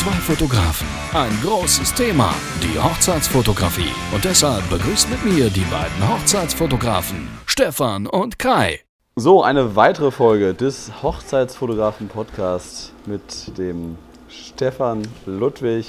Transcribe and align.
Zwei 0.00 0.12
Fotografen, 0.12 0.86
ein 1.12 1.30
großes 1.42 1.92
Thema, 1.92 2.32
die 2.62 2.78
Hochzeitsfotografie. 2.78 3.92
Und 4.14 4.24
deshalb 4.24 4.66
begrüßt 4.70 5.10
mit 5.10 5.22
mir 5.26 5.50
die 5.50 5.66
beiden 5.70 6.08
Hochzeitsfotografen, 6.08 7.28
Stefan 7.44 8.06
und 8.06 8.38
Kai. 8.38 8.80
So, 9.16 9.42
eine 9.42 9.76
weitere 9.76 10.10
Folge 10.10 10.54
des 10.54 10.90
Hochzeitsfotografen-Podcasts 11.02 12.94
mit 13.04 13.58
dem 13.58 13.98
Stefan 14.30 15.02
Ludwig 15.26 15.86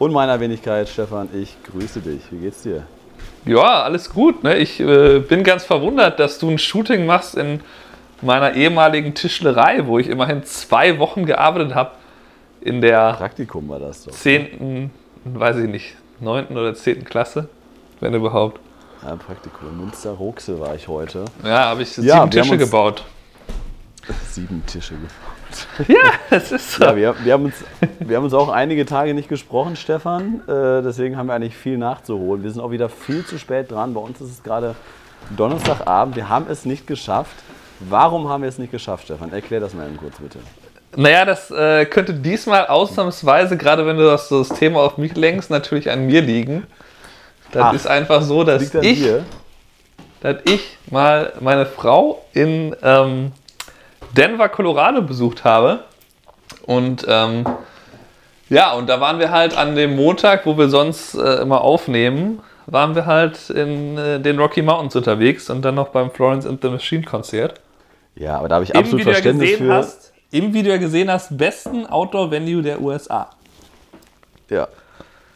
und 0.00 0.12
meiner 0.12 0.40
Wenigkeit. 0.40 0.88
Stefan, 0.88 1.28
ich 1.32 1.56
grüße 1.70 2.00
dich. 2.00 2.22
Wie 2.32 2.38
geht's 2.38 2.62
dir? 2.62 2.82
Ja, 3.44 3.84
alles 3.84 4.10
gut. 4.10 4.42
Ne? 4.42 4.56
Ich 4.56 4.80
äh, 4.80 5.20
bin 5.20 5.44
ganz 5.44 5.62
verwundert, 5.64 6.18
dass 6.18 6.40
du 6.40 6.50
ein 6.50 6.58
Shooting 6.58 7.06
machst 7.06 7.36
in 7.36 7.60
meiner 8.22 8.54
ehemaligen 8.54 9.14
Tischlerei, 9.14 9.86
wo 9.86 10.00
ich 10.00 10.08
immerhin 10.08 10.42
zwei 10.42 10.98
Wochen 10.98 11.26
gearbeitet 11.26 11.76
habe. 11.76 11.92
In 12.60 12.80
der 12.80 13.14
Praktikum 13.14 13.68
war 13.68 13.78
das 13.78 14.04
doch. 14.04 14.12
10., 14.12 14.90
weiß 15.24 15.56
ich 15.58 15.68
nicht, 15.68 15.96
9. 16.20 16.48
oder 16.48 16.74
10. 16.74 17.04
Klasse, 17.04 17.48
wenn 18.00 18.14
überhaupt. 18.14 18.60
Ja, 19.02 19.16
Praktikum. 19.16 19.68
In 19.70 19.78
Münster-Roxel 19.78 20.60
war 20.60 20.74
ich 20.74 20.86
heute. 20.86 21.24
Ja, 21.42 21.66
habe 21.66 21.82
ich 21.82 21.96
Ja, 21.96 22.16
sieben 22.22 22.30
Tische 22.30 22.58
gebaut. 22.58 23.04
Sieben 24.30 24.62
Tische 24.66 24.94
gebaut. 24.94 25.88
Ja, 25.88 26.12
das 26.28 26.52
ist 26.52 26.72
so. 26.72 26.84
Ja, 26.84 26.94
wir, 26.94 27.14
wir, 27.24 27.32
haben 27.32 27.46
uns, 27.46 27.54
wir 27.98 28.16
haben 28.16 28.24
uns 28.24 28.34
auch 28.34 28.50
einige 28.50 28.84
Tage 28.84 29.14
nicht 29.14 29.28
gesprochen, 29.28 29.74
Stefan. 29.74 30.42
Äh, 30.46 30.82
deswegen 30.82 31.16
haben 31.16 31.26
wir 31.26 31.34
eigentlich 31.34 31.56
viel 31.56 31.78
nachzuholen. 31.78 32.44
Wir 32.44 32.50
sind 32.50 32.60
auch 32.60 32.70
wieder 32.70 32.88
viel 32.88 33.24
zu 33.24 33.38
spät 33.38 33.70
dran. 33.70 33.94
Bei 33.94 34.00
uns 34.00 34.20
ist 34.20 34.30
es 34.30 34.42
gerade 34.42 34.76
Donnerstagabend. 35.36 36.14
Wir 36.14 36.28
haben 36.28 36.46
es 36.48 36.64
nicht 36.64 36.86
geschafft. 36.86 37.34
Warum 37.80 38.28
haben 38.28 38.42
wir 38.42 38.48
es 38.48 38.58
nicht 38.58 38.70
geschafft, 38.70 39.04
Stefan? 39.04 39.32
Erklär 39.32 39.60
das 39.60 39.74
mal 39.74 39.86
eben 39.86 39.96
kurz, 39.96 40.18
bitte. 40.18 40.38
Naja, 40.96 41.24
das 41.24 41.50
äh, 41.50 41.86
könnte 41.86 42.14
diesmal 42.14 42.66
ausnahmsweise, 42.66 43.56
gerade 43.56 43.86
wenn 43.86 43.96
du 43.96 44.04
das, 44.04 44.28
das 44.28 44.48
Thema 44.48 44.80
auf 44.80 44.98
mich 44.98 45.16
lenkst, 45.16 45.50
natürlich 45.50 45.90
an 45.90 46.06
mir 46.06 46.20
liegen. 46.20 46.66
Das 47.52 47.62
Ach, 47.62 47.72
ist 47.72 47.86
einfach 47.86 48.22
so, 48.22 48.44
dass 48.44 48.62
ich, 48.62 48.70
dir? 48.70 49.24
dass 50.20 50.36
ich 50.44 50.78
mal 50.90 51.32
meine 51.40 51.66
Frau 51.66 52.24
in 52.32 52.74
ähm, 52.82 53.32
Denver, 54.16 54.48
Colorado 54.48 55.02
besucht 55.02 55.44
habe. 55.44 55.80
Und 56.66 57.06
ähm, 57.08 57.44
ja, 58.48 58.72
und 58.72 58.88
da 58.88 59.00
waren 59.00 59.20
wir 59.20 59.30
halt 59.30 59.56
an 59.56 59.76
dem 59.76 59.94
Montag, 59.94 60.44
wo 60.46 60.58
wir 60.58 60.68
sonst 60.68 61.14
äh, 61.14 61.36
immer 61.36 61.60
aufnehmen, 61.60 62.40
waren 62.66 62.94
wir 62.94 63.06
halt 63.06 63.50
in 63.50 63.96
äh, 63.96 64.20
den 64.20 64.38
Rocky 64.38 64.62
Mountains 64.62 64.96
unterwegs 64.96 65.48
und 65.50 65.62
dann 65.62 65.76
noch 65.76 65.88
beim 65.88 66.10
Florence 66.10 66.46
and 66.46 66.60
the 66.62 66.68
Machine 66.68 67.04
Konzert. 67.04 67.60
Ja, 68.16 68.38
aber 68.38 68.48
da 68.48 68.56
habe 68.56 68.64
ich 68.64 68.70
Im 68.70 68.80
absolut 68.80 69.02
Verständnis 69.04 69.56
für. 69.56 69.72
hast, 69.72 70.09
im 70.30 70.52
Video 70.54 70.78
gesehen 70.78 71.10
hast, 71.10 71.36
besten 71.36 71.86
Outdoor-Venue 71.86 72.62
der 72.62 72.80
USA. 72.80 73.30
Ja, 74.48 74.68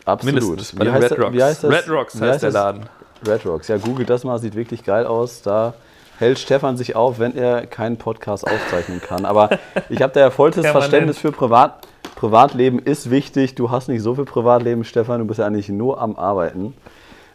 absolut. 0.04 0.42
Mindestens 0.42 0.78
bei 0.78 0.84
den 0.84 0.94
Red 0.94 1.10
das- 1.10 1.18
Rocks. 1.18 1.32
Wie 1.32 1.42
heißt 1.42 1.64
das? 1.64 1.72
Red 1.72 1.90
Rocks 1.90 2.20
Wie 2.20 2.24
heißt 2.24 2.42
der 2.42 2.50
das? 2.50 2.54
Laden. 2.54 2.86
Red 3.26 3.46
Rocks. 3.46 3.68
Ja, 3.68 3.76
googelt 3.78 4.10
das 4.10 4.24
mal, 4.24 4.38
sieht 4.38 4.54
wirklich 4.54 4.84
geil 4.84 5.06
aus. 5.06 5.42
Da 5.42 5.74
hält 6.18 6.38
Stefan 6.38 6.76
sich 6.76 6.94
auf, 6.94 7.18
wenn 7.18 7.36
er 7.36 7.66
keinen 7.66 7.96
Podcast 7.96 8.46
aufzeichnen 8.46 9.00
kann. 9.00 9.24
Aber 9.24 9.50
ich 9.88 10.02
habe 10.02 10.12
da 10.12 10.20
ja 10.20 10.30
vollstes 10.30 10.62
Permanent. 10.62 10.90
Verständnis 10.90 11.18
für 11.18 11.32
Privat. 11.32 11.86
Privatleben 12.16 12.78
ist 12.78 13.10
wichtig. 13.10 13.54
Du 13.54 13.70
hast 13.70 13.88
nicht 13.88 14.02
so 14.02 14.14
viel 14.14 14.24
Privatleben, 14.24 14.84
Stefan. 14.84 15.20
Du 15.20 15.26
bist 15.26 15.38
ja 15.38 15.46
eigentlich 15.46 15.68
nur 15.68 16.00
am 16.00 16.16
Arbeiten. 16.16 16.74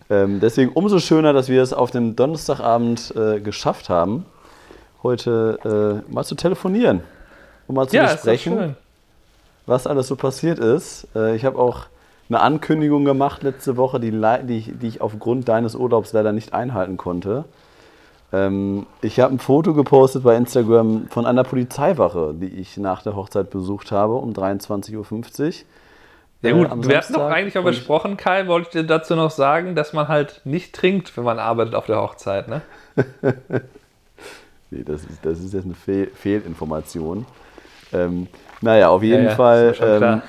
Ähm, 0.09 0.39
deswegen 0.39 0.71
umso 0.71 0.99
schöner, 0.99 1.33
dass 1.33 1.49
wir 1.49 1.61
es 1.61 1.73
auf 1.73 1.91
dem 1.91 2.15
Donnerstagabend 2.15 3.13
äh, 3.15 3.39
geschafft 3.39 3.89
haben, 3.89 4.25
heute 5.03 6.03
äh, 6.07 6.11
mal 6.11 6.23
zu 6.23 6.35
telefonieren 6.35 7.01
und 7.69 7.75
mal 7.75 7.87
zu 7.87 7.95
Ja, 7.95 8.11
besprechen 8.11 8.75
was 9.67 9.85
alles 9.85 10.07
so 10.07 10.15
passiert 10.15 10.57
ist. 10.57 11.07
Äh, 11.15 11.35
Ich 11.35 11.45
habe 11.45 11.59
auch 11.59 11.85
eine 12.27 12.39
Ankündigung 12.41 13.05
gemacht 13.05 13.43
letzte 13.43 13.77
Woche, 13.77 13.99
die, 13.99 14.09
die, 14.11 14.57
ich- 14.57 14.71
die 14.79 14.87
ich 14.87 15.01
aufgrund 15.01 15.47
deines 15.47 15.75
Urlaubs 15.75 16.11
leider 16.11 16.31
nicht 16.31 16.53
einhalten 16.53 16.97
konnte. 16.97 17.45
Ähm, 18.33 18.87
Ich 19.03 19.19
habe 19.19 19.35
ein 19.35 19.39
Foto 19.39 19.75
gepostet 19.75 20.23
bei 20.23 20.35
Instagram 20.35 21.07
von 21.09 21.27
einer 21.27 21.43
Polizeiwache, 21.43 22.33
die 22.33 22.47
ich 22.47 22.77
nach 22.77 23.03
der 23.03 23.15
Hochzeit 23.15 23.51
besucht 23.51 23.91
habe 23.91 24.15
um 24.15 24.33
23.50 24.33 24.95
Uhr. 24.97 25.53
Ja 26.41 26.49
äh, 26.49 26.53
gut, 26.53 26.87
wir 26.87 26.97
hatten 26.97 27.13
doch 27.13 27.29
eigentlich 27.29 27.57
auch 27.59 27.63
besprochen, 27.63 28.17
Kai, 28.17 28.47
wollte 28.47 28.69
ich 28.69 28.71
dir 28.71 28.83
dazu 28.87 29.15
noch 29.15 29.29
sagen, 29.29 29.75
dass 29.75 29.93
man 29.93 30.07
halt 30.07 30.41
nicht 30.45 30.73
trinkt, 30.73 31.15
wenn 31.15 31.23
man 31.25 31.37
arbeitet 31.37 31.75
auf 31.75 31.85
der 31.85 32.01
Hochzeit, 32.01 32.47
ne? 32.47 32.61
Nee, 34.71 34.83
das 34.83 35.01
ist, 35.01 35.25
das 35.25 35.39
ist 35.39 35.53
jetzt 35.53 35.65
eine 35.65 35.73
Fehl 35.73 36.07
Fehlinformation. 36.13 37.25
Ähm, 37.93 38.27
naja, 38.61 38.89
auf 38.89 39.03
jeden 39.03 39.25
Ja, 39.25 39.35
Fall. 39.35 39.75
ähm, 39.81 40.21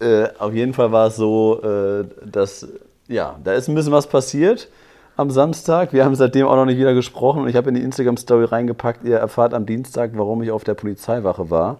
äh, 0.00 0.28
auf 0.38 0.52
jeden 0.52 0.74
Fall 0.74 0.92
war 0.92 1.06
es 1.08 1.16
so, 1.16 1.62
äh, 1.62 2.04
dass 2.24 2.66
ja, 3.08 3.38
da 3.44 3.52
ist 3.52 3.68
ein 3.68 3.74
bisschen 3.74 3.92
was 3.92 4.06
passiert 4.06 4.68
am 5.16 5.30
Samstag. 5.30 5.92
Wir 5.92 6.04
haben 6.04 6.14
seitdem 6.14 6.46
auch 6.46 6.56
noch 6.56 6.64
nicht 6.64 6.78
wieder 6.78 6.94
gesprochen 6.94 7.42
und 7.42 7.48
ich 7.48 7.56
habe 7.56 7.68
in 7.68 7.74
die 7.76 7.82
Instagram 7.82 8.16
Story 8.16 8.44
reingepackt. 8.46 9.04
Ihr 9.04 9.18
erfahrt 9.18 9.54
am 9.54 9.66
Dienstag, 9.66 10.12
warum 10.14 10.42
ich 10.42 10.50
auf 10.50 10.64
der 10.64 10.74
Polizeiwache 10.74 11.50
war. 11.50 11.78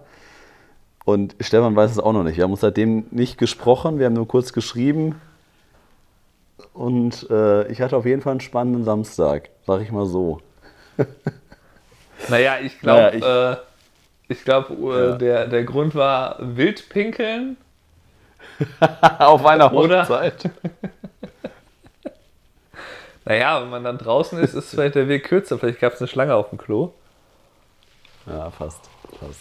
Und 1.03 1.35
Stefan 1.39 1.75
weiß 1.75 1.91
es 1.91 1.99
auch 1.99 2.13
noch 2.13 2.23
nicht. 2.23 2.37
Wir 2.37 2.43
haben 2.45 2.51
uns 2.51 2.61
seitdem 2.61 3.05
nicht 3.11 3.37
gesprochen. 3.37 3.99
Wir 3.99 4.05
haben 4.07 4.13
nur 4.13 4.27
kurz 4.27 4.53
geschrieben. 4.53 5.19
Und 6.73 7.29
äh, 7.29 7.67
ich 7.71 7.81
hatte 7.81 7.95
auf 7.97 8.05
jeden 8.05 8.21
Fall 8.21 8.31
einen 8.31 8.39
spannenden 8.41 8.83
Samstag, 8.85 9.49
sag 9.67 9.81
ich 9.81 9.91
mal 9.91 10.05
so. 10.05 10.39
Naja, 12.29 12.55
ich 12.63 12.79
glaube, 12.79 13.19
Naja, 13.19 13.51
äh, 13.53 13.57
ich 14.27 14.43
glaube, 14.43 14.73
äh, 14.73 15.09
Ja. 15.09 15.15
der, 15.17 15.47
der 15.47 15.63
Grund 15.63 15.95
war 15.95 16.37
Wildpinkeln. 16.39 17.57
auf 19.19 19.45
einer? 19.45 19.71
Hochzeit. 19.71 20.49
Naja, 23.27 23.59
wenn 23.61 23.69
man 23.71 23.83
dann 23.83 23.97
draußen 23.97 24.37
ist, 24.39 24.53
ist 24.53 24.69
vielleicht 24.69 24.93
der 24.95 25.07
Weg 25.07 25.23
kürzer. 25.23 25.57
Vielleicht 25.57 25.79
gab 25.79 25.93
es 25.93 25.99
eine 25.99 26.07
Schlange 26.07 26.35
auf 26.35 26.49
dem 26.49 26.59
Klo. 26.59 26.91
Ja, 28.27 28.51
fast. 28.51 28.81
fast. 29.19 29.39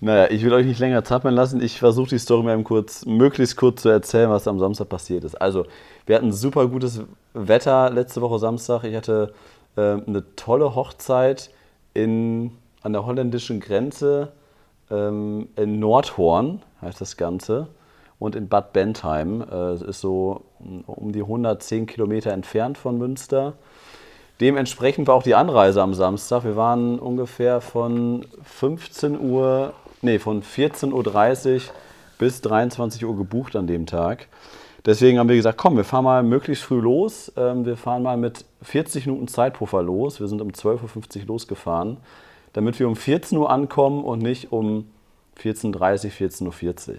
Naja, 0.00 0.30
ich 0.30 0.42
will 0.42 0.52
euch 0.54 0.66
nicht 0.66 0.80
länger 0.80 1.04
zappeln 1.04 1.34
lassen. 1.34 1.60
Ich 1.62 1.78
versuche 1.78 2.08
die 2.08 2.18
Story 2.18 2.42
mal 2.44 2.62
kurz, 2.62 3.04
möglichst 3.04 3.56
kurz 3.56 3.82
zu 3.82 3.90
erzählen, 3.90 4.30
was 4.30 4.48
am 4.48 4.58
Samstag 4.58 4.88
passiert 4.88 5.24
ist. 5.24 5.34
Also, 5.34 5.66
wir 6.06 6.16
hatten 6.16 6.32
super 6.32 6.66
gutes 6.66 7.02
Wetter 7.34 7.90
letzte 7.90 8.20
Woche 8.22 8.38
Samstag. 8.38 8.84
Ich 8.84 8.96
hatte 8.96 9.34
ähm, 9.76 10.04
eine 10.06 10.24
tolle 10.36 10.74
Hochzeit 10.74 11.50
in, 11.92 12.52
an 12.84 12.92
der 12.92 13.04
holländischen 13.04 13.58
Grenze 13.58 14.32
ähm, 14.90 15.48
in 15.56 15.80
Nordhorn, 15.80 16.62
heißt 16.80 17.00
das 17.00 17.16
Ganze, 17.16 17.66
und 18.20 18.36
in 18.36 18.48
Bad 18.48 18.72
Bentheim. 18.72 19.44
Äh, 19.50 19.74
ist 19.74 20.00
so 20.00 20.42
mm, 20.60 20.80
um 20.86 21.10
die 21.10 21.22
110 21.22 21.86
Kilometer 21.86 22.30
entfernt 22.32 22.78
von 22.78 22.96
Münster. 22.96 23.54
Dementsprechend 24.40 25.08
war 25.08 25.14
auch 25.14 25.22
die 25.22 25.34
Anreise 25.34 25.82
am 25.82 25.94
Samstag. 25.94 26.44
Wir 26.44 26.56
waren 26.56 26.98
ungefähr 26.98 27.60
von 27.60 28.26
15 28.42 29.18
Uhr, 29.18 29.72
nee, 30.02 30.18
von 30.18 30.42
14.30 30.42 30.92
Uhr 31.54 31.60
bis 32.18 32.40
23 32.42 33.04
Uhr 33.04 33.16
gebucht 33.16 33.56
an 33.56 33.66
dem 33.66 33.86
Tag. 33.86 34.28
Deswegen 34.86 35.18
haben 35.18 35.28
wir 35.28 35.36
gesagt, 35.36 35.56
komm, 35.56 35.76
wir 35.76 35.84
fahren 35.84 36.04
mal 36.04 36.22
möglichst 36.22 36.64
früh 36.64 36.80
los. 36.80 37.32
Ähm, 37.36 37.64
Wir 37.64 37.76
fahren 37.76 38.02
mal 38.02 38.18
mit 38.18 38.44
40 38.62 39.06
Minuten 39.06 39.28
Zeitpuffer 39.28 39.82
los. 39.82 40.20
Wir 40.20 40.28
sind 40.28 40.42
um 40.42 40.48
12.50 40.50 41.20
Uhr 41.20 41.26
losgefahren, 41.26 41.96
damit 42.54 42.80
wir 42.80 42.88
um 42.88 42.96
14 42.96 43.36
Uhr 43.36 43.50
ankommen 43.50 44.02
und 44.02 44.20
nicht 44.20 44.50
um 44.50 44.86
14.30 45.42 45.66
Uhr, 45.66 46.52
14.40 46.52 46.90
Uhr. 46.90 46.96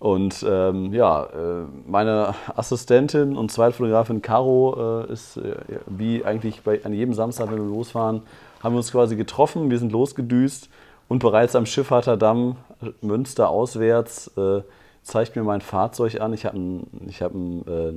Und 0.00 0.46
ähm, 0.48 0.92
ja, 0.92 1.24
äh, 1.24 1.64
meine 1.86 2.34
Assistentin 2.54 3.36
und 3.36 3.50
Zweitfotografin 3.50 4.22
Caro 4.22 5.04
äh, 5.08 5.12
ist 5.12 5.38
äh, 5.38 5.56
wie 5.86 6.24
eigentlich 6.24 6.62
bei, 6.62 6.84
an 6.84 6.92
jedem 6.92 7.14
Samstag, 7.14 7.50
wenn 7.50 7.58
wir 7.58 7.76
losfahren, 7.76 8.22
haben 8.62 8.74
wir 8.74 8.78
uns 8.78 8.92
quasi 8.92 9.16
getroffen. 9.16 9.70
Wir 9.70 9.78
sind 9.78 9.90
losgedüst 9.90 10.68
und 11.08 11.18
bereits 11.20 11.56
am 11.56 11.66
Schifferterdamm, 11.66 12.56
Münster 13.00 13.48
auswärts, 13.48 14.30
äh, 14.36 14.62
zeigt 15.02 15.34
mir 15.34 15.42
mein 15.42 15.62
Fahrzeug 15.62 16.20
an. 16.20 16.32
Ich 16.32 16.44
habe 16.44 16.56
einen, 16.56 17.10
hab 17.20 17.34
äh, 17.34 17.92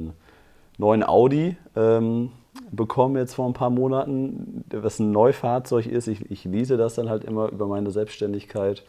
neuen 0.80 1.04
Audi 1.04 1.56
ähm, 1.76 2.32
bekommen 2.72 3.16
jetzt 3.18 3.36
vor 3.36 3.48
ein 3.48 3.54
paar 3.54 3.70
Monaten, 3.70 4.64
was 4.72 5.00
ein 5.00 5.12
Neufahrzeug 5.12 5.86
ist. 5.86 6.08
Ich, 6.08 6.30
ich 6.30 6.46
lease 6.46 6.78
das 6.78 6.96
dann 6.96 7.10
halt 7.10 7.24
immer 7.24 7.50
über 7.50 7.68
meine 7.68 7.92
Selbstständigkeit 7.92 8.84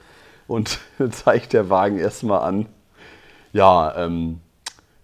und 0.49 0.81
zeigt 1.11 1.53
der 1.53 1.71
Wagen 1.71 1.99
erstmal 1.99 2.41
an. 2.41 2.67
Ja, 3.53 3.95
ähm, 3.97 4.41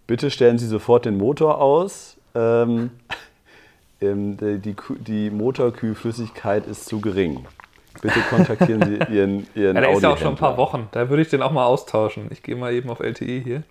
bitte 0.06 0.30
stellen 0.30 0.58
Sie 0.58 0.66
sofort 0.66 1.04
den 1.04 1.18
Motor 1.18 1.60
aus. 1.60 2.16
Ähm, 2.34 2.90
ähm, 4.00 4.36
die, 4.36 4.58
die, 4.58 4.76
die 4.98 5.30
Motorkühlflüssigkeit 5.30 6.66
ist 6.66 6.86
zu 6.86 7.00
gering. 7.00 7.46
Bitte 8.00 8.20
kontaktieren 8.30 8.82
Sie 8.82 8.94
Ihren, 9.14 9.46
Ihren 9.54 9.76
Ja, 9.76 9.82
der 9.82 9.90
ist 9.92 10.02
ja 10.02 10.10
auch 10.10 10.18
schon 10.18 10.28
ein 10.28 10.36
paar 10.36 10.56
Wochen. 10.56 10.88
Da 10.92 11.08
würde 11.10 11.22
ich 11.22 11.28
den 11.28 11.42
auch 11.42 11.52
mal 11.52 11.66
austauschen. 11.66 12.28
Ich 12.30 12.42
gehe 12.42 12.56
mal 12.56 12.72
eben 12.72 12.90
auf 12.90 13.00
LTE 13.00 13.40
hier. 13.40 13.62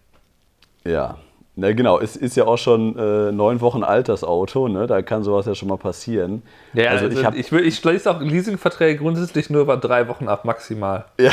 Ja, 0.84 1.18
na 1.59 1.74
genau, 1.74 2.00
es 2.00 2.15
ist 2.15 2.38
ja 2.38 2.45
auch 2.45 2.59
schon 2.59 2.95
äh, 3.00 3.31
neun 3.31 3.62
Wochen 3.62 3.83
alt, 3.83 4.09
das 4.09 4.24
Auto, 4.24 4.68
ne? 4.68 4.86
da 4.86 5.01
kann 5.01 5.24
sowas 5.24 5.48
ja 5.48 5.56
schon 5.56 5.69
mal 5.69 5.77
passieren. 5.77 6.44
Ja, 6.74 6.92
also, 6.92 7.06
also, 7.06 7.19
ich 7.19 7.25
habe 7.25 7.36
ich, 7.36 7.51
will, 7.51 7.65
ich 7.65 7.77
schließe 7.77 8.12
auch 8.12 8.21
Leasingverträge 8.21 9.00
grundsätzlich 9.00 9.50
nur 9.50 9.63
über 9.63 9.75
drei 9.75 10.07
Wochen 10.07 10.27
ab, 10.27 10.45
maximal. 10.45 11.06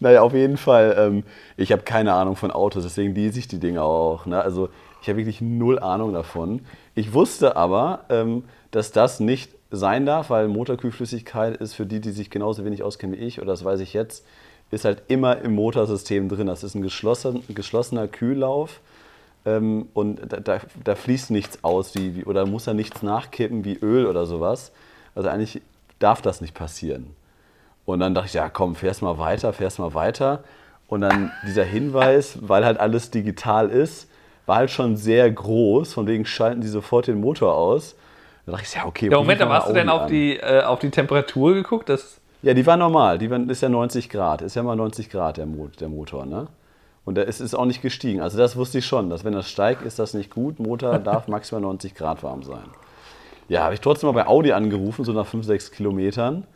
naja, 0.00 0.22
auf 0.22 0.32
jeden 0.32 0.56
Fall. 0.56 0.96
Ähm, 0.98 1.24
ich 1.58 1.72
habe 1.72 1.82
keine 1.82 2.14
Ahnung 2.14 2.36
von 2.36 2.50
Autos, 2.50 2.84
deswegen 2.84 3.14
lese 3.14 3.38
ich 3.38 3.48
die 3.48 3.60
Dinge 3.60 3.82
auch. 3.82 4.24
Ne? 4.24 4.40
Also 4.40 4.70
ich 5.02 5.10
habe 5.10 5.18
wirklich 5.18 5.42
null 5.42 5.78
Ahnung 5.78 6.14
davon. 6.14 6.62
Ich 6.94 7.12
wusste 7.12 7.56
aber, 7.56 8.06
ähm, 8.08 8.44
dass 8.70 8.92
das 8.92 9.20
nicht 9.20 9.52
sein 9.70 10.06
darf, 10.06 10.30
weil 10.30 10.48
Motorkühlflüssigkeit 10.48 11.58
ist 11.58 11.74
für 11.74 11.84
die, 11.84 12.00
die 12.00 12.12
sich 12.12 12.30
genauso 12.30 12.64
wenig 12.64 12.82
auskennen 12.82 13.18
wie 13.18 13.22
ich, 13.22 13.42
oder 13.42 13.48
das 13.48 13.62
weiß 13.62 13.80
ich 13.80 13.92
jetzt, 13.92 14.24
ist 14.72 14.84
halt 14.84 15.02
immer 15.08 15.38
im 15.42 15.54
Motorsystem 15.54 16.28
drin. 16.28 16.48
Das 16.48 16.64
ist 16.64 16.74
ein 16.74 16.82
geschlossen, 16.82 17.44
geschlossener 17.48 18.08
Kühllauf 18.08 18.80
ähm, 19.44 19.88
und 19.94 20.20
da, 20.32 20.40
da, 20.40 20.60
da, 20.82 20.94
fließt 20.94 21.30
nichts 21.30 21.62
aus 21.62 21.94
wie, 21.94 22.16
wie, 22.16 22.24
oder 22.24 22.46
muss 22.46 22.64
da 22.64 22.74
nichts 22.74 23.02
nachkippen 23.02 23.64
wie 23.64 23.74
Öl 23.74 24.06
oder 24.06 24.24
sowas. 24.24 24.72
Also 25.14 25.28
eigentlich 25.28 25.60
darf 25.98 26.22
das 26.22 26.40
nicht 26.40 26.54
passieren. 26.54 27.14
Und 27.84 28.00
dann 28.00 28.14
dachte 28.14 28.28
ich, 28.28 28.34
ja 28.34 28.48
komm, 28.48 28.74
fährst 28.74 29.02
mal 29.02 29.18
weiter, 29.18 29.52
fährst 29.52 29.78
mal 29.78 29.94
weiter. 29.94 30.42
Und 30.88 31.02
dann 31.02 31.32
dieser 31.46 31.64
Hinweis, 31.64 32.38
weil 32.40 32.64
halt 32.64 32.78
alles 32.80 33.10
digital 33.10 33.68
ist, 33.68 34.08
war 34.46 34.56
halt 34.56 34.70
schon 34.70 34.96
sehr 34.96 35.30
groß, 35.30 35.92
von 35.92 36.06
wegen 36.06 36.24
schalten 36.24 36.60
die 36.60 36.68
sofort 36.68 37.06
den 37.08 37.20
Motor 37.20 37.54
aus. 37.54 37.94
Da 38.46 38.52
dachte 38.52 38.64
ich, 38.66 38.74
ja, 38.74 38.86
okay. 38.86 39.10
Ja, 39.10 39.18
Moment, 39.18 39.40
da 39.40 39.48
warst 39.48 39.68
du 39.68 39.72
denn 39.72 39.88
auf 39.88 40.06
die, 40.06 40.36
äh, 40.36 40.62
auf 40.62 40.78
die 40.78 40.90
Temperatur 40.90 41.54
geguckt? 41.54 41.88
Das 41.88 42.20
ja, 42.42 42.54
die 42.54 42.66
war 42.66 42.76
normal. 42.76 43.18
Die 43.18 43.30
war, 43.30 43.38
ist 43.48 43.62
ja 43.62 43.68
90 43.68 44.08
Grad. 44.08 44.42
Ist 44.42 44.56
ja 44.56 44.62
mal 44.62 44.76
90 44.76 45.10
Grad 45.10 45.36
der, 45.36 45.46
Mo 45.46 45.68
der 45.78 45.88
Motor, 45.88 46.26
ne? 46.26 46.48
Und 47.04 47.16
der 47.16 47.26
ist, 47.26 47.40
ist 47.40 47.54
auch 47.54 47.64
nicht 47.64 47.82
gestiegen. 47.82 48.20
Also 48.20 48.38
das 48.38 48.56
wusste 48.56 48.78
ich 48.78 48.86
schon, 48.86 49.10
dass 49.10 49.24
wenn 49.24 49.32
das 49.32 49.50
steigt, 49.50 49.82
ist 49.82 49.98
das 49.98 50.14
nicht 50.14 50.30
gut. 50.30 50.60
Motor 50.60 50.98
darf 51.00 51.28
maximal 51.28 51.62
90 51.62 51.94
Grad 51.94 52.22
warm 52.22 52.42
sein. 52.42 52.64
Ja, 53.48 53.64
habe 53.64 53.74
ich 53.74 53.80
trotzdem 53.80 54.08
mal 54.08 54.22
bei 54.22 54.26
Audi 54.26 54.52
angerufen, 54.52 55.04
so 55.04 55.12
nach 55.12 55.26
5, 55.26 55.44
6 55.44 55.72
Kilometern. 55.72 56.46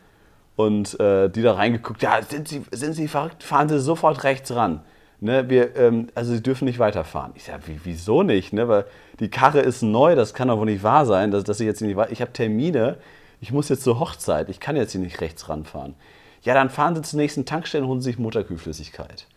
Und 0.55 0.99
äh, 0.99 1.29
die 1.29 1.41
da 1.41 1.53
reingeguckt, 1.53 2.01
ja, 2.01 2.21
sind 2.21 2.47
Sie, 2.47 2.63
sind 2.71 2.93
Sie 2.93 3.07
verrückt? 3.07 3.43
Fahren 3.43 3.69
Sie 3.69 3.79
sofort 3.79 4.23
rechts 4.23 4.55
ran. 4.55 4.81
Ne, 5.19 5.49
wir, 5.49 5.75
ähm, 5.75 6.09
also 6.15 6.33
Sie 6.33 6.43
dürfen 6.43 6.65
nicht 6.65 6.79
weiterfahren. 6.79 7.31
Ich 7.35 7.45
sage, 7.45 7.63
wieso 7.83 8.23
nicht? 8.23 8.53
Ne? 8.53 8.67
Weil 8.67 8.85
die 9.19 9.29
Karre 9.29 9.59
ist 9.61 9.81
neu, 9.81 10.15
das 10.15 10.33
kann 10.33 10.47
doch 10.47 10.57
wohl 10.57 10.65
nicht 10.65 10.83
wahr 10.83 11.05
sein, 11.05 11.31
dass, 11.31 11.43
dass 11.43 11.59
ich 11.59 11.65
jetzt 11.65 11.81
nicht. 11.81 11.97
Ich 12.11 12.21
habe 12.21 12.33
Termine, 12.33 12.97
ich 13.39 13.51
muss 13.51 13.69
jetzt 13.69 13.83
zur 13.83 13.99
Hochzeit, 13.99 14.49
ich 14.49 14.59
kann 14.59 14.75
jetzt 14.75 14.91
hier 14.91 15.01
nicht 15.01 15.21
rechts 15.21 15.49
ranfahren. 15.49 15.95
Ja, 16.41 16.53
dann 16.53 16.69
fahren 16.69 16.95
Sie 16.95 17.01
zur 17.01 17.19
nächsten 17.19 17.45
Tankstelle 17.45 17.83
und 17.83 17.89
holen 17.89 18.01
sich 18.01 18.17
Motorkühlflüssigkeit. 18.17 19.27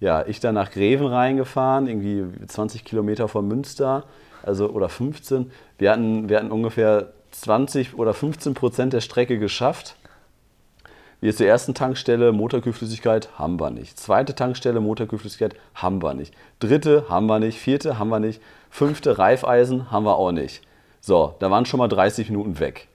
Ja, 0.00 0.26
ich 0.26 0.40
dann 0.40 0.54
nach 0.54 0.70
Greven 0.70 1.06
reingefahren, 1.06 1.86
irgendwie 1.86 2.24
20 2.46 2.84
Kilometer 2.84 3.28
von 3.28 3.46
Münster, 3.46 4.04
also 4.42 4.70
oder 4.70 4.88
15. 4.88 5.50
Wir 5.78 5.90
hatten, 5.90 6.28
wir 6.28 6.38
hatten 6.38 6.50
ungefähr 6.50 7.12
20 7.32 7.94
oder 7.94 8.14
15 8.14 8.54
Prozent 8.54 8.92
der 8.92 9.00
Strecke 9.00 9.38
geschafft. 9.38 9.96
Wir 11.20 11.36
zur 11.36 11.46
ersten 11.46 11.74
Tankstelle 11.74 12.32
Motorkühlflüssigkeit 12.32 13.28
haben 13.38 13.60
wir 13.60 13.70
nicht. 13.70 13.98
Zweite 13.98 14.34
Tankstelle 14.34 14.80
Motorkühlflüssigkeit 14.80 15.54
haben 15.74 16.02
wir 16.02 16.14
nicht. 16.14 16.34
Dritte 16.60 17.06
haben 17.10 17.26
wir 17.26 17.38
nicht. 17.38 17.58
Vierte 17.58 17.98
haben 17.98 18.08
wir 18.08 18.20
nicht. 18.20 18.40
Fünfte 18.70 19.18
Reifeisen 19.18 19.90
haben 19.90 20.06
wir 20.06 20.16
auch 20.16 20.32
nicht. 20.32 20.62
So, 21.02 21.34
da 21.38 21.50
waren 21.50 21.66
schon 21.66 21.78
mal 21.78 21.88
30 21.88 22.30
Minuten 22.30 22.58
weg. 22.58 22.88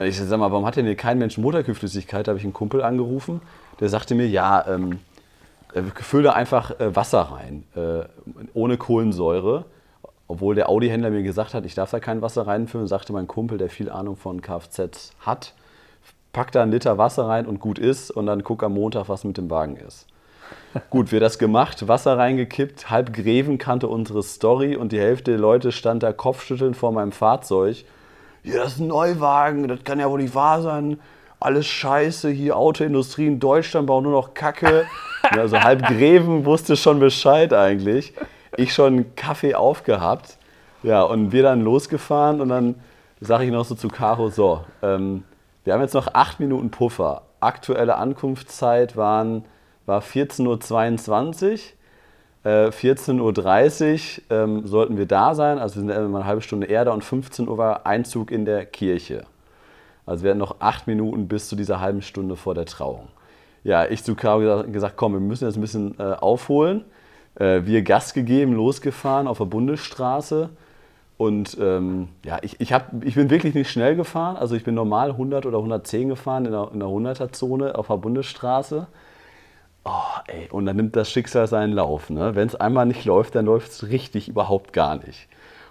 Ich 0.00 0.16
sag 0.16 0.38
mal, 0.38 0.52
warum 0.52 0.64
hat 0.64 0.76
denn 0.76 0.86
hier 0.86 0.94
kein 0.94 1.18
Mensch 1.18 1.38
Motorkühlflüssigkeit? 1.38 2.26
Da 2.26 2.30
habe 2.30 2.38
ich 2.38 2.44
einen 2.44 2.52
Kumpel 2.52 2.82
angerufen, 2.82 3.40
der 3.80 3.88
sagte 3.88 4.14
mir, 4.14 4.28
ja, 4.28 4.64
ähm, 4.68 5.00
äh, 5.74 5.82
füll 5.82 6.22
da 6.22 6.32
einfach 6.32 6.78
äh, 6.78 6.94
Wasser 6.94 7.22
rein, 7.22 7.64
äh, 7.74 8.04
ohne 8.54 8.76
Kohlensäure. 8.76 9.64
Obwohl 10.28 10.54
der 10.54 10.68
Audi-Händler 10.68 11.10
mir 11.10 11.22
gesagt 11.22 11.54
hat, 11.54 11.64
ich 11.64 11.74
darf 11.74 11.90
da 11.90 12.00
kein 12.00 12.22
Wasser 12.22 12.46
reinfüllen, 12.46 12.86
sagte 12.86 13.12
mein 13.12 13.26
Kumpel, 13.26 13.58
der 13.58 13.70
viel 13.70 13.90
Ahnung 13.90 14.16
von 14.16 14.42
Kfz 14.42 15.12
hat, 15.20 15.54
pack 16.32 16.52
da 16.52 16.62
einen 16.62 16.70
Liter 16.70 16.98
Wasser 16.98 17.26
rein 17.26 17.46
und 17.46 17.60
gut 17.60 17.78
ist 17.78 18.10
und 18.10 18.26
dann 18.26 18.44
guck 18.44 18.62
am 18.62 18.74
Montag, 18.74 19.08
was 19.08 19.24
mit 19.24 19.38
dem 19.38 19.50
Wagen 19.50 19.76
ist. 19.76 20.06
Gut, 20.90 21.12
wir 21.12 21.20
das 21.20 21.38
gemacht, 21.38 21.88
Wasser 21.88 22.16
reingekippt, 22.16 22.90
halb 22.90 23.12
Greven 23.12 23.58
kannte 23.58 23.88
unsere 23.88 24.22
Story 24.22 24.76
und 24.76 24.92
die 24.92 25.00
Hälfte 25.00 25.32
der 25.32 25.40
Leute 25.40 25.72
stand 25.72 26.02
da 26.02 26.12
kopfschüttelnd 26.12 26.76
vor 26.76 26.92
meinem 26.92 27.12
Fahrzeug 27.12 27.84
hier, 28.42 28.58
das 28.58 28.74
ist 28.74 28.80
ein 28.80 28.88
Neuwagen, 28.88 29.66
das 29.68 29.84
kann 29.84 30.00
ja 30.00 30.10
wohl 30.10 30.22
nicht 30.22 30.34
wahr 30.34 30.62
sein. 30.62 30.98
Alles 31.40 31.66
scheiße, 31.66 32.30
hier 32.30 32.56
Autoindustrie 32.56 33.26
in 33.26 33.38
Deutschland 33.38 33.86
bauen 33.86 34.04
nur 34.04 34.12
noch 34.12 34.34
Kacke. 34.34 34.86
also 35.22 35.60
halb 35.60 35.86
Greven 35.86 36.44
wusste 36.44 36.76
schon 36.76 36.98
Bescheid 36.98 37.52
eigentlich. 37.52 38.12
Ich 38.56 38.74
schon 38.74 39.14
Kaffee 39.14 39.54
aufgehabt. 39.54 40.38
Ja, 40.82 41.02
und 41.02 41.32
wir 41.32 41.42
dann 41.42 41.62
losgefahren 41.62 42.40
und 42.40 42.48
dann 42.48 42.76
sage 43.20 43.44
ich 43.44 43.50
noch 43.50 43.64
so 43.64 43.74
zu 43.74 43.88
Caro, 43.88 44.28
so, 44.28 44.64
ähm, 44.82 45.24
wir 45.64 45.74
haben 45.74 45.80
jetzt 45.80 45.94
noch 45.94 46.14
acht 46.14 46.40
Minuten 46.40 46.70
Puffer. 46.70 47.22
Aktuelle 47.40 47.96
Ankunftszeit 47.96 48.96
waren, 48.96 49.44
war 49.86 50.00
14.22 50.00 51.52
Uhr. 51.52 51.58
14.30 52.44 54.20
äh, 54.30 54.32
Uhr 54.32 54.44
ähm, 54.44 54.66
sollten 54.66 54.96
wir 54.96 55.06
da 55.06 55.34
sein, 55.34 55.58
also 55.58 55.76
wir 55.76 55.80
sind 55.80 55.90
immer 55.90 56.18
eine 56.18 56.26
halbe 56.26 56.42
Stunde 56.42 56.66
eher 56.66 56.84
da 56.84 56.92
und 56.92 57.04
15 57.04 57.48
Uhr 57.48 57.58
war 57.58 57.86
Einzug 57.86 58.30
in 58.30 58.44
der 58.44 58.64
Kirche. 58.64 59.24
Also 60.06 60.24
wir 60.24 60.30
hatten 60.30 60.38
noch 60.38 60.56
acht 60.60 60.86
Minuten 60.86 61.28
bis 61.28 61.48
zu 61.48 61.56
dieser 61.56 61.80
halben 61.80 62.00
Stunde 62.00 62.36
vor 62.36 62.54
der 62.54 62.64
Trauung. 62.64 63.08
Ja, 63.64 63.86
ich 63.86 64.02
zu 64.04 64.14
Caro 64.14 64.64
gesagt, 64.64 64.96
komm, 64.96 65.12
wir 65.12 65.20
müssen 65.20 65.44
jetzt 65.44 65.56
ein 65.56 65.60
bisschen 65.60 65.94
äh, 65.98 66.14
aufholen. 66.14 66.84
Äh, 67.34 67.62
wir 67.64 67.82
Gas 67.82 68.14
gegeben, 68.14 68.54
losgefahren 68.54 69.26
auf 69.26 69.38
der 69.38 69.44
Bundesstraße. 69.44 70.48
Und 71.18 71.58
ähm, 71.60 72.08
ja, 72.24 72.38
ich, 72.42 72.60
ich, 72.60 72.72
hab, 72.72 73.04
ich 73.04 73.16
bin 73.16 73.28
wirklich 73.28 73.54
nicht 73.54 73.70
schnell 73.70 73.96
gefahren. 73.96 74.36
Also 74.36 74.54
ich 74.54 74.64
bin 74.64 74.74
normal 74.74 75.10
100 75.10 75.44
oder 75.44 75.58
110 75.58 76.08
gefahren 76.08 76.46
in 76.46 76.52
der, 76.52 76.70
in 76.72 76.78
der 76.78 76.88
100er-Zone 76.88 77.74
auf 77.76 77.88
der 77.88 77.96
Bundesstraße. 77.96 78.86
Oh, 79.90 80.20
ey, 80.26 80.48
und 80.50 80.66
dann 80.66 80.76
nimmt 80.76 80.96
das 80.96 81.10
Schicksal 81.10 81.46
seinen 81.46 81.72
Lauf. 81.72 82.10
Ne? 82.10 82.34
Wenn 82.34 82.46
es 82.46 82.54
einmal 82.54 82.84
nicht 82.84 83.06
läuft, 83.06 83.34
dann 83.34 83.46
läuft 83.46 83.70
es 83.70 83.88
richtig 83.88 84.28
überhaupt 84.28 84.74
gar 84.74 84.96
nicht. 84.96 85.28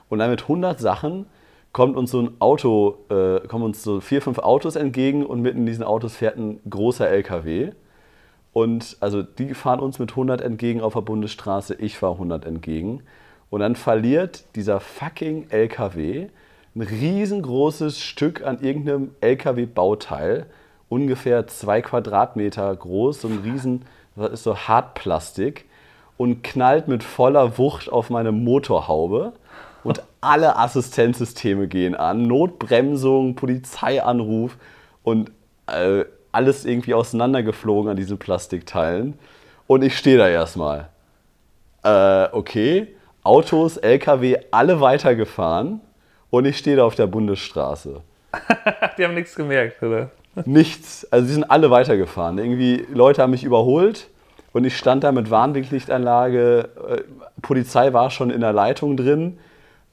Und 0.09 0.17
dann 0.17 0.31
mit 0.31 0.41
100 0.41 0.79
Sachen 0.79 1.27
kommt 1.71 1.95
uns 1.95 2.09
so 2.09 2.21
ein 2.21 2.31
Auto, 2.39 2.97
äh, 3.09 3.47
kommen 3.47 3.63
uns 3.63 3.83
so 3.83 3.99
vier, 3.99 4.23
fünf 4.23 4.39
Autos 4.39 4.75
entgegen 4.75 5.23
und 5.23 5.41
mitten 5.41 5.59
in 5.59 5.65
diesen 5.67 5.83
Autos 5.83 6.15
fährt 6.15 6.35
ein 6.35 6.59
großer 6.67 7.07
LKW. 7.07 7.73
Und 8.53 8.97
also 9.01 9.21
die 9.21 9.53
fahren 9.53 9.79
uns 9.79 9.99
mit 9.99 10.09
100 10.09 10.41
entgegen 10.41 10.81
auf 10.81 10.93
der 10.93 11.01
Bundesstraße, 11.01 11.75
ich 11.75 11.99
fahre 11.99 12.13
100 12.13 12.43
entgegen. 12.45 13.03
Und 13.51 13.59
dann 13.59 13.75
verliert 13.75 14.45
dieser 14.55 14.79
fucking 14.79 15.51
LKW 15.51 16.29
ein 16.75 16.81
riesengroßes 16.81 18.01
Stück 18.01 18.43
an 18.43 18.61
irgendeinem 18.61 19.11
LKW-Bauteil, 19.21 20.47
ungefähr 20.89 21.45
zwei 21.45 21.83
Quadratmeter 21.83 22.75
groß, 22.75 23.21
so 23.21 23.27
ein 23.27 23.41
riesen 23.43 23.83
das 24.17 24.31
ist 24.31 24.43
so 24.43 24.57
Hartplastik 24.57 25.65
und 26.17 26.43
knallt 26.43 26.87
mit 26.87 27.03
voller 27.03 27.57
Wucht 27.57 27.91
auf 27.91 28.09
meine 28.09 28.31
Motorhaube 28.31 29.33
und 29.83 30.01
alle 30.19 30.57
Assistenzsysteme 30.57 31.67
gehen 31.67 31.95
an. 31.95 32.23
Notbremsung, 32.23 33.35
Polizeianruf 33.35 34.57
und 35.03 35.31
äh, 35.67 36.03
alles 36.31 36.65
irgendwie 36.65 36.93
auseinandergeflogen 36.93 37.91
an 37.91 37.97
diesen 37.97 38.17
Plastikteilen. 38.17 39.17
Und 39.67 39.83
ich 39.83 39.97
stehe 39.97 40.17
da 40.17 40.27
erstmal. 40.27 40.89
Äh, 41.83 42.27
okay, 42.31 42.95
Autos, 43.23 43.77
LKW, 43.77 44.37
alle 44.51 44.81
weitergefahren 44.81 45.81
und 46.29 46.45
ich 46.45 46.57
stehe 46.57 46.77
da 46.77 46.85
auf 46.85 46.95
der 46.95 47.07
Bundesstraße. 47.07 48.01
Die 48.97 49.03
haben 49.03 49.13
nichts 49.13 49.35
gemerkt, 49.35 49.81
oder? 49.83 50.09
Nichts. 50.45 51.07
Also 51.11 51.27
sie 51.27 51.33
sind 51.33 51.45
alle 51.45 51.71
weitergefahren. 51.71 52.37
Irgendwie 52.37 52.85
Leute 52.93 53.21
haben 53.21 53.31
mich 53.31 53.43
überholt 53.43 54.07
und 54.57 54.65
ich 54.65 54.75
stand 54.75 55.03
da 55.03 55.11
mit 55.11 55.29
Warnblinklichtanlage. 55.29 56.69
Äh, 56.89 57.01
Polizei 57.41 57.93
war 57.93 58.09
schon 58.09 58.29
in 58.29 58.41
der 58.41 58.53
Leitung 58.53 58.97
drin 58.97 59.37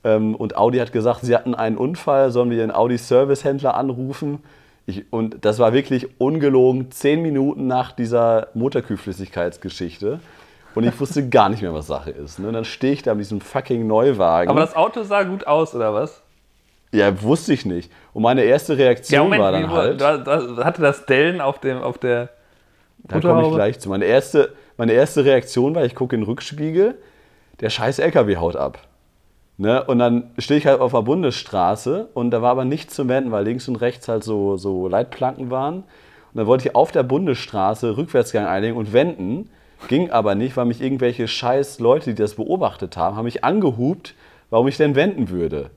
ähm, 0.05 0.35
und 0.35 0.57
Audi 0.57 0.79
hat 0.79 0.93
gesagt, 0.93 1.21
sie 1.23 1.35
hatten 1.35 1.55
einen 1.55 1.77
Unfall, 1.77 2.31
sollen 2.31 2.51
wir 2.51 2.59
ihren 2.59 2.71
Audi-Service-Händler 2.71 3.75
anrufen. 3.75 4.43
Ich, 4.87 5.05
und 5.13 5.45
das 5.45 5.59
war 5.59 5.73
wirklich 5.73 6.21
ungelogen 6.21 6.91
zehn 6.91 7.23
Minuten 7.23 7.67
nach 7.67 7.93
dieser 7.93 8.49
Motorkühlflüssigkeitsgeschichte. 8.55 10.21
Und 10.75 10.85
ich 10.85 10.99
wusste 10.99 11.29
gar 11.29 11.49
nicht 11.49 11.63
mehr, 11.63 11.73
was 11.73 11.87
Sache 11.87 12.11
ist. 12.11 12.39
Ne? 12.39 12.49
Und 12.49 12.55
dann 12.55 12.65
stehe 12.65 12.93
ich 12.93 13.03
da 13.03 13.15
mit 13.15 13.25
diesem 13.25 13.41
fucking 13.41 13.87
Neuwagen. 13.87 14.51
Aber 14.51 14.61
das 14.61 14.75
Auto 14.75 15.05
sah 15.05 15.23
gut 15.23 15.47
aus, 15.47 15.75
oder 15.75 15.95
was? 15.95 16.21
Ja, 16.93 17.23
wusste 17.23 17.53
ich 17.53 17.65
nicht. 17.65 17.91
Und 18.13 18.23
meine 18.23 18.43
erste 18.43 18.77
Reaktion 18.77 19.17
ja, 19.17 19.25
Moment, 19.25 19.43
war 19.43 19.53
dann 19.53 19.71
halt. 19.71 20.01
Da, 20.01 20.17
da, 20.19 20.65
hatte 20.65 20.83
das 20.83 21.07
Dellen 21.07 21.41
auf, 21.41 21.61
dem, 21.61 21.83
auf 21.83 21.99
der. 21.99 22.29
Da 23.05 23.21
komme 23.21 23.47
ich 23.47 23.55
gleich 23.55 23.79
zu. 23.81 23.89
Meine 23.89 24.07
erste, 24.07 24.55
meine 24.77 24.93
erste 24.93 25.25
Reaktion 25.25 25.75
war, 25.75 25.85
ich 25.85 25.95
gucke 25.95 26.17
in 26.17 26.23
den 26.23 26.27
Rückspiegel, 26.27 26.97
der 27.61 27.71
scheiß 27.71 27.99
LKW 27.99 28.37
haut 28.37 28.57
ab. 28.57 28.79
Ne? 29.57 29.85
Und 29.85 29.99
dann 29.99 30.31
stehe 30.39 30.59
ich 30.59 30.67
halt 30.67 30.81
auf 30.81 30.93
der 30.93 31.03
Bundesstraße 31.03 32.09
und 32.15 32.31
da 32.31 32.43
war 32.43 32.51
aber 32.51 32.65
nichts 32.65 32.95
zu 32.95 33.07
wenden, 33.09 33.31
weil 33.31 33.45
links 33.45 33.69
und 33.69 33.77
rechts 33.77 34.09
halt 34.09 34.25
so, 34.25 34.57
so 34.57 34.89
Leitplanken 34.89 35.51
waren. 35.51 35.77
Und 35.77 35.85
dann 36.39 36.47
wollte 36.47 36.69
ich 36.69 36.75
auf 36.75 36.91
der 36.91 37.05
Bundesstraße 37.05 37.97
Rückwärtsgang 37.97 38.47
einlegen 38.47 38.77
und 38.77 38.93
wenden. 38.93 39.51
Ging 39.87 40.11
aber 40.11 40.35
nicht, 40.35 40.57
weil 40.57 40.65
mich 40.65 40.81
irgendwelche 40.81 41.29
scheiß 41.29 41.79
Leute, 41.79 42.11
die 42.11 42.23
das 42.23 42.35
beobachtet 42.35 42.97
haben, 42.97 43.17
haben 43.17 43.27
mich 43.27 43.45
angehupt, 43.45 44.15
warum 44.51 44.67
ich 44.67 44.77
denn 44.77 44.97
wenden 44.97 45.29
würde. 45.29 45.71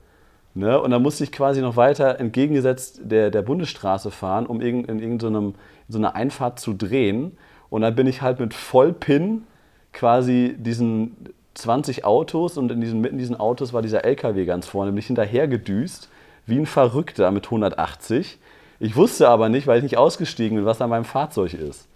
Ne? 0.58 0.80
Und 0.80 0.90
dann 0.90 1.02
musste 1.02 1.22
ich 1.22 1.30
quasi 1.30 1.60
noch 1.60 1.76
weiter 1.76 2.18
entgegengesetzt 2.18 3.02
der, 3.04 3.30
der 3.30 3.42
Bundesstraße 3.42 4.10
fahren, 4.10 4.44
um 4.44 4.60
in, 4.60 4.84
in 4.86 4.98
irgendeiner 4.98 5.52
so 5.88 6.02
Einfahrt 6.02 6.58
zu 6.58 6.72
drehen. 6.72 7.38
Und 7.70 7.82
dann 7.82 7.94
bin 7.94 8.08
ich 8.08 8.22
halt 8.22 8.40
mit 8.40 8.54
Vollpin 8.54 9.44
quasi 9.92 10.56
diesen 10.58 11.28
20 11.54 12.04
Autos 12.04 12.58
und 12.58 12.72
in 12.72 12.80
diesen, 12.80 13.00
mitten 13.00 13.18
diesen 13.18 13.38
Autos 13.38 13.72
war 13.72 13.82
dieser 13.82 14.04
LKW 14.04 14.46
ganz 14.46 14.66
vorne, 14.66 14.90
bin 14.90 14.98
ich 14.98 15.06
hinterher 15.06 15.46
gedüst, 15.46 16.08
wie 16.44 16.58
ein 16.58 16.66
Verrückter 16.66 17.30
mit 17.30 17.44
180. 17.44 18.40
Ich 18.80 18.96
wusste 18.96 19.28
aber 19.28 19.48
nicht, 19.48 19.68
weil 19.68 19.76
ich 19.76 19.84
nicht 19.84 19.96
ausgestiegen 19.96 20.58
bin, 20.58 20.66
was 20.66 20.82
an 20.82 20.90
meinem 20.90 21.04
Fahrzeug 21.04 21.54
ist. 21.54 21.86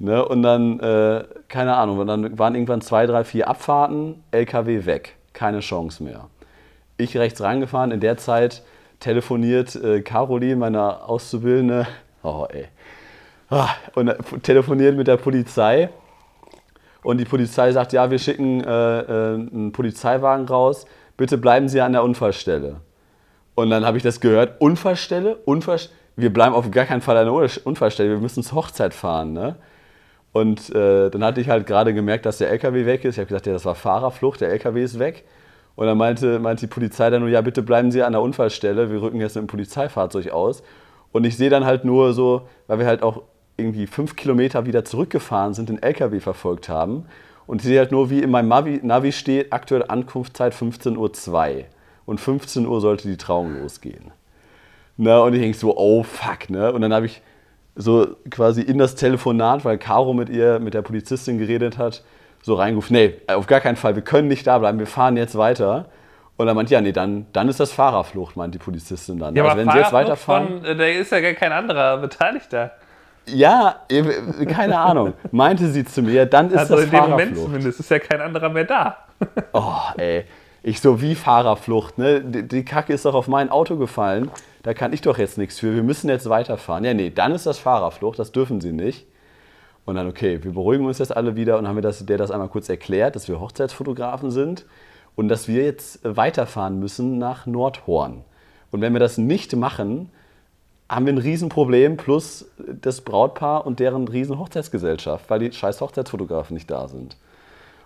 Ne? 0.00 0.26
Und 0.26 0.42
dann, 0.42 0.80
äh, 0.80 1.22
keine 1.46 1.76
Ahnung, 1.76 1.98
und 2.00 2.08
dann 2.08 2.36
waren 2.36 2.56
irgendwann 2.56 2.80
zwei, 2.80 3.06
drei, 3.06 3.22
vier 3.22 3.46
Abfahrten, 3.46 4.24
LKW 4.32 4.86
weg. 4.86 5.14
Keine 5.34 5.60
Chance 5.60 6.02
mehr. 6.02 6.28
Ich 7.02 7.16
rechts 7.16 7.40
reingefahren, 7.40 7.90
in 7.90 8.00
der 8.00 8.16
Zeit 8.16 8.62
telefoniert 9.00 9.74
äh, 9.74 10.00
Caroline, 10.00 10.56
meine 10.56 11.02
Auszubildende, 11.08 11.86
oh 12.22 12.46
ey, 12.50 12.66
ah, 13.50 13.68
und 13.94 14.08
äh, 14.08 14.16
telefoniert 14.42 14.96
mit 14.96 15.06
der 15.06 15.16
Polizei. 15.16 15.90
Und 17.02 17.18
die 17.18 17.24
Polizei 17.24 17.72
sagt, 17.72 17.92
ja, 17.92 18.10
wir 18.10 18.18
schicken 18.18 18.62
äh, 18.62 19.00
äh, 19.00 19.34
einen 19.34 19.72
Polizeiwagen 19.72 20.46
raus, 20.46 20.86
bitte 21.16 21.36
bleiben 21.36 21.68
Sie 21.68 21.80
an 21.80 21.92
der 21.92 22.04
Unfallstelle. 22.04 22.76
Und 23.54 23.70
dann 23.70 23.84
habe 23.84 23.96
ich 23.96 24.02
das 24.02 24.20
gehört, 24.20 24.60
Unfallstelle? 24.60 25.36
Unfallstelle? 25.44 25.96
Wir 26.14 26.32
bleiben 26.32 26.54
auf 26.54 26.70
gar 26.70 26.84
keinen 26.84 27.00
Fall 27.00 27.16
an 27.16 27.26
der 27.26 27.66
Unfallstelle, 27.66 28.10
wir 28.10 28.18
müssen 28.18 28.42
zur 28.42 28.58
Hochzeit 28.58 28.94
fahren. 28.94 29.32
Ne? 29.32 29.56
Und 30.32 30.74
äh, 30.74 31.10
dann 31.10 31.24
hatte 31.24 31.40
ich 31.40 31.48
halt 31.48 31.66
gerade 31.66 31.94
gemerkt, 31.94 32.26
dass 32.26 32.38
der 32.38 32.50
LKW 32.50 32.86
weg 32.86 33.04
ist. 33.04 33.14
Ich 33.14 33.18
habe 33.18 33.28
gesagt, 33.28 33.46
ja, 33.46 33.52
das 33.52 33.64
war 33.64 33.74
Fahrerflucht, 33.74 34.40
der 34.40 34.50
LKW 34.50 34.82
ist 34.82 34.98
weg. 34.98 35.24
Und 35.74 35.86
dann 35.86 35.96
meinte, 35.96 36.38
meinte 36.38 36.66
die 36.66 36.72
Polizei 36.72 37.10
dann 37.10 37.20
nur, 37.20 37.30
ja, 37.30 37.40
bitte 37.40 37.62
bleiben 37.62 37.90
Sie 37.90 38.02
an 38.02 38.12
der 38.12 38.20
Unfallstelle, 38.20 38.90
wir 38.90 39.00
rücken 39.00 39.20
jetzt 39.20 39.36
mit 39.36 39.44
dem 39.44 39.46
Polizeifahrzeug 39.48 40.30
aus. 40.30 40.62
Und 41.12 41.24
ich 41.24 41.36
sehe 41.36 41.50
dann 41.50 41.64
halt 41.64 41.84
nur 41.84 42.12
so, 42.12 42.42
weil 42.66 42.78
wir 42.78 42.86
halt 42.86 43.02
auch 43.02 43.22
irgendwie 43.56 43.86
fünf 43.86 44.16
Kilometer 44.16 44.66
wieder 44.66 44.84
zurückgefahren 44.84 45.54
sind, 45.54 45.68
den 45.68 45.82
LKW 45.82 46.20
verfolgt 46.20 46.68
haben. 46.68 47.06
Und 47.46 47.60
ich 47.60 47.66
sehe 47.66 47.78
halt 47.78 47.92
nur, 47.92 48.10
wie 48.10 48.20
in 48.20 48.30
meinem 48.30 48.48
Navi, 48.48 48.80
Navi 48.82 49.12
steht, 49.12 49.52
aktuelle 49.52 49.90
Ankunftszeit 49.90 50.54
15.02 50.54 51.56
Uhr. 51.56 51.64
Und 52.04 52.20
15 52.20 52.66
Uhr 52.66 52.80
sollte 52.80 53.08
die 53.08 53.16
Trauung 53.16 53.60
losgehen. 53.60 54.10
Na, 54.96 55.20
und 55.20 55.34
ich 55.34 55.40
denke 55.40 55.56
so, 55.56 55.76
oh 55.76 56.02
fuck, 56.02 56.50
ne? 56.50 56.72
Und 56.72 56.82
dann 56.82 56.92
habe 56.92 57.06
ich 57.06 57.22
so 57.74 58.08
quasi 58.30 58.62
in 58.62 58.78
das 58.78 58.94
Telefonat, 58.94 59.64
weil 59.64 59.78
Caro 59.78 60.12
mit 60.12 60.28
ihr, 60.28 60.58
mit 60.58 60.74
der 60.74 60.82
Polizistin 60.82 61.38
geredet 61.38 61.78
hat, 61.78 62.02
so 62.42 62.54
reingerufen, 62.54 62.94
nee, 62.94 63.14
auf 63.28 63.46
gar 63.46 63.60
keinen 63.60 63.76
Fall, 63.76 63.94
wir 63.94 64.02
können 64.02 64.28
nicht 64.28 64.46
da 64.46 64.58
bleiben, 64.58 64.78
wir 64.78 64.86
fahren 64.86 65.16
jetzt 65.16 65.38
weiter. 65.38 65.86
Und 66.36 66.46
dann 66.46 66.56
meinte 66.56 66.74
ja, 66.74 66.80
nee, 66.80 66.92
dann, 66.92 67.26
dann 67.32 67.48
ist 67.48 67.60
das 67.60 67.72
Fahrerflucht, 67.72 68.36
meint 68.36 68.54
die 68.54 68.58
Polizistin 68.58 69.18
dann. 69.18 69.34
Ja, 69.36 69.44
also 69.44 69.52
aber 69.52 69.60
wenn 69.60 69.70
sie 69.70 69.78
jetzt 69.78 69.92
weiterfahren. 69.92 70.64
Von, 70.64 70.78
da 70.78 70.84
ist 70.84 71.12
ja 71.12 71.20
gar 71.20 71.34
kein 71.34 71.52
anderer 71.52 71.98
Beteiligter. 71.98 72.72
Ja, 73.26 73.76
keine 74.48 74.78
Ahnung. 74.78 75.14
Meinte 75.30 75.68
sie 75.68 75.84
zu 75.84 76.02
mir, 76.02 76.26
dann 76.26 76.50
ist 76.50 76.58
also 76.58 76.76
das 76.76 76.86
Fahrerflucht. 76.86 77.12
Also 77.12 77.22
in 77.22 77.28
dem 77.28 77.28
Moment 77.28 77.38
zumindest 77.38 77.80
ist 77.80 77.90
ja 77.90 77.98
kein 78.00 78.20
anderer 78.20 78.48
mehr 78.48 78.64
da. 78.64 78.98
oh, 79.52 79.76
ey. 79.96 80.24
Ich 80.64 80.80
so, 80.80 81.00
wie 81.00 81.14
Fahrerflucht, 81.14 81.98
ne? 81.98 82.20
Die, 82.20 82.46
die 82.46 82.64
Kacke 82.64 82.92
ist 82.92 83.04
doch 83.04 83.14
auf 83.14 83.28
mein 83.28 83.50
Auto 83.50 83.76
gefallen. 83.76 84.30
Da 84.62 84.74
kann 84.74 84.92
ich 84.92 85.00
doch 85.00 85.18
jetzt 85.18 85.38
nichts 85.38 85.58
für. 85.60 85.74
Wir 85.74 85.82
müssen 85.82 86.08
jetzt 86.08 86.28
weiterfahren. 86.28 86.84
Ja, 86.84 86.94
nee, 86.94 87.10
dann 87.10 87.32
ist 87.32 87.46
das 87.46 87.58
Fahrerflucht, 87.58 88.18
das 88.18 88.32
dürfen 88.32 88.60
sie 88.60 88.72
nicht. 88.72 89.06
Und 89.84 89.96
dann, 89.96 90.08
okay, 90.08 90.42
wir 90.42 90.52
beruhigen 90.52 90.86
uns 90.86 90.98
jetzt 90.98 91.16
alle 91.16 91.34
wieder 91.34 91.58
und 91.58 91.66
haben 91.66 91.74
mir 91.74 91.82
das, 91.82 92.06
der 92.06 92.18
das 92.18 92.30
einmal 92.30 92.48
kurz 92.48 92.68
erklärt, 92.68 93.16
dass 93.16 93.28
wir 93.28 93.40
Hochzeitsfotografen 93.40 94.30
sind 94.30 94.64
und 95.16 95.28
dass 95.28 95.48
wir 95.48 95.64
jetzt 95.64 96.00
weiterfahren 96.04 96.78
müssen 96.78 97.18
nach 97.18 97.46
Nordhorn. 97.46 98.24
Und 98.70 98.80
wenn 98.80 98.92
wir 98.92 99.00
das 99.00 99.18
nicht 99.18 99.54
machen, 99.56 100.10
haben 100.88 101.06
wir 101.06 101.12
ein 101.12 101.18
Riesenproblem 101.18 101.96
plus 101.96 102.46
das 102.58 103.00
Brautpaar 103.00 103.66
und 103.66 103.80
deren 103.80 104.06
riesen 104.08 104.38
Hochzeitsgesellschaft, 104.38 105.28
weil 105.30 105.40
die 105.40 105.52
scheiß 105.52 105.80
Hochzeitsfotografen 105.80 106.54
nicht 106.54 106.70
da 106.70 106.86
sind. 106.86 107.16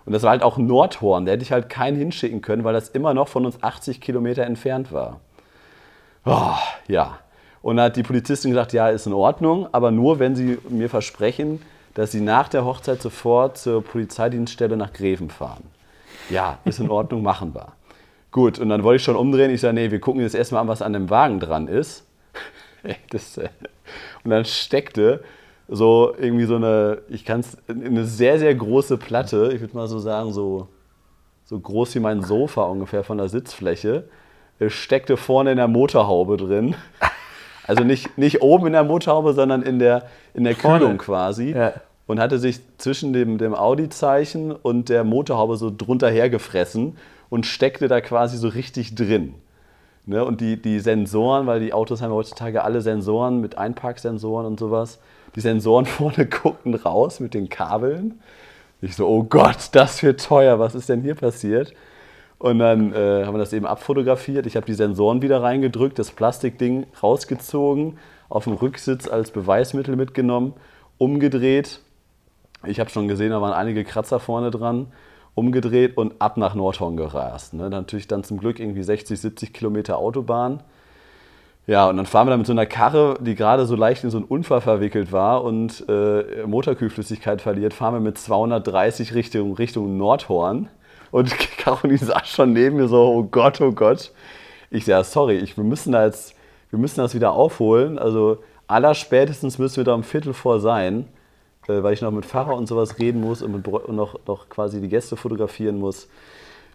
Und 0.05 0.13
das 0.13 0.23
war 0.23 0.31
halt 0.31 0.43
auch 0.43 0.57
Nordhorn, 0.57 1.25
da 1.25 1.33
hätte 1.33 1.43
ich 1.43 1.51
halt 1.51 1.69
keinen 1.69 1.97
hinschicken 1.97 2.41
können, 2.41 2.63
weil 2.63 2.73
das 2.73 2.89
immer 2.89 3.13
noch 3.13 3.27
von 3.27 3.45
uns 3.45 3.61
80 3.61 3.99
Kilometer 3.99 4.43
entfernt 4.43 4.91
war. 4.91 5.19
Oh, 6.25 6.55
ja. 6.87 7.19
Und 7.61 7.77
dann 7.77 7.87
hat 7.87 7.95
die 7.95 8.03
Polizistin 8.03 8.51
gesagt, 8.51 8.71
ja, 8.71 8.89
ist 8.89 9.07
in 9.07 9.13
Ordnung, 9.13 9.67
aber 9.73 9.91
nur, 9.91 10.19
wenn 10.19 10.35
Sie 10.35 10.57
mir 10.69 10.89
versprechen, 10.89 11.61
dass 11.97 12.11
Sie 12.11 12.21
nach 12.21 12.47
der 12.47 12.63
Hochzeit 12.63 13.01
sofort 13.01 13.57
zur 13.57 13.83
Polizeidienststelle 13.83 14.77
nach 14.77 14.93
Greven 14.93 15.31
fahren. 15.31 15.63
Ja, 16.29 16.59
ist 16.63 16.79
in 16.79 16.91
Ordnung, 16.91 17.23
machen 17.23 17.55
wir. 17.55 17.73
Gut, 18.29 18.59
und 18.59 18.69
dann 18.69 18.83
wollte 18.83 18.97
ich 18.97 19.03
schon 19.03 19.15
umdrehen. 19.15 19.49
Ich 19.49 19.61
sage, 19.61 19.73
nee, 19.73 19.89
wir 19.89 19.99
gucken 19.99 20.21
jetzt 20.21 20.35
erstmal 20.35 20.61
an, 20.61 20.67
was 20.67 20.83
an 20.83 20.93
dem 20.93 21.09
Wagen 21.09 21.39
dran 21.39 21.67
ist. 21.67 22.05
das, 23.09 23.39
äh, 23.39 23.49
und 24.23 24.29
dann 24.29 24.45
steckte 24.45 25.23
so 25.67 26.13
irgendwie 26.15 26.45
so 26.45 26.57
eine, 26.57 27.01
ich 27.09 27.25
kann 27.25 27.39
es, 27.39 27.57
eine 27.67 28.05
sehr, 28.05 28.37
sehr 28.37 28.53
große 28.53 28.97
Platte, 28.97 29.51
ich 29.51 29.61
würde 29.61 29.75
mal 29.75 29.87
so 29.87 29.97
sagen, 29.97 30.31
so, 30.33 30.67
so 31.45 31.59
groß 31.59 31.95
wie 31.95 31.99
mein 31.99 32.21
Sofa 32.21 32.61
ungefähr 32.65 33.03
von 33.03 33.17
der 33.17 33.27
Sitzfläche, 33.27 34.07
steckte 34.67 35.17
vorne 35.17 35.49
in 35.49 35.57
der 35.57 35.67
Motorhaube 35.67 36.37
drin. 36.37 36.75
Also 37.69 37.83
nicht, 37.83 38.17
nicht 38.17 38.41
oben 38.41 38.67
in 38.67 38.71
der 38.71 38.85
Motorhaube, 38.85 39.33
sondern 39.33 39.61
in 39.61 39.77
der, 39.77 40.03
in 40.33 40.45
der 40.45 40.55
Kühlung 40.55 40.97
quasi. 40.97 41.51
Ja. 41.51 41.73
Und 42.07 42.19
hatte 42.19 42.39
sich 42.39 42.61
zwischen 42.77 43.13
dem, 43.13 43.37
dem 43.37 43.53
Audi-Zeichen 43.53 44.51
und 44.51 44.89
der 44.89 45.03
Motorhaube 45.03 45.57
so 45.57 45.71
drunter 45.75 46.09
hergefressen 46.09 46.97
und 47.29 47.45
steckte 47.45 47.87
da 47.87 48.01
quasi 48.01 48.37
so 48.37 48.47
richtig 48.47 48.95
drin. 48.95 49.35
Ne? 50.05 50.23
Und 50.23 50.39
die, 50.39 50.59
die 50.59 50.79
Sensoren, 50.79 51.47
weil 51.47 51.59
die 51.59 51.73
Autos 51.73 52.01
haben 52.01 52.13
heutzutage 52.13 52.63
alle 52.63 52.81
Sensoren 52.81 53.41
mit 53.41 53.57
Einparksensoren 53.57 54.45
und 54.45 54.59
sowas. 54.59 54.99
Die 55.35 55.41
Sensoren 55.41 55.85
vorne 55.85 56.25
guckten 56.25 56.75
raus 56.75 57.19
mit 57.19 57.33
den 57.33 57.49
Kabeln. 57.49 58.19
Ich 58.81 58.95
so, 58.95 59.07
oh 59.07 59.23
Gott, 59.23 59.69
das 59.73 60.01
wird 60.03 60.23
teuer, 60.23 60.59
was 60.59 60.75
ist 60.75 60.87
denn 60.87 61.01
hier 61.01 61.15
passiert? 61.15 61.73
Und 62.39 62.59
dann 62.59 62.93
äh, 62.93 63.25
haben 63.25 63.33
wir 63.33 63.39
das 63.39 63.53
eben 63.53 63.65
abfotografiert. 63.65 64.45
Ich 64.45 64.55
habe 64.55 64.65
die 64.65 64.75
Sensoren 64.75 65.21
wieder 65.21 65.41
reingedrückt, 65.41 65.97
das 65.97 66.11
Plastikding 66.11 66.85
rausgezogen, 67.01 67.97
auf 68.29 68.43
dem 68.43 68.53
Rücksitz 68.53 69.07
als 69.07 69.31
Beweismittel 69.31 69.95
mitgenommen, 69.95 70.53
umgedreht. 70.99 71.81
Ich 72.67 72.79
habe 72.79 72.89
schon 72.89 73.07
gesehen, 73.07 73.31
da 73.31 73.41
waren 73.41 73.53
einige 73.53 73.83
Kratzer 73.83 74.19
vorne 74.19 74.51
dran. 74.51 74.87
Umgedreht 75.35 75.97
und 75.97 76.19
ab 76.19 76.37
nach 76.37 76.55
Nordhorn 76.55 76.97
gerast. 76.97 77.53
Ne? 77.53 77.69
Natürlich 77.69 78.07
dann 78.07 78.23
zum 78.23 78.39
Glück 78.39 78.59
irgendwie 78.59 78.81
60, 78.81 79.19
70 79.19 79.53
Kilometer 79.53 79.97
Autobahn. 79.97 80.61
Ja, 81.67 81.89
und 81.89 81.97
dann 81.97 82.05
fahren 82.05 82.27
wir 82.27 82.31
dann 82.31 82.39
mit 82.39 82.47
so 82.47 82.53
einer 82.53 82.65
Karre, 82.65 83.17
die 83.19 83.35
gerade 83.35 83.65
so 83.65 83.75
leicht 83.75 84.03
in 84.05 84.09
so 84.09 84.17
einen 84.17 84.25
Unfall 84.25 84.61
verwickelt 84.61 85.11
war 85.11 85.43
und 85.43 85.83
äh, 85.89 86.45
Motorkühlflüssigkeit 86.47 87.41
verliert, 87.41 87.73
fahren 87.73 87.95
wir 87.95 87.99
mit 87.99 88.17
230 88.17 89.13
Richtung, 89.13 89.53
Richtung 89.53 89.97
Nordhorn. 89.97 90.69
Und 91.11 91.37
Caroline 91.57 91.97
saß 91.97 92.27
schon 92.27 92.53
neben 92.53 92.77
mir 92.77 92.87
so, 92.87 93.03
oh 93.03 93.23
Gott, 93.23 93.59
oh 93.59 93.73
Gott. 93.73 94.11
Ich 94.71 94.85
sage, 94.85 95.03
sorry, 95.03 95.37
ich, 95.37 95.57
wir, 95.57 95.63
müssen 95.65 95.91
da 95.91 96.05
jetzt, 96.05 96.35
wir 96.69 96.79
müssen 96.79 97.01
das 97.01 97.13
wieder 97.13 97.33
aufholen. 97.33 97.99
Also 97.99 98.37
allerspätestens 98.67 99.59
müssen 99.59 99.77
wir 99.77 99.83
da 99.83 99.93
um 99.93 100.03
Viertel 100.03 100.33
vor 100.33 100.59
sein, 100.61 101.07
äh, 101.67 101.83
weil 101.83 101.93
ich 101.93 102.01
noch 102.01 102.11
mit 102.11 102.25
Pfarrer 102.25 102.55
und 102.55 102.67
sowas 102.67 102.99
reden 102.99 103.21
muss 103.21 103.41
und, 103.41 103.51
mit, 103.51 103.67
und 103.67 103.95
noch, 103.95 104.19
noch 104.25 104.49
quasi 104.49 104.81
die 104.81 104.89
Gäste 104.89 105.15
fotografieren 105.15 105.79
muss. 105.79 106.07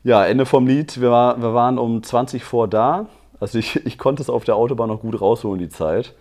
Ja, 0.04 0.24
Ende 0.26 0.46
vom 0.46 0.66
Lied, 0.66 1.00
wir, 1.00 1.10
war, 1.10 1.40
wir 1.40 1.54
waren 1.54 1.78
um 1.78 2.02
20 2.02 2.44
vor 2.44 2.68
da. 2.68 3.06
Also 3.40 3.58
ich, 3.58 3.76
ich 3.86 3.98
konnte 3.98 4.22
es 4.22 4.30
auf 4.30 4.44
der 4.44 4.56
Autobahn 4.56 4.88
noch 4.88 5.00
gut 5.00 5.20
rausholen, 5.20 5.58
die 5.58 5.68
Zeit. 5.68 6.14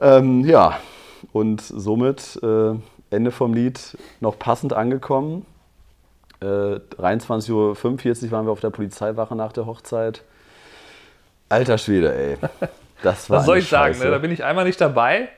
Ähm, 0.00 0.44
ja, 0.44 0.78
und 1.32 1.60
somit 1.60 2.38
äh, 2.42 2.74
Ende 3.10 3.30
vom 3.30 3.54
Lied 3.54 3.96
noch 4.20 4.38
passend 4.38 4.72
angekommen. 4.72 5.46
23.45 6.42 8.24
Uhr 8.24 8.30
waren 8.32 8.44
wir 8.44 8.52
auf 8.52 8.60
der 8.60 8.68
Polizeiwache 8.68 9.34
nach 9.34 9.52
der 9.52 9.64
Hochzeit. 9.64 10.24
Alter 11.48 11.78
Schwede, 11.78 12.14
ey. 12.14 12.36
Das 13.02 13.30
war 13.30 13.38
Was 13.38 13.46
soll 13.46 13.58
ich 13.58 13.68
Scheiße. 13.68 13.98
sagen? 13.98 14.10
Ne? 14.10 14.14
Da 14.14 14.18
bin 14.18 14.30
ich 14.30 14.44
einmal 14.44 14.64
nicht 14.64 14.80
dabei 14.80 15.28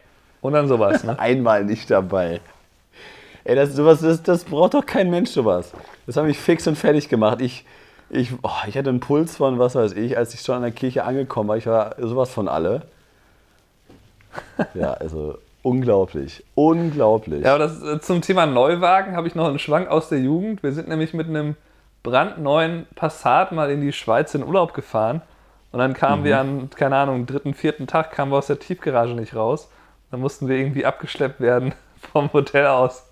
und 0.46 0.52
dann 0.54 0.68
sowas. 0.68 1.04
Ne? 1.04 1.18
einmal 1.18 1.64
nicht 1.64 1.90
dabei. 1.90 2.40
Ey, 3.44 3.54
das, 3.54 3.74
sowas, 3.74 4.00
das, 4.00 4.22
das 4.22 4.44
braucht 4.44 4.74
doch 4.74 4.84
kein 4.84 5.10
Mensch 5.10 5.30
sowas. 5.30 5.72
Das 6.06 6.16
hat 6.16 6.24
mich 6.24 6.38
fix 6.38 6.66
und 6.66 6.76
fertig 6.76 7.08
gemacht. 7.08 7.40
Ich, 7.40 7.64
ich, 8.10 8.32
oh, 8.42 8.50
ich 8.66 8.76
hatte 8.76 8.90
einen 8.90 9.00
Puls 9.00 9.36
von, 9.36 9.58
was 9.58 9.74
weiß 9.74 9.92
ich, 9.92 10.16
als 10.16 10.34
ich 10.34 10.40
schon 10.40 10.56
an 10.56 10.62
der 10.62 10.72
Kirche 10.72 11.04
angekommen 11.04 11.48
war. 11.48 11.56
Ich 11.56 11.66
war 11.66 11.94
sowas 11.98 12.30
von 12.30 12.48
alle. 12.48 12.82
Ja, 14.74 14.92
also 14.94 15.38
Unglaublich, 15.66 16.44
unglaublich. 16.54 17.44
Ja, 17.44 17.56
aber 17.56 17.64
das, 17.64 17.82
äh, 17.82 17.98
zum 18.00 18.22
Thema 18.22 18.46
Neuwagen 18.46 19.16
habe 19.16 19.26
ich 19.26 19.34
noch 19.34 19.48
einen 19.48 19.58
Schwank 19.58 19.88
aus 19.88 20.08
der 20.08 20.20
Jugend. 20.20 20.62
Wir 20.62 20.70
sind 20.70 20.86
nämlich 20.86 21.12
mit 21.12 21.26
einem 21.26 21.56
brandneuen 22.04 22.86
Passat 22.94 23.50
mal 23.50 23.68
in 23.72 23.80
die 23.80 23.92
Schweiz 23.92 24.32
in 24.36 24.44
Urlaub 24.44 24.74
gefahren. 24.74 25.22
Und 25.72 25.80
dann 25.80 25.92
kamen 25.92 26.20
mhm. 26.20 26.24
wir 26.24 26.38
an, 26.38 26.70
keine 26.70 26.94
Ahnung, 26.94 27.26
dritten, 27.26 27.52
vierten 27.52 27.88
Tag 27.88 28.12
kamen 28.12 28.30
wir 28.30 28.36
aus 28.36 28.46
der 28.46 28.60
Tiefgarage 28.60 29.14
nicht 29.14 29.34
raus. 29.34 29.68
Dann 30.10 30.20
mussten 30.20 30.48
wir 30.48 30.56
irgendwie 30.56 30.84
abgeschleppt 30.84 31.40
werden 31.40 31.74
vom 32.12 32.32
Hotel 32.32 32.66
aus. 32.66 33.04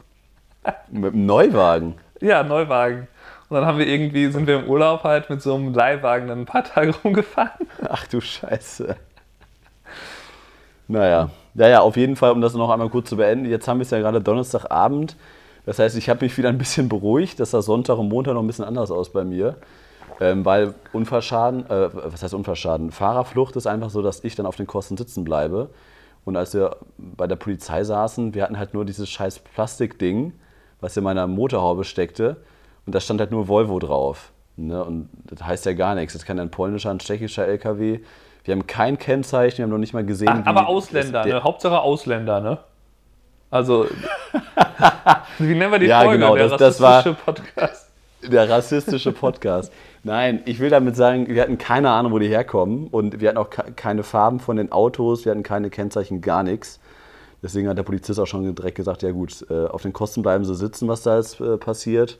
Mit 0.90 1.12
einem 1.12 1.26
Neuwagen? 1.26 1.94
Ja, 2.20 2.42
Neuwagen. 2.42 3.08
Und 3.48 3.56
dann 3.56 3.66
haben 3.66 3.78
wir 3.78 3.86
irgendwie, 3.86 4.30
sind 4.30 4.46
wir 4.46 4.60
im 4.60 4.68
Urlaub 4.68 5.04
halt 5.04 5.28
mit 5.28 5.42
so 5.42 5.54
einem 5.54 5.74
Leihwagen 5.74 6.28
dann 6.28 6.40
ein 6.40 6.46
paar 6.46 6.64
Tage 6.74 6.94
rumgefahren. 7.04 7.66
Ach 7.88 8.06
du 8.06 8.20
Scheiße. 8.20 8.96
Naja, 10.88 11.30
ja, 11.54 11.68
ja, 11.68 11.80
auf 11.80 11.96
jeden 11.96 12.16
Fall, 12.16 12.32
um 12.32 12.40
das 12.40 12.54
noch 12.54 12.70
einmal 12.70 12.88
kurz 12.90 13.08
zu 13.08 13.16
beenden. 13.16 13.46
Jetzt 13.46 13.68
haben 13.68 13.78
wir 13.78 13.82
es 13.82 13.90
ja 13.90 13.98
gerade 13.98 14.20
Donnerstagabend. 14.20 15.16
Das 15.66 15.78
heißt, 15.78 15.96
ich 15.96 16.08
habe 16.08 16.24
mich 16.24 16.36
wieder 16.36 16.48
ein 16.48 16.58
bisschen 16.58 16.88
beruhigt. 16.88 17.40
Das 17.40 17.52
sah 17.52 17.62
Sonntag 17.62 17.98
und 17.98 18.08
Montag 18.08 18.34
noch 18.34 18.42
ein 18.42 18.46
bisschen 18.46 18.64
anders 18.64 18.90
aus 18.90 19.10
bei 19.12 19.24
mir. 19.24 19.56
Ähm, 20.20 20.44
weil 20.44 20.74
Unfallschaden, 20.92 21.68
äh, 21.70 21.88
was 21.92 22.22
heißt 22.22 22.34
Unfallschaden? 22.34 22.92
Fahrerflucht 22.92 23.56
ist 23.56 23.66
einfach 23.66 23.90
so, 23.90 24.02
dass 24.02 24.22
ich 24.24 24.34
dann 24.34 24.46
auf 24.46 24.56
den 24.56 24.66
Kosten 24.66 24.96
sitzen 24.96 25.24
bleibe. 25.24 25.70
Und 26.24 26.36
als 26.36 26.54
wir 26.54 26.76
bei 26.96 27.26
der 27.26 27.36
Polizei 27.36 27.84
saßen, 27.84 28.34
wir 28.34 28.42
hatten 28.42 28.58
halt 28.58 28.72
nur 28.74 28.84
dieses 28.84 29.08
scheiß 29.10 29.40
Plastikding, 29.40 30.32
was 30.80 30.96
in 30.96 31.04
meiner 31.04 31.26
Motorhaube 31.26 31.84
steckte. 31.84 32.36
Und 32.86 32.94
da 32.94 33.00
stand 33.00 33.20
halt 33.20 33.30
nur 33.30 33.48
Volvo 33.48 33.78
drauf. 33.78 34.32
Ne? 34.56 34.82
Und 34.84 35.08
das 35.26 35.42
heißt 35.46 35.66
ja 35.66 35.72
gar 35.74 35.94
nichts. 35.94 36.12
Das 36.14 36.24
kann 36.24 36.38
ein 36.38 36.50
polnischer, 36.50 36.90
ein 36.90 36.98
tschechischer 36.98 37.46
LKW. 37.46 38.00
Wir 38.44 38.52
haben 38.52 38.66
kein 38.66 38.98
Kennzeichen, 38.98 39.58
wir 39.58 39.62
haben 39.64 39.70
noch 39.70 39.78
nicht 39.78 39.94
mal 39.94 40.04
gesehen. 40.04 40.28
Ach, 40.28 40.46
aber 40.46 40.66
Ausländer, 40.68 41.24
ne? 41.24 41.42
Hauptsache 41.42 41.80
Ausländer, 41.80 42.40
ne? 42.40 42.58
Also, 43.50 43.86
wie 45.38 45.54
nennen 45.54 45.72
wir 45.72 45.78
die 45.78 45.86
Ja, 45.86 46.00
Folge? 46.02 46.18
genau, 46.18 46.34
der 46.36 46.48
das- 46.48 46.58
das 46.58 46.80
war- 46.80 46.98
rassistische 47.06 47.24
Podcast. 47.24 47.90
Der 48.22 48.48
rassistische 48.48 49.12
Podcast. 49.12 49.72
Nein, 50.06 50.42
ich 50.44 50.60
will 50.60 50.68
damit 50.68 50.96
sagen, 50.96 51.28
wir 51.28 51.40
hatten 51.40 51.56
keine 51.56 51.90
Ahnung, 51.90 52.12
wo 52.12 52.18
die 52.18 52.28
herkommen. 52.28 52.88
Und 52.88 53.20
wir 53.20 53.30
hatten 53.30 53.38
auch 53.38 53.48
ke- 53.48 53.72
keine 53.74 54.02
Farben 54.02 54.38
von 54.38 54.58
den 54.58 54.70
Autos, 54.70 55.24
wir 55.24 55.32
hatten 55.32 55.42
keine 55.42 55.70
Kennzeichen, 55.70 56.20
gar 56.20 56.42
nichts. 56.42 56.78
Deswegen 57.42 57.68
hat 57.68 57.78
der 57.78 57.84
Polizist 57.84 58.20
auch 58.20 58.26
schon 58.26 58.54
direkt 58.54 58.76
gesagt, 58.76 59.02
ja 59.02 59.10
gut, 59.12 59.46
äh, 59.50 59.66
auf 59.66 59.82
den 59.82 59.94
Kosten 59.94 60.20
bleiben 60.22 60.44
sie 60.44 60.54
sitzen, 60.54 60.88
was 60.88 61.02
da 61.02 61.16
jetzt 61.16 61.40
äh, 61.40 61.56
passiert. 61.56 62.18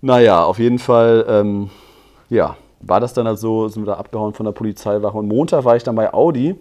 Naja, 0.00 0.42
auf 0.44 0.58
jeden 0.58 0.78
Fall, 0.78 1.26
ähm, 1.28 1.70
ja, 2.30 2.56
war 2.80 3.00
das 3.00 3.12
dann 3.12 3.26
halt 3.26 3.38
so, 3.38 3.68
sind 3.68 3.82
wir 3.82 3.92
da 3.92 3.98
abgehauen 3.98 4.32
von 4.32 4.44
der 4.46 4.52
Polizeiwache. 4.52 5.18
Und 5.18 5.28
Montag 5.28 5.64
war 5.64 5.76
ich 5.76 5.82
dann 5.82 5.96
bei 5.96 6.12
Audi. 6.14 6.54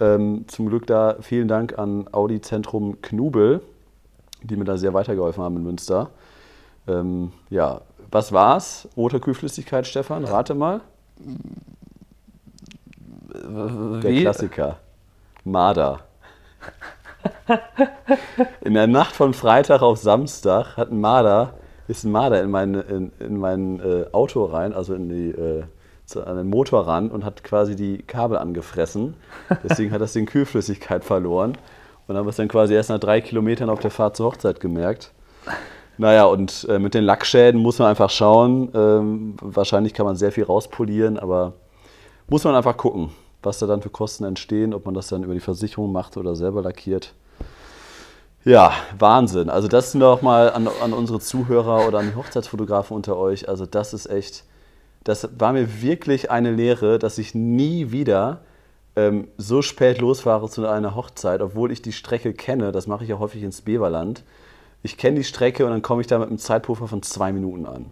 Ähm, 0.00 0.46
zum 0.48 0.68
Glück 0.70 0.86
da 0.86 1.16
vielen 1.20 1.48
Dank 1.48 1.78
an 1.78 2.06
Audi 2.12 2.40
Zentrum 2.40 3.00
Knubel, 3.02 3.60
die 4.42 4.56
mir 4.56 4.64
da 4.64 4.76
sehr 4.78 4.94
weitergeholfen 4.94 5.42
haben 5.42 5.56
in 5.56 5.62
Münster. 5.64 6.10
Ähm, 6.88 7.32
ja, 7.48 7.80
was 8.14 8.32
war's? 8.32 8.88
Motorkühlflüssigkeit, 8.94 9.86
Stefan, 9.86 10.24
rate 10.24 10.54
mal. 10.54 10.80
Der 13.34 14.10
Wie? 14.10 14.22
Klassiker. 14.22 14.78
Marder. 15.44 16.00
In 18.62 18.74
der 18.74 18.86
Nacht 18.86 19.14
von 19.16 19.34
Freitag 19.34 19.82
auf 19.82 19.98
Samstag 19.98 20.76
hat 20.76 20.90
ein 20.90 21.00
Marder, 21.00 21.54
ist 21.88 22.04
ein 22.04 22.12
Marder 22.12 22.42
in 22.42 22.50
mein, 22.50 22.74
in, 22.74 23.12
in 23.18 23.36
mein 23.36 23.80
äh, 23.80 24.06
Auto 24.12 24.44
rein, 24.44 24.72
also 24.72 24.94
in 24.94 25.08
die, 25.08 25.30
äh, 25.30 25.64
zu, 26.06 26.26
an 26.26 26.36
den 26.36 26.48
Motor 26.48 26.86
ran 26.86 27.10
und 27.10 27.24
hat 27.24 27.44
quasi 27.44 27.76
die 27.76 27.98
Kabel 27.98 28.38
angefressen. 28.38 29.14
Deswegen 29.62 29.90
hat 29.90 30.00
das 30.00 30.12
Ding 30.12 30.26
Kühlflüssigkeit 30.26 31.04
verloren. 31.04 31.58
Und 32.06 32.16
haben 32.16 32.26
wir 32.26 32.30
es 32.30 32.36
dann 32.36 32.48
quasi 32.48 32.74
erst 32.74 32.90
nach 32.90 33.00
drei 33.00 33.20
Kilometern 33.20 33.70
auf 33.70 33.80
der 33.80 33.90
Fahrt 33.90 34.16
zur 34.16 34.26
Hochzeit 34.26 34.60
gemerkt. 34.60 35.12
Naja, 35.96 36.24
und 36.24 36.66
äh, 36.68 36.78
mit 36.78 36.94
den 36.94 37.04
Lackschäden 37.04 37.60
muss 37.60 37.78
man 37.78 37.88
einfach 37.88 38.10
schauen. 38.10 38.70
Ähm, 38.74 39.36
wahrscheinlich 39.40 39.94
kann 39.94 40.06
man 40.06 40.16
sehr 40.16 40.32
viel 40.32 40.44
rauspolieren, 40.44 41.18
aber 41.18 41.52
muss 42.28 42.44
man 42.44 42.54
einfach 42.54 42.76
gucken, 42.76 43.10
was 43.42 43.58
da 43.58 43.66
dann 43.66 43.82
für 43.82 43.90
Kosten 43.90 44.24
entstehen, 44.24 44.74
ob 44.74 44.86
man 44.86 44.94
das 44.94 45.08
dann 45.08 45.22
über 45.22 45.34
die 45.34 45.40
Versicherung 45.40 45.92
macht 45.92 46.16
oder 46.16 46.34
selber 46.34 46.62
lackiert. 46.62 47.14
Ja, 48.44 48.72
Wahnsinn. 48.98 49.48
Also 49.48 49.68
das 49.68 49.94
noch 49.94 50.20
mal 50.20 50.52
an, 50.52 50.68
an 50.82 50.92
unsere 50.92 51.20
Zuhörer 51.20 51.86
oder 51.88 52.00
an 52.00 52.10
die 52.10 52.16
Hochzeitsfotografen 52.16 52.94
unter 52.94 53.16
euch. 53.16 53.48
Also 53.48 53.64
das 53.64 53.94
ist 53.94 54.06
echt, 54.10 54.44
das 55.02 55.28
war 55.38 55.52
mir 55.52 55.80
wirklich 55.80 56.30
eine 56.30 56.50
Lehre, 56.50 56.98
dass 56.98 57.16
ich 57.18 57.34
nie 57.34 57.90
wieder 57.90 58.40
ähm, 58.96 59.28
so 59.38 59.62
spät 59.62 60.00
losfahre 60.00 60.50
zu 60.50 60.66
einer 60.66 60.94
Hochzeit, 60.94 61.40
obwohl 61.40 61.72
ich 61.72 61.80
die 61.80 61.92
Strecke 61.92 62.34
kenne. 62.34 62.70
Das 62.70 62.86
mache 62.86 63.04
ich 63.04 63.10
ja 63.10 63.18
häufig 63.18 63.42
ins 63.42 63.62
Beverland. 63.62 64.24
Ich 64.84 64.98
kenne 64.98 65.16
die 65.16 65.24
Strecke 65.24 65.64
und 65.64 65.72
dann 65.72 65.82
komme 65.82 66.02
ich 66.02 66.06
da 66.06 66.18
mit 66.18 66.28
einem 66.28 66.38
Zeitpuffer 66.38 66.86
von 66.86 67.02
zwei 67.02 67.32
Minuten 67.32 67.64
an. 67.64 67.86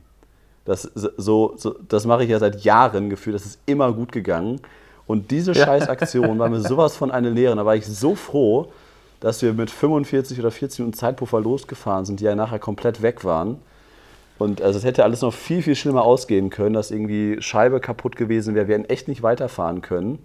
Das, 0.66 0.83
so, 0.83 1.55
so, 1.57 1.74
das 1.88 2.05
mache 2.05 2.22
ich 2.22 2.31
ja 2.31 2.38
seit 2.38 2.62
Jahren 2.64 3.11
gefühlt. 3.11 3.35
Das 3.35 3.46
ist 3.46 3.59
immer 3.66 3.92
gut 3.92 4.12
gegangen. 4.12 4.61
Und 5.07 5.31
diese 5.31 5.55
scheiß 5.55 5.88
Aktion 5.88 6.38
war 6.38 6.50
mir 6.50 6.61
sowas 6.68 6.94
von 6.94 7.11
eine 7.11 7.31
Lehre. 7.31 7.57
Da 7.57 7.64
war 7.64 7.74
ich 7.74 7.87
so 7.87 8.14
froh, 8.14 8.68
dass 9.20 9.40
wir 9.40 9.55
mit 9.55 9.70
45 9.70 10.38
oder 10.38 10.50
40 10.50 10.81
Minuten 10.81 10.96
Zeitpuffer 10.96 11.40
losgefahren 11.40 12.05
sind, 12.05 12.20
die 12.20 12.24
ja 12.24 12.35
nachher 12.35 12.59
komplett 12.59 13.00
weg 13.00 13.24
waren. 13.24 13.59
Und 14.38 14.61
also 14.61 14.78
es 14.78 14.85
hätte 14.85 15.02
alles 15.02 15.22
noch 15.22 15.33
viel, 15.33 15.62
viel 15.62 15.76
schlimmer 15.76 16.02
ausgehen 16.02 16.50
können, 16.50 16.74
dass 16.74 16.90
irgendwie 16.90 17.40
Scheibe 17.40 17.81
kaputt 17.81 18.16
gewesen 18.16 18.55
wäre. 18.55 18.68
Wir 18.68 18.76
hätten 18.76 18.90
echt 18.90 19.09
nicht 19.09 19.22
weiterfahren 19.22 19.81
können. 19.81 20.18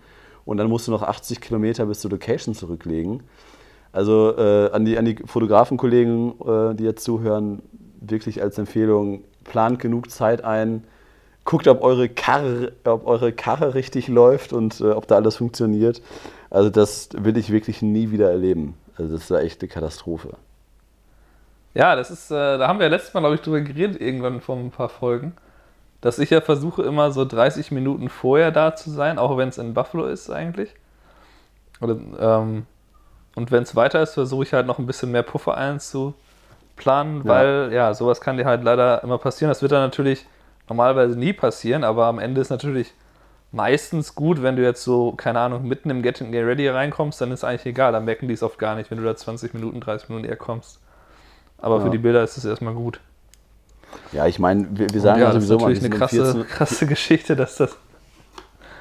Und 0.46 0.58
dann 0.58 0.68
musst 0.68 0.88
du 0.88 0.92
noch 0.92 1.04
80 1.04 1.40
Kilometer 1.42 1.86
bis 1.86 2.02
zur 2.02 2.12
Location 2.12 2.56
zurücklegen. 2.56 3.24
Also 3.98 4.38
äh, 4.38 4.70
an 4.70 4.86
die, 4.86 4.96
an 4.96 5.06
die 5.06 5.16
Fotografenkollegen, 5.26 6.34
äh, 6.42 6.76
die 6.76 6.84
jetzt 6.84 7.04
zuhören, 7.04 7.64
wirklich 8.00 8.44
als 8.44 8.60
Empfehlung, 8.60 9.24
plant 9.44 9.80
genug 9.80 10.12
Zeit 10.12 10.44
ein, 10.44 10.84
guckt, 11.46 11.68
ob 11.68 11.82
eure 11.82 12.08
Karre, 12.08 12.74
ob 12.84 13.08
eure 13.08 13.34
Karre 13.34 13.74
richtig 13.74 14.08
läuft 14.08 14.54
und 14.54 14.82
äh, 14.82 14.92
ob 14.92 15.08
da 15.08 15.16
alles 15.16 15.38
funktioniert. 15.38 16.04
Also 16.52 16.70
das 16.70 17.10
will 17.14 17.38
ich 17.38 17.52
wirklich 17.52 17.82
nie 17.82 18.12
wieder 18.12 18.30
erleben. 18.30 18.76
Also 18.98 19.18
das 19.18 19.32
war 19.32 19.42
echt 19.42 19.64
eine 19.64 19.70
Katastrophe. 19.70 20.38
Ja, 21.74 21.96
das 21.96 22.12
ist, 22.12 22.30
äh, 22.30 22.60
da 22.60 22.68
haben 22.68 22.78
wir 22.78 22.90
letztes 22.90 23.16
Mal, 23.16 23.22
glaube 23.22 23.34
ich, 23.34 23.42
drüber 23.42 23.62
geredet, 23.62 24.00
irgendwann 24.00 24.42
vor 24.42 24.58
ein 24.58 24.70
paar 24.70 24.90
Folgen, 24.90 25.34
dass 26.02 26.20
ich 26.20 26.30
ja 26.30 26.42
versuche, 26.42 26.84
immer 26.84 27.10
so 27.10 27.26
30 27.26 27.72
Minuten 27.72 28.10
vorher 28.10 28.52
da 28.52 28.76
zu 28.76 28.92
sein, 28.92 29.18
auch 29.18 29.38
wenn 29.38 29.50
es 29.50 29.58
in 29.58 29.74
Buffalo 29.74 30.06
ist 30.06 30.30
eigentlich. 30.30 30.76
Oder, 31.82 31.98
ähm, 32.20 32.68
und 33.38 33.52
wenn 33.52 33.62
es 33.62 33.76
weiter 33.76 34.02
ist, 34.02 34.16
versuche 34.16 34.44
ich 34.46 34.54
halt 34.54 34.66
noch 34.66 34.80
ein 34.80 34.88
bisschen 34.88 35.12
mehr 35.12 35.22
Puffer 35.22 35.56
einzuplanen, 35.56 37.24
weil 37.24 37.70
ja, 37.72 37.94
sowas 37.94 38.20
kann 38.20 38.38
dir 38.38 38.46
halt 38.46 38.64
leider 38.64 39.04
immer 39.04 39.20
passieren. 39.20 39.50
Das 39.50 39.62
wird 39.62 39.72
dann 39.74 39.84
natürlich 39.84 40.26
normalerweise 40.68 41.16
nie 41.20 41.34
passieren, 41.34 41.84
aber 41.84 42.08
am 42.08 42.18
Ende 42.18 42.42
ist 42.42 42.50
natürlich 42.50 42.96
meistens 43.52 44.16
gut, 44.16 44.42
wenn 44.42 44.56
du 44.56 44.64
jetzt 44.64 44.84
so, 44.84 45.12
keine 45.12 45.40
Ahnung, 45.40 45.68
mitten 45.68 45.92
im 45.92 46.02
Getting 46.02 46.32
Get 46.32 46.48
Ready 46.48 46.68
reinkommst, 46.68 47.22
dann 47.22 47.32
ist 47.32 47.44
eigentlich 47.44 47.68
egal, 47.68 47.92
dann 47.92 48.06
merken 48.06 48.28
die 48.28 48.34
es 48.34 48.42
oft 48.42 48.58
gar 48.58 48.74
nicht, 48.74 48.90
wenn 48.90 48.98
du 48.98 49.04
da 49.04 49.16
20 49.16 49.54
Minuten, 49.54 49.82
30 49.82 50.10
Minuten 50.10 50.28
eher 50.28 50.36
kommst. 50.36 50.80
Aber 51.60 51.80
für 51.80 51.86
Ja. 51.86 51.92
die 51.92 52.00
Bilder 52.00 52.24
ist 52.24 52.38
es 52.38 52.46
erstmal 52.46 52.74
gut. 52.74 53.00
Ja, 54.14 54.26
ich 54.26 54.40
meine, 54.40 54.66
wir, 54.72 54.92
wir 54.92 55.00
sagen 55.00 55.22
ja, 55.22 55.32
das 55.32 55.44
ist 55.44 55.50
sowieso 55.50 55.64
mal, 55.64 55.74
natürlich 55.76 55.92
wir 55.92 55.96
eine 55.96 56.08
sind 56.10 56.24
um 56.24 56.34
krasse, 56.34 56.34
14 56.34 56.48
krasse 56.48 56.88
Geschichte, 56.88 57.36
dass 57.36 57.58
das. 57.58 57.78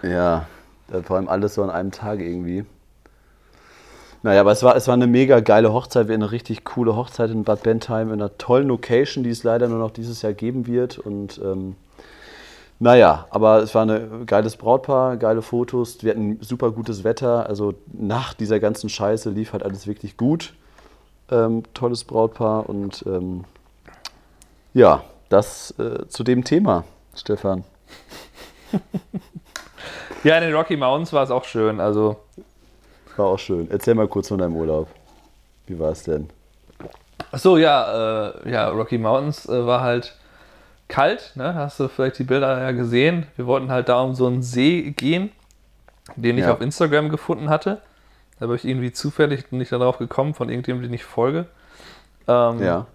Ja, 0.02 0.46
vor 1.04 1.16
allem 1.16 1.28
alles 1.28 1.52
so 1.56 1.62
an 1.62 1.68
einem 1.68 1.90
Tag 1.90 2.20
irgendwie. 2.20 2.64
Naja, 4.26 4.40
aber 4.40 4.50
es 4.50 4.64
war, 4.64 4.74
es 4.74 4.88
war 4.88 4.94
eine 4.94 5.06
mega 5.06 5.38
geile 5.38 5.72
Hochzeit. 5.72 6.08
Wir 6.08 6.16
eine 6.16 6.32
richtig 6.32 6.64
coole 6.64 6.96
Hochzeit 6.96 7.30
in 7.30 7.44
Bad 7.44 7.62
Bentheim 7.62 8.08
in 8.08 8.14
einer 8.14 8.36
tollen 8.38 8.66
Location, 8.66 9.22
die 9.22 9.30
es 9.30 9.44
leider 9.44 9.68
nur 9.68 9.78
noch 9.78 9.92
dieses 9.92 10.20
Jahr 10.20 10.32
geben 10.32 10.66
wird. 10.66 10.98
Und 10.98 11.40
ähm, 11.44 11.76
naja, 12.80 13.28
aber 13.30 13.58
es 13.58 13.72
war 13.76 13.86
ein 13.86 14.26
geiles 14.26 14.56
Brautpaar, 14.56 15.16
geile 15.16 15.42
Fotos. 15.42 16.02
Wir 16.02 16.10
hatten 16.10 16.40
super 16.40 16.72
gutes 16.72 17.04
Wetter. 17.04 17.48
Also 17.48 17.74
nach 17.92 18.34
dieser 18.34 18.58
ganzen 18.58 18.88
Scheiße 18.88 19.30
lief 19.30 19.52
halt 19.52 19.62
alles 19.62 19.86
wirklich 19.86 20.16
gut. 20.16 20.54
Ähm, 21.30 21.62
tolles 21.72 22.02
Brautpaar 22.02 22.68
und 22.68 23.04
ähm, 23.06 23.44
ja, 24.74 25.04
das 25.28 25.72
äh, 25.78 26.08
zu 26.08 26.24
dem 26.24 26.42
Thema, 26.42 26.82
Stefan. 27.14 27.62
Ja, 30.24 30.38
in 30.38 30.42
den 30.42 30.54
Rocky 30.56 30.76
Mountains 30.76 31.12
war 31.12 31.22
es 31.22 31.30
auch 31.30 31.44
schön. 31.44 31.78
Also, 31.78 32.16
War 33.16 33.26
auch 33.26 33.38
schön. 33.38 33.68
Erzähl 33.70 33.94
mal 33.94 34.08
kurz 34.08 34.28
von 34.28 34.38
deinem 34.38 34.56
Urlaub. 34.56 34.88
Wie 35.66 35.78
war 35.78 35.90
es 35.92 36.02
denn? 36.04 36.28
achso, 37.32 37.56
ja, 37.56 38.28
äh, 38.44 38.50
ja, 38.50 38.68
Rocky 38.68 38.98
Mountains 38.98 39.46
äh, 39.48 39.66
war 39.66 39.80
halt 39.82 40.14
kalt, 40.88 41.32
ne? 41.34 41.54
Hast 41.54 41.80
du 41.80 41.88
vielleicht 41.88 42.18
die 42.18 42.24
Bilder 42.24 42.60
ja 42.62 42.70
gesehen. 42.70 43.26
Wir 43.36 43.46
wollten 43.46 43.70
halt 43.70 43.88
da 43.88 44.00
um 44.02 44.14
so 44.14 44.26
einen 44.26 44.42
See 44.42 44.92
gehen, 44.96 45.30
den 46.14 46.38
ich 46.38 46.44
Ja. 46.44 46.52
auf 46.52 46.60
Instagram 46.60 47.08
gefunden 47.08 47.48
hatte. 47.50 47.80
Da 48.38 48.46
bin 48.46 48.54
ich 48.56 48.64
irgendwie 48.64 48.92
zufällig 48.92 49.50
nicht 49.50 49.72
darauf 49.72 49.98
gekommen, 49.98 50.34
von 50.34 50.48
irgendjemandem, 50.48 50.90
den 50.90 50.94
ich 50.94 51.04
folge. 51.04 51.46
Ähm, 52.28 52.62
Ja. 52.62 52.86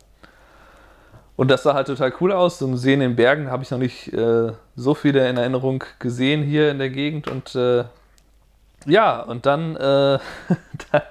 Und 1.36 1.50
das 1.50 1.64
sah 1.64 1.74
halt 1.74 1.88
total 1.88 2.14
cool 2.22 2.32
aus. 2.32 2.60
So 2.60 2.68
ein 2.68 2.78
See 2.78 2.94
in 2.94 3.00
den 3.00 3.16
Bergen 3.16 3.50
habe 3.50 3.64
ich 3.64 3.72
noch 3.72 3.80
nicht 3.80 4.14
äh, 4.14 4.52
so 4.76 4.94
viele 4.94 5.28
in 5.28 5.38
Erinnerung 5.38 5.84
gesehen 6.00 6.44
hier 6.44 6.70
in 6.70 6.78
der 6.78 6.90
Gegend. 6.92 7.28
Und 7.28 7.56
äh, 7.56 7.86
ja, 8.86 9.22
und 9.22 9.46
dann, 9.46 9.76
äh, 9.76 10.20
dann 10.92 11.02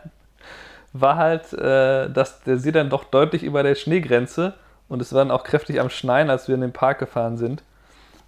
war 0.92 1.16
halt 1.16 1.52
äh, 1.52 2.10
dass 2.10 2.42
der 2.42 2.58
See 2.58 2.72
dann 2.72 2.90
doch 2.90 3.04
deutlich 3.04 3.42
über 3.42 3.62
der 3.62 3.74
Schneegrenze. 3.74 4.54
Und 4.88 5.00
es 5.00 5.12
war 5.12 5.20
dann 5.20 5.30
auch 5.30 5.44
kräftig 5.44 5.80
am 5.80 5.88
Schneien, 5.88 6.30
als 6.30 6.48
wir 6.48 6.56
in 6.56 6.62
den 6.62 6.72
Park 6.72 6.98
gefahren 6.98 7.36
sind. 7.36 7.62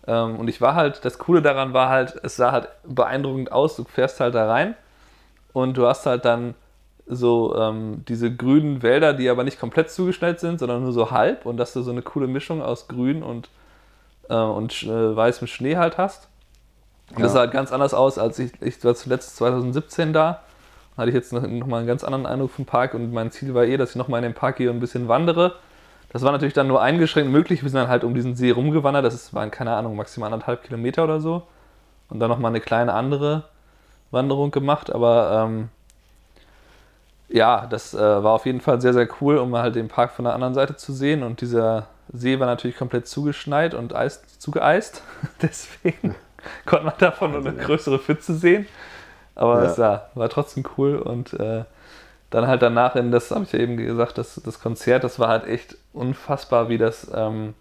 Ähm, 0.07 0.37
und 0.39 0.49
ich 0.49 0.61
war 0.61 0.75
halt, 0.75 1.05
das 1.05 1.19
Coole 1.19 1.43
daran 1.43 1.73
war 1.73 1.89
halt, 1.89 2.19
es 2.23 2.37
sah 2.37 2.53
halt 2.53 2.69
beeindruckend 2.85 3.51
aus. 3.53 3.77
Du 3.77 3.85
fährst 3.85 4.21
halt 4.21 4.35
da 4.35 4.49
rein 4.49 4.77
und 5.53 5.77
du 5.77 5.87
hast 5.87 6.07
halt 6.07 6.25
dann 6.25 6.55
so 7.07 7.57
ähm, 7.57 8.05
diese 8.09 8.35
grünen 8.35 8.83
Wälder, 8.83 9.13
die 9.13 9.29
aber 9.29 9.45
nicht 9.45 9.59
komplett 9.59 9.91
zugeschneit 9.91 10.41
sind, 10.41 10.61
sondern 10.61 10.83
nur 10.83 10.93
so 10.93 11.11
halb 11.11 11.47
und 11.47 11.57
dass 11.57 11.73
du 11.73 11.83
so 11.83 11.91
eine 11.91 12.03
coole 12.03 12.29
Mischung 12.29 12.63
aus 12.63 12.89
grün 12.89 13.23
und, 13.23 13.51
äh, 14.29 14.35
und 14.35 14.85
äh, 14.85 15.17
weißem 15.17 15.49
Schnee 15.49 15.77
halt 15.77 15.99
hast. 15.99 16.29
Und 17.11 17.21
das 17.21 17.33
Ja. 17.33 17.35
sah 17.35 17.41
halt 17.41 17.53
ganz 17.53 17.73
anders 17.73 17.95
aus, 17.95 18.19
als 18.19 18.39
ich, 18.39 18.53
ich 18.63 18.83
war 18.85 18.95
zuletzt 18.95 19.37
2017 19.37 20.13
da 20.13 20.43
hatte 20.97 21.09
ich 21.09 21.15
jetzt 21.15 21.33
noch, 21.33 21.43
noch 21.43 21.67
mal 21.67 21.79
einen 21.79 21.87
ganz 21.87 22.05
anderen 22.05 22.27
Eindruck 22.27 22.51
vom 22.51 22.67
Park 22.67 22.95
und 22.95 23.13
mein 23.13 23.31
Ziel 23.31 23.55
war 23.55 23.65
eh, 23.65 23.77
dass 23.77 23.91
ich 23.91 23.97
noch 23.97 24.09
mal 24.09 24.19
in 24.19 24.25
den 24.25 24.35
Park 24.35 24.57
gehe 24.57 24.71
und 24.71 24.77
ein 24.77 24.81
bisschen 24.81 25.09
wandere. 25.09 25.55
Das 26.13 26.23
war 26.23 26.33
natürlich 26.33 26.53
dann 26.53 26.67
nur 26.67 26.83
eingeschränkt 26.83 27.33
möglich. 27.33 27.63
Wir 27.63 27.71
sind 27.71 27.79
dann 27.79 27.89
halt 27.89 28.05
um 28.05 28.15
diesen 28.15 28.37
See 28.37 28.51
rumgewandert. 28.51 29.05
Das 29.05 29.15
ist, 29.15 29.33
waren, 29.33 29.51
keine 29.51 29.75
Ahnung, 29.75 29.97
maximal 29.97 30.31
anderthalb 30.31 30.63
Kilometer 30.63 31.05
oder 31.05 31.21
so. 31.21 31.43
Und 32.11 32.21
dann 32.21 32.29
noch 32.29 32.39
mal 32.39 32.49
eine 32.49 32.61
kleine 32.61 32.93
andere 32.93 33.45
Wanderung 34.11 34.51
gemacht. 34.51 34.93
Aber 34.93 35.47
ähm, 35.47 35.71
ja, 37.31 37.67
das 37.67 37.95
äh, 37.95 37.99
war 37.99 38.33
auf 38.33 38.45
jeden 38.45 38.61
Fall 38.61 38.81
sehr, 38.83 38.93
sehr 38.93 39.09
cool, 39.23 39.39
um 39.39 39.57
halt 39.57 39.75
den 39.75 39.89
Park 39.89 40.13
von 40.13 40.27
der 40.27 40.35
anderen 40.35 40.53
Seite 40.53 40.77
zu 40.77 40.93
sehen. 40.93 41.23
Und 41.23 41.41
dieser 41.41 41.87
See 42.13 42.39
war 42.39 42.47
natürlich 42.47 42.77
komplett 42.77 43.09
zugeschneit 43.09 43.73
und 43.73 43.95
Eis, 43.95 44.23
zugeeist. 44.39 45.03
Deswegen 45.41 46.15
konnte 46.67 46.87
man 46.87 46.95
davon 46.99 47.33
nur 47.33 47.41
eine 47.41 47.55
größere 47.55 47.99
Pfütze 47.99 48.35
sehen. 48.35 48.67
Aber 49.35 49.63
Ja. 49.63 49.71
es 49.71 49.77
ja, 49.77 50.09
war 50.15 50.29
trotzdem 50.29 50.65
cool. 50.77 50.97
Und 50.97 51.33
äh, 51.35 51.65
dann 52.31 52.47
halt 52.47 52.63
danach 52.63 52.97
in 52.97 53.11
das, 53.11 53.31
habe 53.31 53.45
ich 53.45 53.53
ja 53.53 53.59
eben 53.59 53.77
gesagt, 53.77 54.19
das, 54.19 54.41
das 54.45 54.61
Konzert, 54.61 55.05
das 55.05 55.19
war 55.19 55.29
halt 55.29 55.47
echt 55.47 55.77
unfassbar, 55.93 56.69
wie 56.69 56.79
das, 56.79 57.11
ähm, 57.15 57.55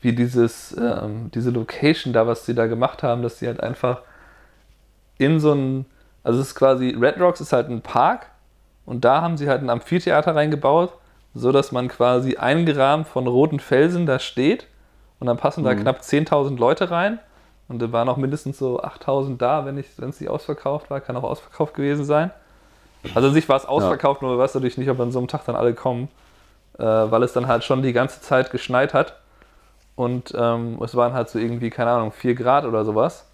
wie 0.00 0.12
dieses, 0.14 0.76
ähm, 0.76 1.30
diese 1.34 1.50
Location 1.50 2.12
da, 2.12 2.26
was 2.26 2.46
sie 2.46 2.54
da 2.54 2.66
gemacht 2.66 3.02
haben, 3.02 3.22
dass 3.22 3.38
sie 3.38 3.46
halt 3.46 3.60
einfach 3.62 4.02
in 5.18 5.40
so 5.40 5.52
ein, 5.52 5.86
also 6.22 6.40
es 6.40 6.48
ist 6.48 6.54
quasi, 6.54 6.96
Red 6.98 7.20
Rocks 7.20 7.40
ist 7.40 7.52
halt 7.52 7.68
ein 7.68 7.82
Park 7.82 8.26
und 8.86 9.04
da 9.04 9.20
haben 9.20 9.36
sie 9.36 9.48
halt 9.48 9.62
ein 9.62 9.70
Amphitheater 9.70 10.34
reingebaut, 10.34 10.92
so 11.34 11.52
dass 11.52 11.72
man 11.72 11.88
quasi 11.88 12.36
eingerahmt 12.36 13.06
von 13.08 13.26
roten 13.26 13.60
Felsen 13.60 14.06
da 14.06 14.18
steht 14.18 14.66
und 15.18 15.26
dann 15.26 15.36
passen 15.36 15.64
da 15.64 15.74
Mhm. 15.74 15.80
knapp 15.80 16.00
10.000 16.00 16.58
Leute 16.58 16.90
rein 16.90 17.18
und 17.70 17.80
da 17.80 17.92
waren 17.92 18.08
auch 18.08 18.16
mindestens 18.16 18.58
so 18.58 18.82
8.000 18.82 19.38
da, 19.38 19.64
wenn 19.64 19.78
es 19.78 20.20
nicht 20.20 20.28
ausverkauft 20.28 20.90
war, 20.90 21.00
kann 21.00 21.16
auch 21.16 21.22
ausverkauft 21.22 21.74
gewesen 21.74 22.04
sein. 22.04 22.30
Also 23.14 23.28
an 23.28 23.34
sich 23.34 23.48
war 23.48 23.56
es 23.56 23.64
ausverkauft, 23.64 24.20
nur 24.20 24.36
weiß 24.36 24.54
natürlich 24.54 24.76
nicht, 24.76 24.90
ob 24.90 25.00
an 25.00 25.12
so 25.12 25.18
einem 25.18 25.28
Tag 25.28 25.46
dann 25.46 25.56
alle 25.56 25.72
kommen, 25.72 26.08
äh, 26.78 26.84
weil 26.84 27.22
es 27.22 27.32
dann 27.32 27.46
halt 27.46 27.64
schon 27.64 27.82
die 27.82 27.94
ganze 27.94 28.20
Zeit 28.20 28.50
geschneit 28.50 28.92
hat 28.92 29.14
und 29.94 30.34
ähm, 30.36 30.78
es 30.82 30.94
waren 30.94 31.12
halt 31.12 31.30
so 31.30 31.38
irgendwie, 31.38 31.70
keine 31.70 31.90
Ahnung, 31.92 32.12
4 32.12 32.34
Grad 32.34 32.64
oder 32.64 32.84
sowas. 32.84 33.26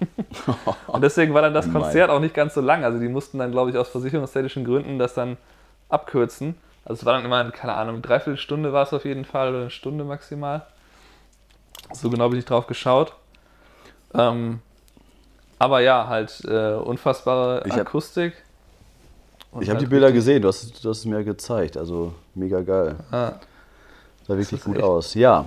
Und 0.86 1.02
deswegen 1.02 1.34
war 1.34 1.42
dann 1.42 1.54
das 1.54 1.66
Oh. 1.68 1.72
Konzert 1.72 2.10
auch 2.10 2.20
nicht 2.20 2.34
ganz 2.34 2.54
so 2.54 2.60
lang. 2.60 2.84
Also 2.84 3.00
die 3.00 3.08
mussten 3.08 3.38
dann, 3.38 3.50
glaube 3.50 3.70
ich, 3.70 3.76
aus 3.76 3.88
versicherungstechnischen 3.88 4.64
Gründen 4.64 4.98
das 4.98 5.14
dann 5.14 5.36
abkürzen. 5.88 6.56
Also 6.84 7.00
es 7.00 7.04
war 7.04 7.14
dann 7.14 7.24
immer, 7.24 7.50
keine 7.50 7.74
Ahnung, 7.74 7.94
eine 7.94 8.02
Dreiviertelstunde 8.02 8.72
war 8.72 8.84
es 8.84 8.92
auf 8.92 9.04
jeden 9.04 9.24
Fall 9.24 9.50
oder 9.50 9.60
eine 9.62 9.70
Stunde 9.70 10.04
maximal. 10.04 10.66
So 11.92 12.10
genau 12.10 12.28
bin 12.28 12.38
ich 12.38 12.44
drauf 12.44 12.66
geschaut. 12.66 13.12
Ähm, 14.14 14.60
aber 15.58 15.80
ja, 15.80 16.06
halt 16.08 16.42
äh, 16.44 16.74
unfassbare 16.74 17.62
Ich 17.66 17.72
hab- 17.72 17.80
Akustik. 17.80 18.34
Ich 19.60 19.68
habe 19.68 19.72
halt 19.72 19.80
die 19.82 19.86
Bilder 19.86 20.06
richtig- 20.06 20.20
gesehen, 20.20 20.42
du 20.42 20.48
hast, 20.48 20.82
du 20.84 20.88
hast 20.90 20.98
es 20.98 21.04
mir 21.04 21.22
gezeigt. 21.24 21.76
Also 21.76 22.14
mega 22.34 22.62
geil. 22.62 22.96
Ah, 23.10 23.32
Sah 24.26 24.36
wirklich 24.36 24.62
gut 24.64 24.76
echt- 24.76 24.84
aus. 24.84 25.14
Ja. 25.14 25.44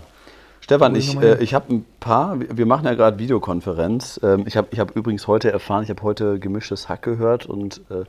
Stefan, 0.61 0.95
ich 0.95 1.15
äh, 1.21 1.37
ich 1.43 1.53
habe 1.53 1.73
ein 1.73 1.85
paar, 1.99 2.39
wir 2.39 2.65
machen 2.65 2.85
ja 2.85 2.93
gerade 2.95 3.19
Videokonferenz. 3.19 4.19
Ähm, 4.23 4.45
ich 4.47 4.57
habe 4.57 4.67
ich 4.71 4.79
hab 4.79 4.95
übrigens 4.95 5.27
heute 5.27 5.51
erfahren, 5.51 5.83
ich 5.83 5.89
habe 5.89 6.01
heute 6.01 6.39
gemischtes 6.39 6.89
Hack 6.89 7.03
gehört 7.03 7.45
und 7.45 7.81
äh, 7.91 8.03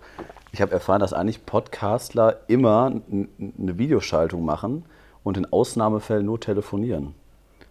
ich 0.53 0.63
habe 0.63 0.73
erfahren, 0.73 1.01
dass 1.01 1.13
eigentlich 1.13 1.45
Podcastler 1.45 2.39
immer 2.47 2.87
eine 3.11 3.79
Videoschaltung 3.79 4.43
machen 4.45 4.85
und 5.23 5.37
in 5.37 5.45
Ausnahmefällen 5.53 6.25
nur 6.25 6.41
telefonieren. 6.41 7.15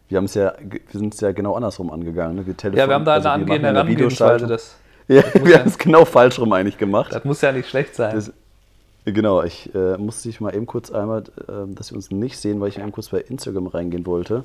Wir, 0.09 0.21
ja, 0.21 0.53
wir 0.61 0.79
sind 0.99 1.13
es 1.13 1.19
ja 1.21 1.31
genau 1.31 1.55
andersrum 1.55 1.91
angegangen. 1.91 2.35
Ne? 2.35 2.45
Wir 2.45 2.55
ja, 2.73 2.87
wir 2.87 2.93
haben 2.93 3.05
da 3.05 3.13
also 3.15 3.29
eine 3.29 3.41
angehende 3.43 3.67
Herangehensweise. 3.69 4.47
Das, 4.47 4.75
Ja, 5.07 5.23
muss 5.33 5.33
wir 5.45 5.51
ja- 5.51 5.59
haben 5.59 5.67
es 5.67 5.77
genau 5.77 6.05
falsch 6.05 6.39
rum 6.39 6.53
eigentlich 6.53 6.77
gemacht. 6.77 7.13
das 7.13 7.23
muss 7.25 7.41
ja 7.41 7.51
nicht 7.51 7.67
schlecht 7.69 7.95
sein. 7.95 8.15
Das, 8.15 8.31
genau, 9.05 9.41
ich 9.43 9.73
äh, 9.73 9.97
musste 9.97 10.29
dich 10.29 10.39
mal 10.41 10.55
eben 10.55 10.65
kurz 10.67 10.91
einmal, 10.91 11.23
äh, 11.47 11.73
dass 11.73 11.91
wir 11.91 11.95
uns 11.95 12.11
nicht 12.11 12.37
sehen, 12.37 12.59
weil 12.61 12.69
ich 12.69 12.77
eben 12.79 12.91
kurz 12.91 13.09
bei 13.09 13.19
Instagram 13.21 13.67
reingehen 13.67 14.05
wollte, 14.05 14.43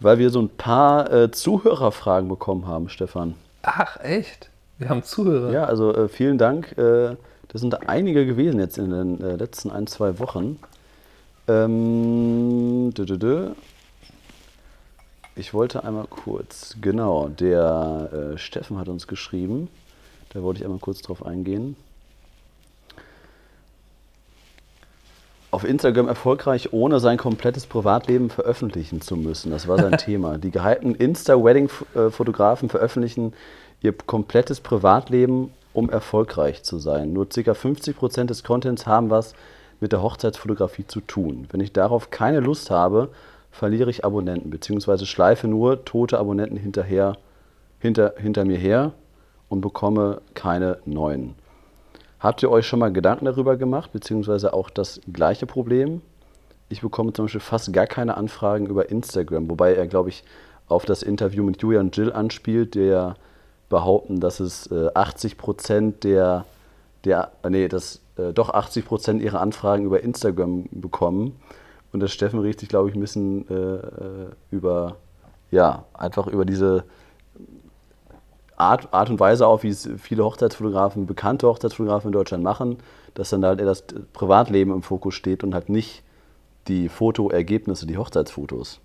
weil 0.00 0.18
wir 0.18 0.30
so 0.30 0.40
ein 0.40 0.48
paar 0.48 1.12
äh, 1.12 1.30
Zuhörerfragen 1.30 2.28
bekommen 2.28 2.66
haben, 2.66 2.88
Stefan. 2.88 3.34
Ach, 3.62 3.98
echt? 4.02 4.50
Wir 4.78 4.88
haben 4.90 5.02
Zuhörer. 5.02 5.50
Ja, 5.52 5.64
also 5.64 5.94
äh, 5.94 6.08
vielen 6.08 6.38
Dank. 6.38 6.76
Äh, 6.78 7.16
das 7.48 7.60
sind 7.60 7.88
einige 7.88 8.26
gewesen 8.26 8.60
jetzt 8.60 8.76
in 8.78 8.90
den 8.90 9.20
äh, 9.22 9.36
letzten 9.36 9.70
ein, 9.70 9.86
zwei 9.86 10.18
Wochen. 10.18 10.58
Ähm, 11.48 12.92
dü, 12.94 13.04
dü, 13.06 13.18
dü. 13.18 13.50
Ich 15.38 15.52
wollte 15.52 15.84
einmal 15.84 16.06
kurz, 16.06 16.76
genau, 16.80 17.28
der 17.28 18.32
äh, 18.34 18.38
Steffen 18.38 18.78
hat 18.78 18.88
uns 18.88 19.06
geschrieben. 19.06 19.68
Da 20.30 20.42
wollte 20.42 20.60
ich 20.60 20.64
einmal 20.64 20.78
kurz 20.78 21.02
drauf 21.02 21.26
eingehen. 21.26 21.76
Auf 25.50 25.64
Instagram 25.64 26.08
erfolgreich, 26.08 26.72
ohne 26.72 27.00
sein 27.00 27.18
komplettes 27.18 27.66
Privatleben 27.66 28.30
veröffentlichen 28.30 29.02
zu 29.02 29.14
müssen. 29.14 29.50
Das 29.50 29.68
war 29.68 29.78
sein 29.78 29.98
Thema. 29.98 30.38
Die 30.38 30.50
gehypten 30.50 30.94
Insta-Wedding-Fotografen 30.94 32.70
veröffentlichen 32.70 33.34
ihr 33.82 33.92
komplettes 33.92 34.60
Privatleben, 34.60 35.52
um 35.74 35.90
erfolgreich 35.90 36.62
zu 36.62 36.78
sein. 36.78 37.12
Nur 37.12 37.28
ca. 37.28 37.52
50% 37.52 38.24
des 38.24 38.42
Contents 38.42 38.86
haben 38.86 39.10
was 39.10 39.34
mit 39.80 39.92
der 39.92 40.00
Hochzeitsfotografie 40.00 40.86
zu 40.86 41.02
tun. 41.02 41.46
Wenn 41.50 41.60
ich 41.60 41.74
darauf 41.74 42.10
keine 42.10 42.40
Lust 42.40 42.70
habe, 42.70 43.10
verliere 43.56 43.90
ich 43.90 44.04
Abonnenten, 44.04 44.50
beziehungsweise 44.50 45.06
schleife 45.06 45.48
nur 45.48 45.84
tote 45.84 46.18
Abonnenten 46.18 46.58
hinterher, 46.58 47.16
hinter, 47.78 48.14
hinter 48.18 48.44
mir 48.44 48.58
her 48.58 48.92
und 49.48 49.62
bekomme 49.62 50.20
keine 50.34 50.78
neuen. 50.84 51.34
Habt 52.20 52.42
ihr 52.42 52.50
euch 52.50 52.66
schon 52.66 52.80
mal 52.80 52.92
Gedanken 52.92 53.24
darüber 53.24 53.56
gemacht, 53.56 53.92
beziehungsweise 53.92 54.52
auch 54.52 54.68
das 54.68 55.00
gleiche 55.10 55.46
Problem? 55.46 56.02
Ich 56.68 56.82
bekomme 56.82 57.12
zum 57.12 57.26
Beispiel 57.26 57.40
fast 57.40 57.72
gar 57.72 57.86
keine 57.86 58.16
Anfragen 58.16 58.66
über 58.66 58.90
Instagram, 58.90 59.48
wobei 59.48 59.74
er, 59.74 59.86
glaube 59.86 60.10
ich, 60.10 60.24
auf 60.68 60.84
das 60.84 61.02
Interview 61.02 61.44
mit 61.44 61.62
Julian 61.62 61.90
Jill 61.92 62.12
anspielt, 62.12 62.74
der 62.74 63.14
behaupten, 63.68 64.20
dass 64.20 64.40
es 64.40 64.70
äh, 64.70 64.88
80 64.94 65.38
Prozent 65.38 66.04
der, 66.04 66.44
der, 67.04 67.32
äh, 67.42 67.50
nee, 67.50 67.68
dass 67.68 68.00
äh, 68.16 68.32
doch 68.32 68.50
80 68.50 68.84
Prozent 68.84 69.22
ihrer 69.22 69.40
Anfragen 69.40 69.84
über 69.84 70.02
Instagram 70.02 70.66
bekommen. 70.72 71.36
Und 71.92 72.00
der 72.00 72.08
Steffen 72.08 72.40
regt 72.40 72.60
sich, 72.60 72.68
glaube 72.68 72.88
ich, 72.88 72.94
ein 72.94 73.00
bisschen 73.00 73.48
äh, 73.48 73.54
äh, 73.54 74.30
über, 74.50 74.96
ja, 75.50 75.84
einfach 75.94 76.26
über 76.26 76.44
diese 76.44 76.84
Art, 78.56 78.92
Art 78.92 79.10
und 79.10 79.20
Weise 79.20 79.46
auf, 79.46 79.62
wie 79.62 79.68
es 79.68 79.88
viele 79.98 80.24
Hochzeitsfotografen, 80.24 81.06
bekannte 81.06 81.46
Hochzeitsfotografen 81.46 82.08
in 82.08 82.12
Deutschland 82.12 82.42
machen, 82.42 82.78
dass 83.14 83.30
dann 83.30 83.44
halt 83.44 83.60
eher 83.60 83.66
das 83.66 83.84
Privatleben 84.12 84.72
im 84.72 84.82
Fokus 84.82 85.14
steht 85.14 85.44
und 85.44 85.54
halt 85.54 85.68
nicht 85.68 86.02
die 86.68 86.88
Fotoergebnisse, 86.88 87.86
die 87.86 87.96
Hochzeitsfotos. 87.96 88.80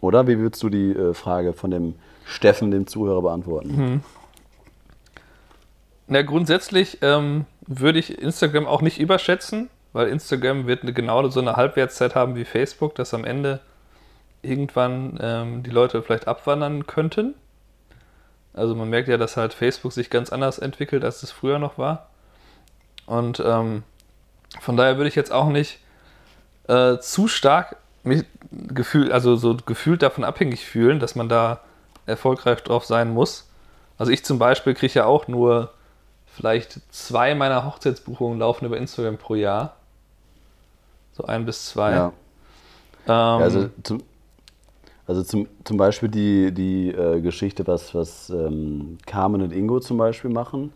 Oder 0.00 0.26
wie 0.26 0.38
würdest 0.38 0.62
du 0.62 0.68
die 0.68 0.92
äh, 0.92 1.14
Frage 1.14 1.52
von 1.52 1.70
dem 1.70 1.94
Steffen, 2.24 2.70
dem 2.70 2.86
Zuhörer, 2.86 3.22
beantworten? 3.22 4.02
Na, 6.06 6.22
grundsätzlich 6.22 6.98
ähm, 7.02 7.44
würde 7.66 7.98
ich 7.98 8.18
Instagram 8.20 8.66
auch 8.66 8.82
nicht 8.82 8.98
überschätzen, 8.98 9.68
weil 9.92 10.08
Instagram 10.08 10.66
wird 10.66 10.94
genau 10.94 11.28
so 11.28 11.40
eine 11.40 11.56
Halbwertszeit 11.56 12.14
haben 12.14 12.36
wie 12.36 12.44
Facebook, 12.44 12.94
dass 12.94 13.14
am 13.14 13.24
Ende 13.24 13.60
irgendwann 14.42 15.18
ähm, 15.20 15.62
die 15.62 15.70
Leute 15.70 16.02
vielleicht 16.02 16.28
abwandern 16.28 16.86
könnten. 16.86 17.34
Also 18.54 18.74
man 18.74 18.88
merkt 18.88 19.08
ja, 19.08 19.16
dass 19.16 19.36
halt 19.36 19.52
Facebook 19.52 19.92
sich 19.92 20.10
ganz 20.10 20.30
anders 20.30 20.58
entwickelt, 20.58 21.04
als 21.04 21.22
es 21.22 21.30
früher 21.30 21.58
noch 21.58 21.78
war. 21.78 22.08
Und 23.06 23.42
ähm, 23.44 23.82
von 24.60 24.76
daher 24.76 24.96
würde 24.96 25.08
ich 25.08 25.14
jetzt 25.14 25.32
auch 25.32 25.48
nicht 25.48 25.78
äh, 26.68 26.98
zu 26.98 27.28
stark 27.28 27.76
mich 28.02 28.24
gefühl, 28.52 29.12
also 29.12 29.36
so 29.36 29.56
gefühlt 29.56 30.02
davon 30.02 30.24
abhängig 30.24 30.64
fühlen, 30.64 31.00
dass 31.00 31.14
man 31.14 31.28
da 31.28 31.60
erfolgreich 32.06 32.62
drauf 32.62 32.84
sein 32.84 33.10
muss. 33.12 33.48
Also 33.98 34.10
ich 34.10 34.24
zum 34.24 34.38
Beispiel 34.38 34.74
kriege 34.74 34.94
ja 34.94 35.04
auch 35.04 35.28
nur 35.28 35.72
vielleicht 36.26 36.80
zwei 36.92 37.34
meiner 37.34 37.66
Hochzeitsbuchungen 37.66 38.38
laufen 38.38 38.64
über 38.64 38.78
Instagram 38.78 39.18
pro 39.18 39.34
Jahr. 39.34 39.76
So 41.20 41.26
ein 41.26 41.44
bis 41.44 41.66
zwei. 41.66 41.92
Ja. 41.92 42.12
Ähm, 43.06 43.42
also 43.42 43.68
zum, 43.82 44.02
also 45.06 45.22
zum, 45.22 45.48
zum 45.64 45.76
Beispiel 45.76 46.08
die, 46.08 46.50
die 46.52 46.88
äh, 46.92 47.20
Geschichte, 47.20 47.66
was, 47.66 47.94
was 47.94 48.30
ähm, 48.30 48.96
Carmen 49.04 49.42
und 49.42 49.52
Ingo 49.52 49.80
zum 49.80 49.98
Beispiel 49.98 50.30
machen. 50.30 50.72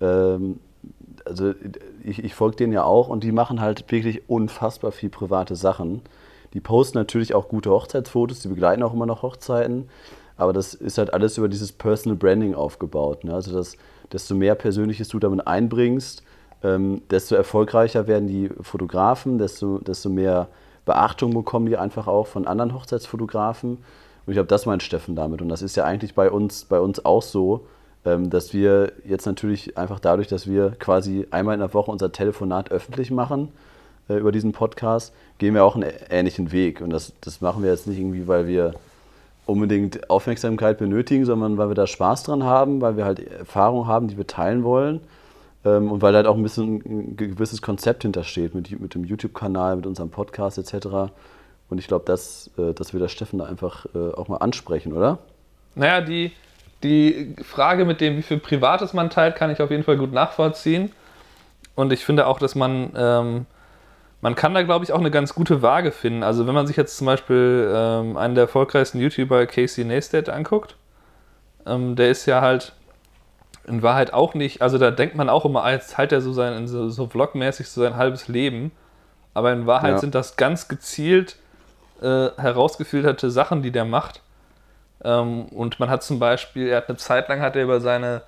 Ähm, 0.00 0.60
also 1.24 1.54
ich, 2.04 2.22
ich 2.22 2.34
folge 2.34 2.56
denen 2.56 2.72
ja 2.72 2.84
auch 2.84 3.08
und 3.08 3.24
die 3.24 3.32
machen 3.32 3.60
halt 3.60 3.90
wirklich 3.90 4.28
unfassbar 4.28 4.92
viel 4.92 5.10
private 5.10 5.56
Sachen. 5.56 6.02
Die 6.54 6.60
posten 6.60 6.98
natürlich 6.98 7.34
auch 7.34 7.48
gute 7.48 7.70
Hochzeitsfotos, 7.70 8.40
die 8.40 8.48
begleiten 8.48 8.84
auch 8.84 8.94
immer 8.94 9.06
noch 9.06 9.22
Hochzeiten, 9.22 9.88
aber 10.36 10.52
das 10.52 10.74
ist 10.74 10.98
halt 10.98 11.12
alles 11.12 11.36
über 11.36 11.48
dieses 11.48 11.72
Personal 11.72 12.16
Branding 12.16 12.54
aufgebaut. 12.54 13.24
Ne? 13.24 13.34
Also 13.34 13.52
das, 13.52 13.76
desto 14.12 14.36
mehr 14.36 14.54
Persönliches 14.54 15.08
du 15.08 15.18
damit 15.18 15.46
einbringst, 15.46 16.22
ähm, 16.62 17.02
desto 17.10 17.34
erfolgreicher 17.34 18.06
werden 18.06 18.28
die 18.28 18.50
Fotografen, 18.60 19.38
desto, 19.38 19.78
desto 19.78 20.08
mehr 20.08 20.48
Beachtung 20.84 21.32
bekommen 21.34 21.66
die 21.66 21.76
einfach 21.76 22.06
auch 22.06 22.26
von 22.26 22.46
anderen 22.46 22.74
Hochzeitsfotografen. 22.74 23.70
Und 23.76 23.82
ich 24.26 24.34
glaube, 24.34 24.48
das 24.48 24.66
meint 24.66 24.82
Steffen 24.82 25.16
damit. 25.16 25.42
Und 25.42 25.48
das 25.48 25.62
ist 25.62 25.76
ja 25.76 25.84
eigentlich 25.84 26.14
bei 26.14 26.30
uns, 26.30 26.64
bei 26.64 26.80
uns 26.80 27.04
auch 27.04 27.22
so. 27.22 27.66
ähm, 28.04 28.30
dass 28.30 28.54
wir 28.54 28.92
jetzt 29.04 29.26
natürlich 29.26 29.76
einfach 29.76 30.00
dadurch, 30.00 30.28
dass 30.28 30.46
wir 30.46 30.70
quasi 30.78 31.26
einmal 31.30 31.54
in 31.54 31.60
der 31.60 31.74
Woche 31.74 31.90
unser 31.90 32.12
Telefonat 32.12 32.70
öffentlich 32.70 33.10
machen 33.10 33.48
äh, 34.08 34.14
über 34.14 34.32
diesen 34.32 34.52
Podcast, 34.52 35.12
gehen 35.38 35.54
wir 35.54 35.64
auch 35.64 35.76
einen 35.76 35.90
ähnlichen 36.08 36.52
Weg. 36.52 36.80
Und 36.80 36.90
das, 36.90 37.12
das 37.20 37.40
machen 37.40 37.62
wir 37.62 37.70
jetzt 37.70 37.86
nicht 37.86 37.98
irgendwie, 37.98 38.26
weil 38.26 38.46
wir 38.46 38.74
unbedingt 39.46 40.08
Aufmerksamkeit 40.08 40.78
benötigen, 40.78 41.24
sondern 41.24 41.58
weil 41.58 41.68
wir 41.68 41.74
da 41.74 41.86
Spaß 41.86 42.22
dran 42.22 42.44
haben, 42.44 42.80
weil 42.80 42.96
wir 42.96 43.04
halt 43.04 43.20
Erfahrung 43.30 43.86
haben, 43.86 44.08
die 44.08 44.16
wir 44.16 44.26
teilen 44.26 44.64
wollen. 44.64 45.00
Ähm, 45.64 45.92
und 45.92 46.02
weil 46.02 46.14
halt 46.14 46.26
auch 46.26 46.36
ein 46.36 46.42
bisschen 46.42 46.82
ein 46.84 47.16
gewisses 47.16 47.60
Konzept 47.60 48.02
hintersteht 48.02 48.54
mit, 48.54 48.80
mit 48.80 48.94
dem 48.94 49.04
YouTube-Kanal, 49.04 49.76
mit 49.76 49.86
unserem 49.86 50.10
Podcast 50.10 50.58
etc. 50.58 51.12
Und 51.68 51.78
ich 51.78 51.86
glaube, 51.86 52.04
dass, 52.06 52.50
äh, 52.58 52.72
dass 52.72 52.92
wir 52.92 53.00
das 53.00 53.12
Steffen 53.12 53.38
da 53.38 53.44
einfach 53.44 53.86
äh, 53.94 54.12
auch 54.14 54.28
mal 54.28 54.38
ansprechen, 54.38 54.92
oder? 54.92 55.18
Naja, 55.74 56.00
die, 56.00 56.32
die 56.82 57.36
Frage 57.42 57.84
mit 57.84 58.00
dem, 58.00 58.16
wie 58.16 58.22
viel 58.22 58.38
Privates 58.38 58.92
man 58.92 59.10
teilt, 59.10 59.36
kann 59.36 59.50
ich 59.50 59.60
auf 59.60 59.70
jeden 59.70 59.84
Fall 59.84 59.96
gut 59.96 60.12
nachvollziehen. 60.12 60.92
Und 61.74 61.92
ich 61.92 62.04
finde 62.04 62.26
auch, 62.26 62.38
dass 62.38 62.54
man, 62.54 62.92
ähm, 62.96 63.46
man 64.20 64.34
kann 64.34 64.54
da, 64.54 64.62
glaube 64.62 64.84
ich, 64.84 64.92
auch 64.92 64.98
eine 64.98 65.10
ganz 65.10 65.34
gute 65.34 65.62
Waage 65.62 65.92
finden. 65.92 66.22
Also 66.22 66.46
wenn 66.46 66.54
man 66.54 66.66
sich 66.66 66.76
jetzt 66.76 66.96
zum 66.96 67.06
Beispiel 67.06 67.70
ähm, 67.72 68.16
einen 68.16 68.34
der 68.34 68.42
erfolgreichsten 68.42 68.98
YouTuber, 68.98 69.46
Casey 69.46 69.84
Neistat, 69.84 70.28
anguckt, 70.28 70.76
ähm, 71.66 71.96
der 71.96 72.10
ist 72.10 72.26
ja 72.26 72.40
halt 72.40 72.72
in 73.66 73.82
Wahrheit 73.82 74.12
auch 74.12 74.34
nicht, 74.34 74.62
also 74.62 74.78
da 74.78 74.90
denkt 74.90 75.14
man 75.14 75.28
auch 75.28 75.44
immer, 75.44 75.62
als 75.62 75.88
teilt 75.88 76.12
er 76.12 76.20
so 76.20 76.32
sein, 76.32 76.66
so, 76.66 76.88
so 76.88 77.06
vlogmäßig 77.06 77.68
so 77.68 77.82
sein 77.82 77.96
halbes 77.96 78.28
Leben. 78.28 78.72
Aber 79.34 79.52
in 79.52 79.66
Wahrheit 79.66 79.92
ja. 79.92 79.98
sind 79.98 80.14
das 80.14 80.36
ganz 80.36 80.68
gezielt 80.68 81.36
äh, 82.02 82.30
herausgefilterte 82.36 83.30
Sachen, 83.30 83.62
die 83.62 83.70
der 83.70 83.84
macht. 83.84 84.22
Ähm, 85.04 85.46
und 85.46 85.78
man 85.78 85.88
hat 85.88 86.02
zum 86.02 86.18
Beispiel, 86.18 86.68
er 86.68 86.78
hat 86.78 86.88
eine 86.88 86.98
Zeit 86.98 87.28
lang 87.28 87.40
hat 87.40 87.56
er 87.56 87.62
über 87.62 87.80
seine 87.80 88.22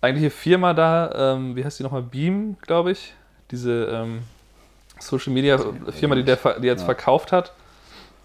eigentliche 0.00 0.30
Firma 0.30 0.74
da, 0.74 1.34
ähm, 1.34 1.56
wie 1.56 1.64
heißt 1.64 1.78
die 1.78 1.82
nochmal, 1.82 2.02
Beam, 2.02 2.56
glaube 2.62 2.92
ich, 2.92 3.14
diese 3.50 3.84
ähm, 3.86 4.22
Social 4.98 5.32
Media 5.32 5.58
Firma, 5.90 6.14
die, 6.14 6.24
der, 6.24 6.36
die 6.36 6.66
jetzt 6.66 6.80
ja. 6.80 6.86
verkauft 6.86 7.32
hat. 7.32 7.52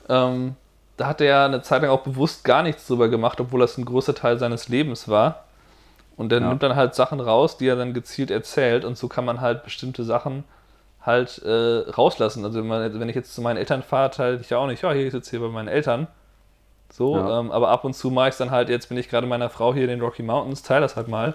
Ähm, 0.09 0.55
da 0.97 1.07
hat 1.07 1.21
er 1.21 1.45
eine 1.45 1.61
Zeit 1.61 1.81
lang 1.81 1.91
auch 1.91 2.01
bewusst 2.01 2.43
gar 2.43 2.63
nichts 2.63 2.87
drüber 2.87 3.09
gemacht, 3.09 3.39
obwohl 3.39 3.59
das 3.59 3.77
ein 3.77 3.85
großer 3.85 4.13
Teil 4.13 4.37
seines 4.37 4.69
Lebens 4.69 5.07
war. 5.07 5.42
Und 6.15 6.31
er 6.31 6.41
ja. 6.41 6.47
nimmt 6.47 6.63
dann 6.63 6.75
halt 6.75 6.95
Sachen 6.95 7.19
raus, 7.19 7.57
die 7.57 7.67
er 7.67 7.75
dann 7.75 7.93
gezielt 7.93 8.31
erzählt 8.31 8.85
und 8.85 8.97
so 8.97 9.07
kann 9.07 9.25
man 9.25 9.41
halt 9.41 9.63
bestimmte 9.63 10.03
Sachen 10.03 10.43
halt 11.01 11.41
äh, 11.43 11.89
rauslassen. 11.89 12.45
Also 12.45 12.63
wenn 12.69 13.09
ich 13.09 13.15
jetzt 13.15 13.33
zu 13.33 13.41
meinen 13.41 13.57
Eltern 13.57 13.83
fahre, 13.83 14.11
teile 14.11 14.39
ich 14.39 14.49
ja 14.49 14.57
auch 14.57 14.67
nicht, 14.67 14.83
ja, 14.83 14.91
hier 14.91 15.09
sitze 15.09 15.31
hier 15.31 15.39
bei 15.39 15.47
meinen 15.47 15.67
Eltern, 15.67 16.07
so, 16.93 17.17
ja. 17.17 17.39
ähm, 17.39 17.51
aber 17.51 17.69
ab 17.69 17.85
und 17.85 17.95
zu 17.95 18.11
mache 18.11 18.27
ich 18.27 18.33
es 18.33 18.37
dann 18.37 18.51
halt, 18.51 18.69
jetzt 18.69 18.87
bin 18.87 18.99
ich 18.99 19.09
gerade 19.09 19.25
meiner 19.25 19.49
Frau 19.49 19.73
hier 19.73 19.83
in 19.83 19.89
den 19.89 20.01
Rocky 20.01 20.21
Mountains, 20.21 20.61
teile 20.61 20.81
das 20.81 20.95
halt 20.95 21.07
mal. 21.07 21.33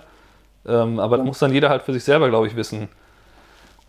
Ähm, 0.64 1.01
aber 1.01 1.17
da 1.17 1.25
muss 1.25 1.41
dann 1.41 1.53
jeder 1.53 1.69
halt 1.69 1.83
für 1.83 1.93
sich 1.93 2.05
selber, 2.05 2.29
glaube 2.29 2.47
ich, 2.47 2.55
wissen, 2.55 2.88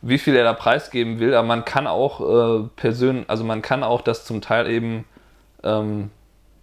wie 0.02 0.18
viel 0.18 0.36
er 0.36 0.44
da 0.44 0.54
preisgeben 0.54 1.20
will. 1.20 1.36
Aber 1.36 1.48
man 1.48 1.66
kann 1.66 1.86
auch 1.86 2.22
äh, 2.22 2.68
persönlich, 2.76 3.30
also 3.30 3.44
man 3.44 3.62
kann 3.62 3.84
auch 3.84 4.02
das 4.02 4.26
zum 4.26 4.42
Teil 4.42 4.68
eben 4.68 5.06
ähm, 5.64 6.10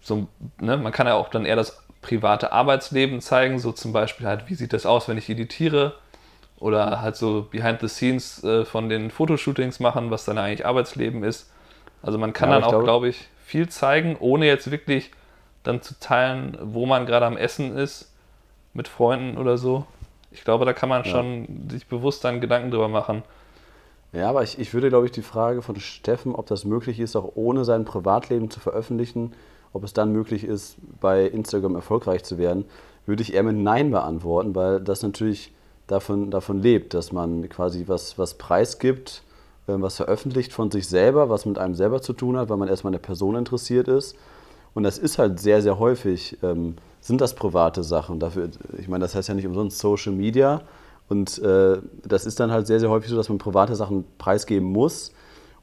so, 0.01 0.27
ne, 0.59 0.75
man 0.75 0.91
kann 0.91 1.07
ja 1.07 1.13
auch 1.13 1.29
dann 1.29 1.45
eher 1.45 1.55
das 1.55 1.83
private 2.01 2.51
Arbeitsleben 2.51 3.21
zeigen, 3.21 3.59
so 3.59 3.71
zum 3.71 3.93
Beispiel 3.93 4.27
halt, 4.27 4.49
wie 4.49 4.55
sieht 4.55 4.73
das 4.73 4.85
aus, 4.85 5.07
wenn 5.07 5.17
ich 5.17 5.29
editiere 5.29 5.95
oder 6.59 7.01
halt 7.01 7.15
so 7.15 7.47
Behind 7.49 7.79
the 7.81 7.87
Scenes 7.87 8.43
äh, 8.43 8.65
von 8.65 8.89
den 8.89 9.11
Fotoshootings 9.11 9.79
machen, 9.79 10.11
was 10.11 10.25
dann 10.25 10.37
eigentlich 10.37 10.65
Arbeitsleben 10.65 11.23
ist. 11.23 11.51
Also 12.01 12.17
man 12.17 12.33
kann 12.33 12.49
ja, 12.49 12.59
dann 12.59 12.63
auch, 12.63 12.83
glaube 12.83 13.09
ich, 13.09 13.27
viel 13.43 13.69
zeigen, 13.69 14.15
ohne 14.19 14.45
jetzt 14.45 14.69
wirklich 14.71 15.11
dann 15.63 15.81
zu 15.81 15.99
teilen, 15.99 16.57
wo 16.61 16.85
man 16.85 17.05
gerade 17.05 17.25
am 17.25 17.37
Essen 17.37 17.75
ist, 17.75 18.13
mit 18.73 18.87
Freunden 18.87 19.37
oder 19.37 19.57
so. 19.57 19.85
Ich 20.31 20.43
glaube, 20.43 20.65
da 20.65 20.73
kann 20.73 20.89
man 20.89 21.03
ja. 21.03 21.11
schon 21.11 21.67
sich 21.69 21.87
bewusst 21.87 22.23
dann 22.23 22.41
Gedanken 22.41 22.71
drüber 22.71 22.87
machen. 22.87 23.23
Ja, 24.13 24.29
aber 24.29 24.43
ich, 24.43 24.57
ich 24.59 24.73
würde, 24.73 24.89
glaube 24.89 25.05
ich, 25.05 25.11
die 25.11 25.21
Frage 25.21 25.61
von 25.61 25.79
Steffen, 25.79 26.33
ob 26.33 26.47
das 26.47 26.63
möglich 26.63 26.99
ist, 26.99 27.15
auch 27.15 27.31
ohne 27.35 27.65
sein 27.65 27.85
Privatleben 27.85 28.49
zu 28.49 28.59
veröffentlichen, 28.59 29.33
ob 29.77 29.83
es 29.83 29.93
dann 29.93 30.11
möglich 30.11 30.43
ist, 30.43 30.75
bei 30.99 31.25
Instagram 31.25 31.75
erfolgreich 31.75 32.23
zu 32.23 32.37
werden, 32.37 32.65
würde 33.05 33.21
ich 33.21 33.33
eher 33.33 33.43
mit 33.43 33.55
Nein 33.55 33.91
beantworten, 33.91 34.55
weil 34.55 34.81
das 34.81 35.03
natürlich 35.03 35.53
davon, 35.85 36.31
davon 36.31 36.61
lebt, 36.61 36.93
dass 36.93 37.11
man 37.11 37.47
quasi 37.47 37.83
was, 37.87 38.17
was 38.17 38.33
preisgibt, 38.33 39.23
ähm, 39.67 39.81
was 39.81 39.95
veröffentlicht 39.97 40.51
von 40.51 40.71
sich 40.71 40.87
selber, 40.87 41.29
was 41.29 41.45
mit 41.45 41.57
einem 41.57 41.75
selber 41.75 42.01
zu 42.01 42.13
tun 42.13 42.37
hat, 42.37 42.49
weil 42.49 42.57
man 42.57 42.67
erstmal 42.67 42.91
eine 42.91 42.99
Person 42.99 43.35
interessiert 43.35 43.87
ist. 43.87 44.15
Und 44.73 44.83
das 44.83 44.97
ist 44.97 45.17
halt 45.17 45.39
sehr, 45.39 45.61
sehr 45.61 45.79
häufig, 45.79 46.37
ähm, 46.43 46.75
sind 46.99 47.21
das 47.21 47.35
private 47.35 47.83
Sachen. 47.83 48.19
Dafür, 48.19 48.49
ich 48.77 48.87
meine, 48.87 49.03
das 49.03 49.15
heißt 49.15 49.29
ja 49.29 49.33
nicht 49.33 49.47
umsonst 49.47 49.79
Social 49.79 50.13
Media. 50.13 50.61
Und 51.09 51.39
äh, 51.39 51.77
das 52.03 52.25
ist 52.25 52.39
dann 52.39 52.51
halt 52.51 52.67
sehr, 52.67 52.79
sehr 52.79 52.89
häufig 52.89 53.09
so, 53.09 53.15
dass 53.15 53.29
man 53.29 53.37
private 53.37 53.75
Sachen 53.75 54.05
preisgeben 54.17 54.71
muss. 54.71 55.13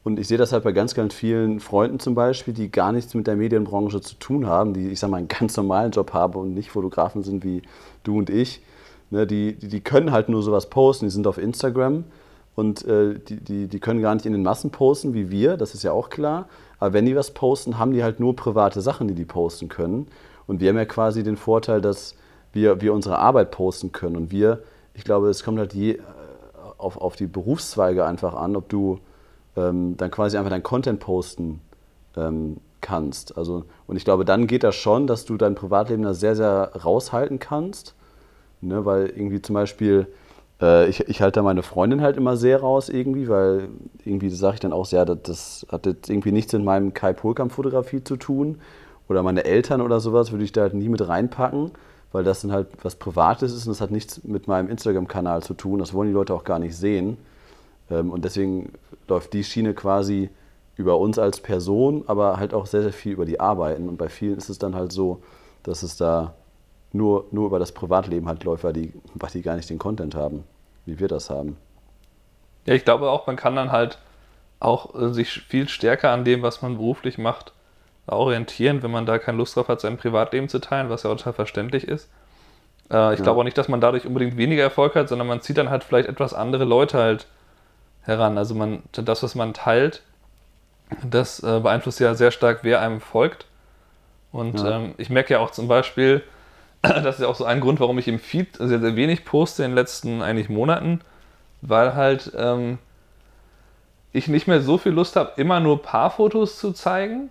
Und 0.04 0.20
ich 0.20 0.28
sehe 0.28 0.36
das 0.36 0.52
halt 0.52 0.64
bei 0.64 0.72
ganz, 0.72 0.94
ganz 0.94 1.14
vielen 1.14 1.60
Freunden 1.60 1.98
zum 1.98 2.14
Beispiel, 2.14 2.52
die 2.52 2.70
gar 2.70 2.92
nichts 2.92 3.14
mit 3.14 3.26
der 3.26 3.36
Medienbranche 3.36 4.02
zu 4.02 4.16
tun 4.16 4.46
haben, 4.46 4.74
die, 4.74 4.90
ich 4.90 5.00
sag 5.00 5.10
mal, 5.10 5.16
einen 5.16 5.28
ganz 5.28 5.56
normalen 5.56 5.92
Job 5.92 6.12
haben 6.12 6.34
und 6.34 6.52
nicht 6.52 6.70
Fotografen 6.70 7.22
sind 7.22 7.42
wie 7.42 7.62
du 8.02 8.18
und 8.18 8.28
ich. 8.28 8.62
Ne, 9.10 9.26
die, 9.26 9.54
die, 9.54 9.68
die 9.68 9.80
können 9.80 10.12
halt 10.12 10.28
nur 10.28 10.42
sowas 10.42 10.68
posten, 10.68 11.06
die 11.06 11.10
sind 11.10 11.26
auf 11.26 11.38
Instagram 11.38 12.04
und 12.54 12.84
äh, 12.86 13.18
die, 13.18 13.36
die, 13.36 13.66
die 13.66 13.80
können 13.80 14.02
gar 14.02 14.14
nicht 14.14 14.26
in 14.26 14.32
den 14.32 14.42
Massen 14.42 14.70
posten 14.70 15.14
wie 15.14 15.30
wir, 15.30 15.56
das 15.56 15.74
ist 15.74 15.82
ja 15.82 15.92
auch 15.92 16.10
klar. 16.10 16.48
Aber 16.78 16.92
wenn 16.92 17.06
die 17.06 17.16
was 17.16 17.30
posten, 17.32 17.78
haben 17.78 17.92
die 17.92 18.02
halt 18.02 18.20
nur 18.20 18.36
private 18.36 18.82
Sachen, 18.82 19.08
die 19.08 19.14
die 19.14 19.24
posten 19.24 19.68
können. 19.68 20.08
Und 20.46 20.60
wir 20.60 20.68
haben 20.68 20.76
ja 20.76 20.84
quasi 20.84 21.22
den 21.22 21.36
Vorteil, 21.36 21.80
dass 21.80 22.14
wir, 22.52 22.80
wir 22.82 22.92
unsere 22.92 23.18
Arbeit 23.18 23.50
posten 23.50 23.92
können. 23.92 24.16
Und 24.16 24.30
wir, 24.30 24.62
ich 24.92 25.04
glaube, 25.04 25.28
es 25.28 25.42
kommt 25.42 25.58
halt 25.58 25.72
je, 25.72 25.92
äh, 25.92 26.00
auf, 26.76 26.98
auf 26.98 27.16
die 27.16 27.26
Berufszweige 27.26 28.04
einfach 28.04 28.34
an, 28.34 28.54
ob 28.54 28.68
du 28.68 28.98
ähm, 29.56 29.96
dann 29.96 30.10
quasi 30.10 30.36
einfach 30.36 30.50
dein 30.50 30.62
Content 30.62 31.00
posten 31.00 31.60
ähm, 32.16 32.58
kannst. 32.80 33.36
Also, 33.38 33.64
und 33.86 33.96
ich 33.96 34.04
glaube, 34.04 34.24
dann 34.24 34.46
geht 34.46 34.62
das 34.62 34.74
schon, 34.74 35.06
dass 35.06 35.24
du 35.24 35.36
dein 35.36 35.54
Privatleben 35.54 36.02
da 36.02 36.14
sehr, 36.14 36.36
sehr 36.36 36.72
raushalten 36.84 37.38
kannst. 37.38 37.94
Ne, 38.60 38.84
weil 38.86 39.08
irgendwie 39.08 39.42
zum 39.42 39.54
Beispiel 39.54 40.06
äh, 40.60 40.88
ich, 40.88 41.00
ich 41.08 41.20
halte 41.22 41.40
da 41.40 41.42
meine 41.42 41.62
Freundin 41.62 42.00
halt 42.00 42.16
immer 42.16 42.36
sehr 42.36 42.60
raus 42.60 42.88
irgendwie, 42.88 43.28
weil 43.28 43.68
irgendwie 44.04 44.30
sage 44.30 44.54
ich 44.54 44.60
dann 44.60 44.72
auch 44.72 44.86
sehr, 44.86 45.04
das, 45.04 45.18
das 45.22 45.66
hat 45.70 45.86
jetzt 45.86 46.08
irgendwie 46.08 46.32
nichts 46.32 46.52
in 46.54 46.64
meinem 46.64 46.94
Kai 46.94 47.12
Polkamp-Fotografie 47.12 48.02
zu 48.04 48.16
tun. 48.16 48.60
Oder 49.08 49.22
meine 49.22 49.44
Eltern 49.44 49.80
oder 49.82 50.00
sowas 50.00 50.32
würde 50.32 50.44
ich 50.44 50.52
da 50.52 50.62
halt 50.62 50.74
nie 50.74 50.88
mit 50.88 51.06
reinpacken, 51.06 51.72
weil 52.12 52.24
das 52.24 52.40
dann 52.40 52.52
halt 52.52 52.68
was 52.82 52.96
Privates 52.96 53.52
ist 53.52 53.66
und 53.66 53.72
das 53.72 53.82
hat 53.82 53.90
nichts 53.90 54.24
mit 54.24 54.48
meinem 54.48 54.70
Instagram-Kanal 54.70 55.42
zu 55.42 55.54
tun. 55.54 55.78
Das 55.78 55.92
wollen 55.92 56.08
die 56.08 56.14
Leute 56.14 56.32
auch 56.32 56.44
gar 56.44 56.58
nicht 56.58 56.76
sehen. 56.76 57.18
Ähm, 57.90 58.10
und 58.10 58.24
deswegen 58.24 58.72
läuft 59.08 59.32
die 59.32 59.44
Schiene 59.44 59.74
quasi 59.74 60.30
über 60.76 60.98
uns 60.98 61.18
als 61.18 61.40
Person, 61.40 62.04
aber 62.06 62.38
halt 62.38 62.52
auch 62.52 62.66
sehr, 62.66 62.82
sehr 62.82 62.92
viel 62.92 63.12
über 63.12 63.24
die 63.24 63.40
Arbeiten. 63.40 63.88
Und 63.88 63.96
bei 63.96 64.08
vielen 64.08 64.36
ist 64.36 64.48
es 64.48 64.58
dann 64.58 64.74
halt 64.74 64.92
so, 64.92 65.22
dass 65.62 65.82
es 65.82 65.96
da 65.96 66.34
nur, 66.92 67.26
nur 67.30 67.46
über 67.46 67.58
das 67.58 67.72
Privatleben 67.72 68.28
halt 68.28 68.44
läuft, 68.44 68.64
weil 68.64 68.72
die, 68.72 68.92
weil 69.14 69.30
die 69.30 69.42
gar 69.42 69.56
nicht 69.56 69.70
den 69.70 69.78
Content 69.78 70.14
haben, 70.14 70.44
wie 70.86 70.98
wir 70.98 71.08
das 71.08 71.30
haben. 71.30 71.56
Ja, 72.66 72.74
ich 72.74 72.84
glaube 72.84 73.10
auch, 73.10 73.26
man 73.26 73.36
kann 73.36 73.56
dann 73.56 73.72
halt 73.72 73.98
auch 74.60 74.94
äh, 74.94 75.12
sich 75.12 75.30
viel 75.30 75.68
stärker 75.68 76.10
an 76.10 76.24
dem, 76.24 76.42
was 76.42 76.62
man 76.62 76.76
beruflich 76.76 77.18
macht, 77.18 77.52
orientieren, 78.06 78.82
wenn 78.82 78.90
man 78.90 79.06
da 79.06 79.18
keine 79.18 79.38
Lust 79.38 79.56
drauf 79.56 79.68
hat, 79.68 79.80
sein 79.80 79.96
Privatleben 79.96 80.48
zu 80.48 80.58
teilen, 80.58 80.90
was 80.90 81.02
ja 81.02 81.10
auch 81.10 81.16
total 81.16 81.32
verständlich 81.32 81.86
ist. 81.86 82.10
Äh, 82.90 83.14
ich 83.14 83.18
ja. 83.18 83.24
glaube 83.24 83.40
auch 83.40 83.44
nicht, 83.44 83.58
dass 83.58 83.68
man 83.68 83.80
dadurch 83.80 84.06
unbedingt 84.06 84.36
weniger 84.36 84.62
Erfolg 84.62 84.94
hat, 84.94 85.08
sondern 85.08 85.26
man 85.26 85.40
zieht 85.40 85.58
dann 85.58 85.70
halt 85.70 85.84
vielleicht 85.84 86.08
etwas 86.08 86.34
andere 86.34 86.64
Leute 86.64 86.98
halt 86.98 87.26
heran. 88.04 88.38
Also 88.38 88.54
man, 88.54 88.82
das, 88.92 89.22
was 89.22 89.34
man 89.34 89.54
teilt, 89.54 90.02
das 91.08 91.42
äh, 91.42 91.60
beeinflusst 91.60 92.00
ja 92.00 92.14
sehr 92.14 92.30
stark, 92.30 92.60
wer 92.62 92.80
einem 92.80 93.00
folgt. 93.00 93.46
Und 94.32 94.60
ja. 94.60 94.78
ähm, 94.78 94.94
ich 94.98 95.10
merke 95.10 95.34
ja 95.34 95.40
auch 95.40 95.50
zum 95.50 95.68
Beispiel, 95.68 96.22
das 96.82 97.16
ist 97.16 97.22
ja 97.22 97.28
auch 97.28 97.34
so 97.34 97.44
ein 97.44 97.60
Grund, 97.60 97.80
warum 97.80 97.98
ich 97.98 98.08
im 98.08 98.18
Feed 98.18 98.56
sehr, 98.56 98.80
sehr 98.80 98.96
wenig 98.96 99.24
poste 99.24 99.64
in 99.64 99.70
den 99.70 99.76
letzten 99.76 100.22
eigentlich 100.22 100.48
Monaten, 100.48 101.00
weil 101.62 101.94
halt 101.94 102.32
ähm, 102.36 102.78
ich 104.12 104.28
nicht 104.28 104.46
mehr 104.46 104.60
so 104.60 104.78
viel 104.78 104.92
Lust 104.92 105.16
habe, 105.16 105.32
immer 105.36 105.60
nur 105.60 105.82
Paarfotos 105.82 106.58
zu 106.58 106.72
zeigen. 106.72 107.30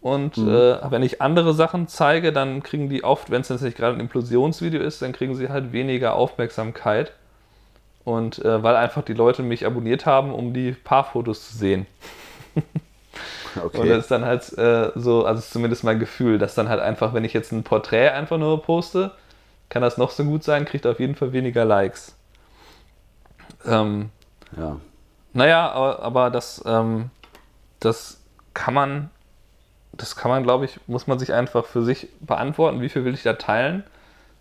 Und 0.00 0.36
mhm. 0.36 0.48
äh, 0.48 0.90
wenn 0.90 1.02
ich 1.02 1.20
andere 1.20 1.54
Sachen 1.54 1.88
zeige, 1.88 2.32
dann 2.32 2.62
kriegen 2.62 2.88
die 2.88 3.02
oft, 3.02 3.30
wenn 3.30 3.40
es 3.40 3.48
jetzt 3.48 3.62
nicht 3.62 3.76
gerade 3.76 3.96
ein 3.96 4.00
Implosionsvideo 4.00 4.80
ist, 4.80 5.02
dann 5.02 5.12
kriegen 5.12 5.34
sie 5.34 5.48
halt 5.48 5.72
weniger 5.72 6.14
Aufmerksamkeit. 6.14 7.12
Und 8.08 8.42
äh, 8.42 8.62
weil 8.62 8.74
einfach 8.74 9.02
die 9.02 9.12
Leute 9.12 9.42
mich 9.42 9.66
abonniert 9.66 10.06
haben, 10.06 10.32
um 10.32 10.54
die 10.54 10.72
Paarfotos 10.72 11.50
zu 11.50 11.56
sehen. 11.56 11.86
Okay. 13.56 13.78
Und 13.78 13.88
das 13.88 14.00
ist 14.00 14.10
dann 14.10 14.24
halt 14.24 14.56
äh, 14.56 14.92
so, 14.94 15.24
also 15.24 15.40
zumindest 15.40 15.82
mein 15.82 15.98
Gefühl, 15.98 16.38
dass 16.38 16.54
dann 16.54 16.68
halt 16.68 16.80
einfach, 16.80 17.14
wenn 17.14 17.24
ich 17.24 17.32
jetzt 17.32 17.50
ein 17.50 17.64
Porträt 17.64 18.10
einfach 18.10 18.38
nur 18.38 18.62
poste, 18.62 19.10
kann 19.68 19.82
das 19.82 19.96
noch 19.96 20.10
so 20.10 20.22
gut 20.22 20.44
sein, 20.44 20.64
kriegt 20.64 20.86
auf 20.86 21.00
jeden 21.00 21.16
Fall 21.16 21.32
weniger 21.32 21.64
Likes. 21.64 22.14
Ähm, 23.64 24.10
ja. 24.56 24.76
Naja, 25.32 25.70
aber, 25.72 26.02
aber 26.02 26.30
das, 26.30 26.62
ähm, 26.66 27.10
das 27.80 28.20
kann 28.54 28.74
man, 28.74 29.10
das 29.92 30.14
kann 30.14 30.30
man, 30.30 30.44
glaube 30.44 30.66
ich, 30.66 30.78
muss 30.86 31.08
man 31.08 31.18
sich 31.18 31.32
einfach 31.32 31.64
für 31.64 31.82
sich 31.82 32.08
beantworten, 32.20 32.80
wie 32.80 32.90
viel 32.90 33.04
will 33.04 33.14
ich 33.14 33.24
da 33.24 33.32
teilen. 33.32 33.82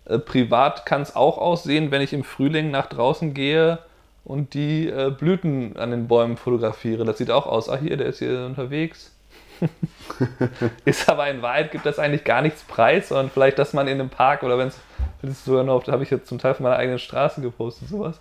Äh, 0.07 0.19
privat 0.19 0.85
kann 0.85 1.01
es 1.01 1.15
auch 1.15 1.37
aussehen, 1.37 1.91
wenn 1.91 2.01
ich 2.01 2.13
im 2.13 2.23
Frühling 2.23 2.71
nach 2.71 2.87
draußen 2.87 3.33
gehe 3.33 3.79
und 4.23 4.53
die 4.53 4.87
äh, 4.87 5.11
Blüten 5.11 5.77
an 5.77 5.91
den 5.91 6.07
Bäumen 6.07 6.37
fotografiere. 6.37 7.05
Das 7.05 7.17
sieht 7.17 7.31
auch 7.31 7.45
aus, 7.45 7.69
ah 7.69 7.77
hier, 7.77 7.97
der 7.97 8.07
ist 8.07 8.19
hier 8.19 8.45
unterwegs. 8.45 9.13
ist 10.85 11.09
aber 11.09 11.29
in 11.29 11.41
Wahrheit 11.41 11.71
gibt 11.71 11.85
das 11.85 11.97
eigentlich 11.97 12.23
gar 12.23 12.41
nichts 12.41 12.63
preis, 12.63 13.09
sondern 13.09 13.31
vielleicht, 13.31 13.57
dass 13.57 13.73
man 13.73 13.87
in 13.87 13.99
einem 13.99 14.09
Park 14.09 14.43
oder 14.43 14.57
wenn 14.57 14.67
es 14.67 15.45
sogar 15.45 15.63
noch, 15.63 15.83
da 15.83 15.93
habe 15.93 16.03
ich 16.03 16.11
jetzt 16.11 16.27
zum 16.27 16.37
Teil 16.37 16.53
von 16.53 16.63
meiner 16.63 16.75
eigenen 16.75 16.99
Straße 16.99 17.41
gepostet, 17.41 17.89
sowas. 17.89 18.19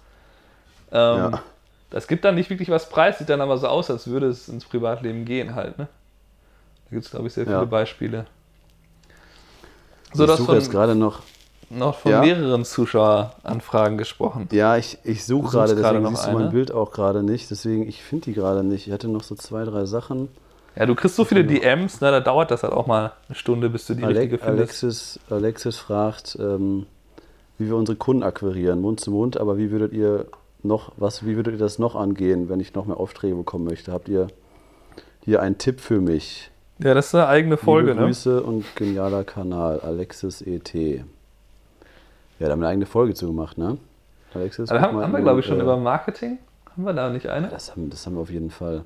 Ähm, 0.93 1.33
ja. 1.33 1.43
Das 1.91 2.09
gibt 2.09 2.25
dann 2.25 2.35
nicht 2.35 2.51
wirklich 2.51 2.71
was 2.71 2.89
preis, 2.89 3.19
sieht 3.19 3.29
dann 3.29 3.41
aber 3.41 3.59
so 3.59 3.69
aus, 3.69 3.91
als 3.91 4.07
würde 4.07 4.29
es 4.29 4.49
ins 4.49 4.65
Privatleben 4.65 5.25
gehen 5.25 5.55
halt. 5.55 5.79
Ne? 5.79 5.89
Da 6.87 6.91
gibt 6.91 7.05
es, 7.05 7.11
glaube 7.11 7.27
ich, 7.27 7.35
sehr 7.35 7.45
viele 7.45 7.59
ja. 7.59 7.65
Beispiele. 7.65 8.27
So, 10.13 10.25
ich 10.25 10.31
suche 10.31 10.55
jetzt 10.55 10.71
gerade 10.71 10.95
noch 10.95 11.23
noch 11.71 11.99
von 11.99 12.13
ja. 12.13 12.21
mehreren 12.21 12.65
Zuschaueranfragen 12.65 13.99
gesprochen. 13.99 14.49
Ja, 14.53 14.77
ich, 14.77 14.99
ich 15.05 15.25
suche 15.25 15.51
gerade, 15.51 15.75
deswegen 15.75 16.03
noch 16.03 16.11
siehst 16.11 16.29
du 16.29 16.33
mein 16.33 16.51
Bild 16.51 16.73
auch 16.73 16.93
gerade 16.93 17.23
nicht. 17.23 17.51
Deswegen, 17.51 17.89
ich 17.89 18.03
finde 18.03 18.27
die 18.27 18.35
gerade 18.35 18.63
nicht. 18.63 18.87
Ich 18.87 18.93
hatte 18.93 19.09
noch 19.09 19.23
so 19.23 19.35
zwei, 19.35 19.65
drei 19.65 19.87
Sachen. 19.87 20.29
Ja, 20.77 20.85
du 20.85 20.95
kriegst 20.95 21.17
so 21.17 21.25
viele 21.25 21.45
DMs, 21.45 22.03
ne, 22.03 22.11
da 22.11 22.21
dauert 22.21 22.51
das 22.51 22.63
halt 22.63 22.75
auch 22.75 22.87
mal 22.87 23.13
eine 23.29 23.35
Stunde, 23.35 23.71
bis 23.71 23.87
du 23.87 23.95
die 23.95 24.05
Ale 24.05 24.15
richtige 24.15 24.39
findest. 24.39 24.85
Alexis, 24.85 25.21
Alexis 25.31 25.77
fragt, 25.79 26.37
ähm, 26.39 26.85
wie 27.57 27.67
wir 27.67 27.77
unsere 27.77 27.97
Kunden 27.97 28.23
akquirieren, 28.23 28.83
Mund 28.83 29.01
zu 29.01 29.11
Mund, 29.11 29.39
aber 29.41 29.57
wie 29.57 29.71
würdet 29.71 29.95
ihr 29.95 30.27
noch, 30.63 30.93
was, 30.99 31.25
wie 31.25 31.35
würdet 31.35 31.55
ihr 31.55 31.59
das 31.59 31.79
noch 31.79 31.95
angehen, 31.95 32.51
wenn 32.51 32.61
ich 32.61 32.75
noch 32.75 32.85
mehr 32.85 32.99
Aufträge 33.01 33.35
bekommen 33.35 33.65
möchte? 33.65 33.91
Habt 33.91 34.11
ihr 34.11 34.27
hier 35.25 35.41
einen 35.41 35.57
Tipp 35.57 35.81
für 35.81 36.03
mich? 36.03 36.51
Ja, 36.79 36.93
das 36.93 37.07
ist 37.07 37.15
eine 37.15 37.27
eigene 37.27 37.57
Folge, 37.57 37.93
Liebe 37.93 38.05
Grüße 38.05 38.29
ne? 38.29 38.43
und 38.43 38.77
genialer 38.77 39.25
Kanal, 39.25 39.81
Alexis 39.81 40.43
ET. 40.43 40.75
Ja, 42.39 42.47
da 42.47 42.53
haben 42.53 42.61
wir 42.61 42.67
eine 42.67 42.73
eigene 42.73 42.87
Folge 42.87 43.15
zu 43.15 43.27
gemacht, 43.27 43.57
ne? 43.57 43.79
Alexis, 44.35 44.71
also 44.71 44.83
haben, 44.83 45.01
haben 45.01 45.13
wir, 45.13 45.21
glaube 45.21 45.41
ich, 45.41 45.47
schon 45.47 45.59
äh, 45.59 45.63
über 45.63 45.77
Marketing. 45.77 46.39
Haben 46.71 46.85
wir 46.85 46.93
da 46.93 47.09
nicht 47.09 47.29
eine? 47.29 47.49
Das 47.49 47.71
haben, 47.71 47.89
das 47.89 48.05
haben 48.05 48.15
wir 48.15 48.21
auf 48.21 48.31
jeden 48.31 48.51
Fall. 48.51 48.85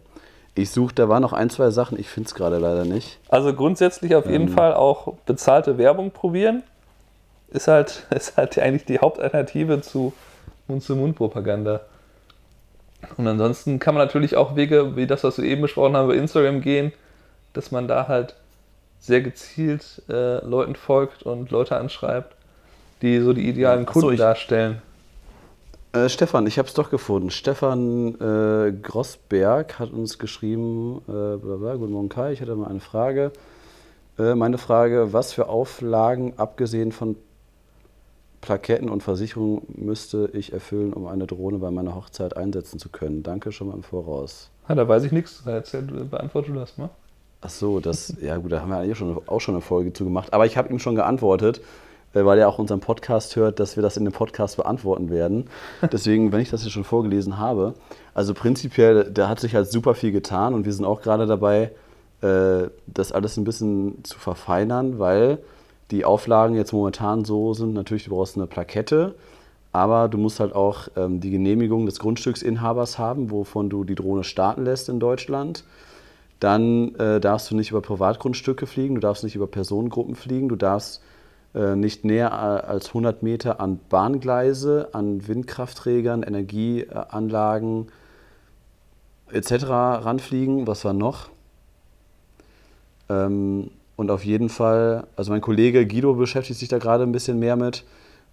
Ich 0.54 0.70
suche, 0.70 0.94
da 0.94 1.08
waren 1.08 1.22
noch 1.22 1.32
ein, 1.32 1.50
zwei 1.50 1.70
Sachen, 1.70 1.98
ich 1.98 2.08
finde 2.08 2.28
es 2.28 2.34
gerade 2.34 2.58
leider 2.58 2.84
nicht. 2.84 3.18
Also 3.28 3.52
grundsätzlich 3.54 4.14
auf 4.14 4.26
jeden 4.26 4.48
ähm, 4.48 4.54
Fall 4.54 4.74
auch 4.74 5.14
bezahlte 5.26 5.78
Werbung 5.78 6.10
probieren. 6.12 6.62
Ist 7.48 7.66
halt, 7.66 8.06
ist 8.14 8.36
halt 8.36 8.58
eigentlich 8.58 8.84
die 8.84 9.00
Hauptalternative 9.00 9.80
zu 9.80 10.12
Mund-zu-Mund-Propaganda. 10.68 11.80
Und 13.16 13.26
ansonsten 13.26 13.78
kann 13.78 13.94
man 13.94 14.04
natürlich 14.04 14.36
auch 14.36 14.56
Wege, 14.56 14.94
wie 14.94 15.06
das, 15.06 15.24
was 15.24 15.38
wir 15.38 15.44
eben 15.44 15.62
besprochen 15.62 15.96
haben, 15.96 16.04
über 16.04 16.16
Instagram 16.16 16.60
gehen, 16.60 16.92
dass 17.54 17.72
man 17.72 17.88
da 17.88 18.06
halt 18.06 18.36
sehr 19.00 19.22
gezielt 19.22 20.02
äh, 20.08 20.44
Leuten 20.44 20.76
folgt 20.76 21.22
und 21.22 21.50
Leute 21.50 21.76
anschreibt 21.76 22.36
die 23.02 23.20
so 23.20 23.32
die 23.32 23.48
idealen 23.48 23.86
Kunden 23.86 24.08
so, 24.08 24.10
ich, 24.10 24.18
darstellen. 24.18 24.82
Äh, 25.92 26.08
Stefan, 26.08 26.46
ich 26.46 26.58
habe 26.58 26.68
es 26.68 26.74
doch 26.74 26.90
gefunden. 26.90 27.30
Stefan 27.30 28.14
äh, 28.20 28.72
Grossberg 28.72 29.78
hat 29.78 29.90
uns 29.90 30.18
geschrieben, 30.18 31.02
äh, 31.08 31.36
blablabla, 31.36 31.74
guten 31.76 31.92
Morgen 31.92 32.08
Kai, 32.08 32.32
ich 32.32 32.40
hätte 32.40 32.54
mal 32.54 32.68
eine 32.68 32.80
Frage. 32.80 33.32
Äh, 34.18 34.34
meine 34.34 34.58
Frage, 34.58 35.12
was 35.12 35.32
für 35.32 35.48
Auflagen, 35.48 36.34
abgesehen 36.36 36.92
von 36.92 37.16
Plaketten 38.40 38.88
und 38.88 39.02
Versicherungen, 39.02 39.62
müsste 39.68 40.30
ich 40.32 40.52
erfüllen, 40.52 40.92
um 40.92 41.06
eine 41.06 41.26
Drohne 41.26 41.58
bei 41.58 41.70
meiner 41.70 41.94
Hochzeit 41.94 42.36
einsetzen 42.36 42.78
zu 42.78 42.88
können? 42.88 43.22
Danke 43.22 43.50
schon 43.50 43.68
mal 43.68 43.74
im 43.74 43.82
Voraus. 43.82 44.50
Ja, 44.68 44.74
da 44.76 44.86
weiß 44.86 45.04
ich 45.04 45.12
nichts. 45.12 45.42
Erzähl, 45.44 45.82
beantworte 45.82 46.52
du 46.52 46.58
das 46.58 46.78
mal. 46.78 46.90
Ach 47.42 47.50
so, 47.50 47.80
das, 47.80 48.14
ja 48.20 48.36
gut, 48.36 48.52
da 48.52 48.60
haben 48.60 48.68
wir 48.68 48.78
eigentlich 48.78 48.98
schon, 48.98 49.20
auch 49.26 49.40
schon 49.40 49.54
eine 49.54 49.62
Folge 49.62 49.92
zu 49.92 50.04
gemacht. 50.04 50.32
Aber 50.32 50.46
ich 50.46 50.56
habe 50.56 50.68
ihm 50.68 50.78
schon 50.78 50.94
geantwortet. 50.94 51.60
Äh, 52.14 52.24
weil 52.24 52.38
er 52.38 52.48
auch 52.48 52.58
unseren 52.58 52.80
Podcast 52.80 53.36
hört, 53.36 53.60
dass 53.60 53.76
wir 53.76 53.82
das 53.82 53.96
in 53.96 54.04
dem 54.04 54.12
Podcast 54.12 54.56
beantworten 54.56 55.10
werden. 55.10 55.46
Deswegen, 55.92 56.32
wenn 56.32 56.40
ich 56.40 56.50
das 56.50 56.62
hier 56.62 56.70
schon 56.70 56.84
vorgelesen 56.84 57.38
habe, 57.38 57.74
also 58.14 58.34
prinzipiell, 58.34 59.10
da 59.10 59.28
hat 59.28 59.40
sich 59.40 59.54
halt 59.54 59.70
super 59.70 59.94
viel 59.94 60.12
getan 60.12 60.54
und 60.54 60.64
wir 60.64 60.72
sind 60.72 60.84
auch 60.84 61.02
gerade 61.02 61.26
dabei, 61.26 61.70
äh, 62.22 62.68
das 62.86 63.12
alles 63.12 63.36
ein 63.36 63.44
bisschen 63.44 64.04
zu 64.04 64.18
verfeinern, 64.18 64.98
weil 64.98 65.38
die 65.90 66.04
Auflagen 66.04 66.54
jetzt 66.54 66.72
momentan 66.72 67.24
so 67.24 67.54
sind, 67.54 67.74
natürlich, 67.74 68.04
du 68.04 68.10
brauchst 68.10 68.36
eine 68.36 68.46
Plakette, 68.46 69.14
aber 69.72 70.08
du 70.08 70.18
musst 70.18 70.40
halt 70.40 70.54
auch 70.54 70.88
ähm, 70.96 71.20
die 71.20 71.30
Genehmigung 71.30 71.86
des 71.86 71.98
Grundstücksinhabers 72.00 72.98
haben, 72.98 73.30
wovon 73.30 73.70
du 73.70 73.84
die 73.84 73.94
Drohne 73.94 74.24
starten 74.24 74.64
lässt 74.64 74.88
in 74.88 74.98
Deutschland. 75.00 75.64
Dann 76.40 76.94
äh, 76.96 77.20
darfst 77.20 77.50
du 77.50 77.56
nicht 77.56 77.70
über 77.70 77.82
Privatgrundstücke 77.82 78.66
fliegen, 78.66 78.96
du 78.96 79.00
darfst 79.00 79.22
nicht 79.22 79.36
über 79.36 79.46
Personengruppen 79.46 80.16
fliegen, 80.16 80.48
du 80.48 80.56
darfst 80.56 81.02
nicht 81.52 82.04
näher 82.04 82.32
als 82.32 82.88
100 82.88 83.24
Meter 83.24 83.60
an 83.60 83.80
Bahngleise, 83.88 84.90
an 84.92 85.26
Windkraftträgern, 85.26 86.22
Energieanlagen 86.22 87.88
etc. 89.32 89.64
ranfliegen. 89.64 90.68
Was 90.68 90.84
war 90.84 90.92
noch? 90.92 91.30
Ähm, 93.08 93.70
und 93.96 94.10
auf 94.10 94.24
jeden 94.24 94.48
Fall, 94.48 95.06
also 95.16 95.32
mein 95.32 95.40
Kollege 95.40 95.86
Guido 95.86 96.14
beschäftigt 96.14 96.58
sich 96.58 96.68
da 96.68 96.78
gerade 96.78 97.02
ein 97.02 97.12
bisschen 97.12 97.38
mehr 97.38 97.56
mit 97.56 97.84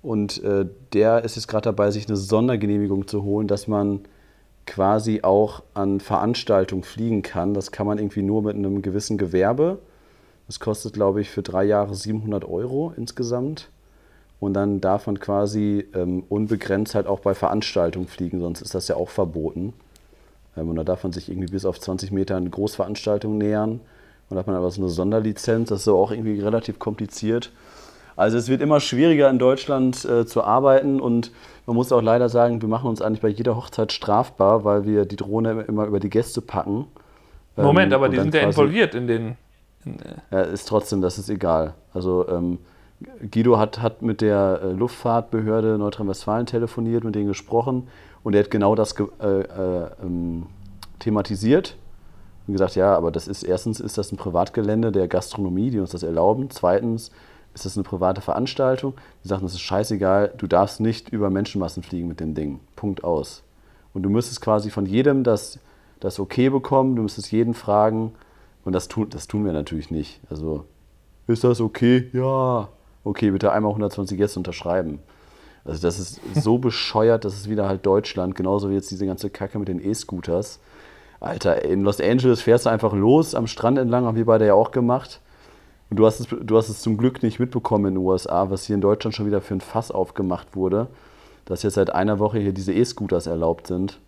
und 0.02 0.42
äh, 0.44 0.66
der 0.94 1.26
ist 1.26 1.36
jetzt 1.36 1.48
gerade 1.48 1.64
dabei, 1.64 1.92
sich 1.92 2.08
eine 2.08 2.16
Sondergenehmigung 2.16 3.08
zu 3.08 3.24
holen, 3.24 3.48
dass 3.48 3.68
man 3.68 4.02
quasi 4.66 5.22
auch 5.24 5.64
an 5.74 6.00
Veranstaltungen 6.00 6.84
fliegen 6.84 7.22
kann. 7.22 7.54
Das 7.54 7.72
kann 7.72 7.88
man 7.88 7.98
irgendwie 7.98 8.22
nur 8.22 8.44
mit 8.44 8.56
einem 8.56 8.82
gewissen 8.82 9.18
Gewerbe. 9.18 9.80
Das 10.48 10.60
kostet, 10.60 10.94
glaube 10.94 11.22
ich, 11.22 11.30
für 11.30 11.44
drei 11.44 11.66
Jahre 11.66 11.94
700 11.94 12.46
Euro 12.46 12.94
insgesamt. 12.96 13.70
Und 14.40 14.54
dann 14.54 14.82
darf 14.82 15.08
man 15.08 15.20
quasi 15.20 15.86
ähm, 15.94 16.24
unbegrenzt 16.30 16.96
halt 16.96 17.08
auch 17.08 17.20
bei 17.20 17.34
Veranstaltungen 17.34 18.08
fliegen, 18.08 18.40
sonst 18.40 18.62
ist 18.62 18.76
das 18.76 18.88
ja 18.88 18.96
auch 18.96 19.10
verboten. 19.10 19.74
Ähm, 20.56 20.70
und 20.70 20.76
da 20.76 20.84
darf 20.84 21.04
man 21.04 21.12
sich 21.12 21.30
irgendwie 21.30 21.52
bis 21.52 21.66
auf 21.66 21.80
20 21.80 22.12
Meter 22.12 22.36
an 22.36 22.50
Großveranstaltungen 22.50 23.38
nähern. 23.38 23.82
Und 24.30 24.36
da 24.36 24.38
hat 24.38 24.48
man 24.48 24.56
aber 24.56 24.70
so 24.70 24.82
eine 24.82 24.90
Sonderlizenz, 24.90 25.70
das 25.70 25.80
ist 25.80 25.86
so 25.86 25.98
auch 25.98 26.12
irgendwie 26.12 26.40
relativ 26.40 26.80
kompliziert. 26.80 27.52
Also 28.16 28.38
es 28.38 28.48
wird 28.48 28.62
immer 28.62 28.80
schwieriger 28.80 29.30
in 29.30 29.40
Deutschland 29.40 30.04
äh, 30.06 30.26
zu 30.26 30.44
arbeiten 30.44 31.00
und 31.00 31.32
man 31.68 31.76
muss 31.76 31.92
auch 31.92 32.02
leider 32.02 32.30
sagen, 32.30 32.62
wir 32.62 32.70
machen 32.70 32.90
uns 32.90 33.02
eigentlich 33.02 33.22
bei 33.22 33.28
jeder 33.28 33.56
Hochzeit 33.56 33.92
strafbar, 33.92 34.64
weil 34.64 34.86
wir 34.86 35.06
die 35.06 35.18
Drohne 35.18 35.66
immer 35.68 35.86
über 35.86 36.00
die 36.00 36.10
Gäste 36.10 36.42
packen. 36.42 36.88
Moment, 37.56 37.92
ähm, 37.92 37.96
aber 37.96 38.10
die 38.10 38.20
sind 38.20 38.34
ja 38.34 38.42
involviert 38.42 38.96
in 38.96 39.08
den 39.08 39.36
ja, 40.32 40.42
ist 40.42 40.68
trotzdem, 40.68 41.02
das 41.02 41.18
ist 41.18 41.30
egal. 41.30 41.74
Also 41.94 42.28
ähm, 42.30 42.60
Guido 43.32 43.58
hat, 43.58 43.82
hat 43.82 44.02
mit 44.02 44.22
der 44.22 44.60
äh, 44.64 44.72
Luftfahrtbehörde 44.72 45.78
Nordrhein-Westfalen 45.78 46.46
telefoniert, 46.46 47.04
mit 47.04 47.16
denen 47.16 47.28
gesprochen 47.28 47.88
und 48.24 48.34
er 48.34 48.44
hat 48.44 48.52
genau 48.52 48.76
das 48.76 48.96
äh, 49.00 49.24
äh, 49.24 49.90
ähm, 50.04 50.48
thematisiert 51.00 51.78
und 52.48 52.54
gesagt, 52.54 52.76
ja, 52.76 52.96
aber 52.96 53.12
das 53.12 53.28
ist 53.28 53.44
erstens 53.44 53.80
ist 53.80 53.98
das 53.98 54.12
ein 54.12 54.18
Privatgelände 54.18 54.92
der 54.92 55.08
Gastronomie, 55.08 55.70
die 55.70 55.80
uns 55.80 55.92
das 55.92 56.04
erlauben. 56.04 56.50
Zweitens 56.50 57.12
ist 57.54 57.66
das 57.66 57.78
eine 57.78 57.84
private 57.84 58.22
Veranstaltung. 58.22 58.94
Die 59.24 59.28
sagen, 59.28 59.44
das 59.44 59.54
ist 59.54 59.62
scheißegal, 59.62 60.34
du 60.38 60.48
darfst 60.48 60.80
nicht 60.80 61.10
über 61.10 61.30
Menschenmassen 61.30 61.84
fliegen 61.84 62.08
mit 62.08 62.20
dem 62.20 62.34
Ding. 62.34 62.60
Punkt 62.76 63.04
aus. 63.04 63.44
Und 63.94 64.04
du 64.04 64.10
müsstest 64.10 64.42
quasi 64.42 64.70
von 64.70 64.86
jedem 64.86 65.24
das, 65.24 65.60
das 66.00 66.20
Okay 66.20 66.50
bekommen, 66.50 66.96
du 66.96 67.02
müsstest 67.02 67.32
jeden 67.32 67.54
fragen, 67.54 68.14
und 68.68 68.74
das 68.74 68.90
tun, 68.90 69.10
das 69.10 69.28
tun 69.28 69.46
wir 69.46 69.54
natürlich 69.54 69.92
nicht. 69.92 70.20
Also, 70.30 70.66
ist 71.26 71.46
das 71.46 71.62
okay? 71.62 72.10
Ja. 72.12 72.68
Okay, 73.06 73.32
bitte 73.32 73.54
einmal 73.54 73.70
120 73.72 74.18
Gäste 74.18 74.40
unterschreiben. 74.40 75.00
Also 75.64 75.82
das 75.82 75.98
ist 76.00 76.20
so 76.36 76.58
bescheuert, 76.58 77.24
das 77.24 77.34
ist 77.36 77.50
wieder 77.50 77.70
halt 77.70 77.86
Deutschland, 77.86 78.36
genauso 78.36 78.70
wie 78.70 78.74
jetzt 78.74 78.92
diese 78.92 79.06
ganze 79.06 79.30
Kacke 79.30 79.58
mit 79.58 79.70
den 79.70 79.82
E-Scooters. 79.82 80.60
Alter, 81.22 81.64
in 81.64 81.84
Los 81.84 82.02
Angeles 82.02 82.42
fährst 82.42 82.66
du 82.66 82.70
einfach 82.70 82.92
los 82.92 83.36
am 83.36 83.48
Strand 83.48 83.78
entlang, 83.78 84.04
haben 84.06 84.18
wir 84.18 84.26
beide 84.26 84.46
ja 84.46 84.54
auch 84.54 84.72
gemacht. 84.72 85.22
Und 85.90 85.96
du 85.96 86.06
hast, 86.06 86.20
es, 86.20 86.28
du 86.28 86.58
hast 86.58 86.68
es 86.68 86.82
zum 86.82 86.98
Glück 86.98 87.24
nicht 87.24 87.40
mitbekommen 87.40 87.86
in 87.86 87.94
den 87.94 88.04
USA, 88.04 88.50
was 88.50 88.66
hier 88.66 88.76
in 88.76 88.82
Deutschland 88.82 89.16
schon 89.16 89.28
wieder 89.28 89.40
für 89.40 89.54
ein 89.54 89.62
Fass 89.62 89.92
aufgemacht 89.92 90.58
wurde, 90.58 90.88
dass 91.46 91.64
jetzt 91.64 91.76
seit 91.76 91.92
einer 91.92 92.20
Woche 92.20 92.40
hier 92.40 92.52
diese 92.52 92.74
E-Scooters 92.74 93.28
erlaubt 93.28 93.68
sind. 93.68 94.02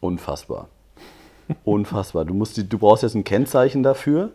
Unfassbar. 0.00 0.66
Unfassbar. 1.64 2.24
Du, 2.24 2.34
musst 2.34 2.56
die, 2.56 2.68
du 2.68 2.78
brauchst 2.78 3.02
jetzt 3.02 3.14
ein 3.14 3.24
Kennzeichen 3.24 3.82
dafür, 3.82 4.30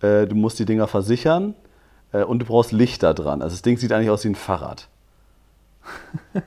äh, 0.00 0.26
du 0.26 0.34
musst 0.34 0.58
die 0.58 0.64
Dinger 0.64 0.86
versichern 0.86 1.54
äh, 2.12 2.24
und 2.24 2.40
du 2.40 2.46
brauchst 2.46 2.72
Lichter 2.72 3.14
dran. 3.14 3.42
Also 3.42 3.54
das 3.54 3.62
Ding 3.62 3.76
sieht 3.76 3.92
eigentlich 3.92 4.10
aus 4.10 4.24
wie 4.24 4.28
ein 4.28 4.34
Fahrrad. 4.34 4.88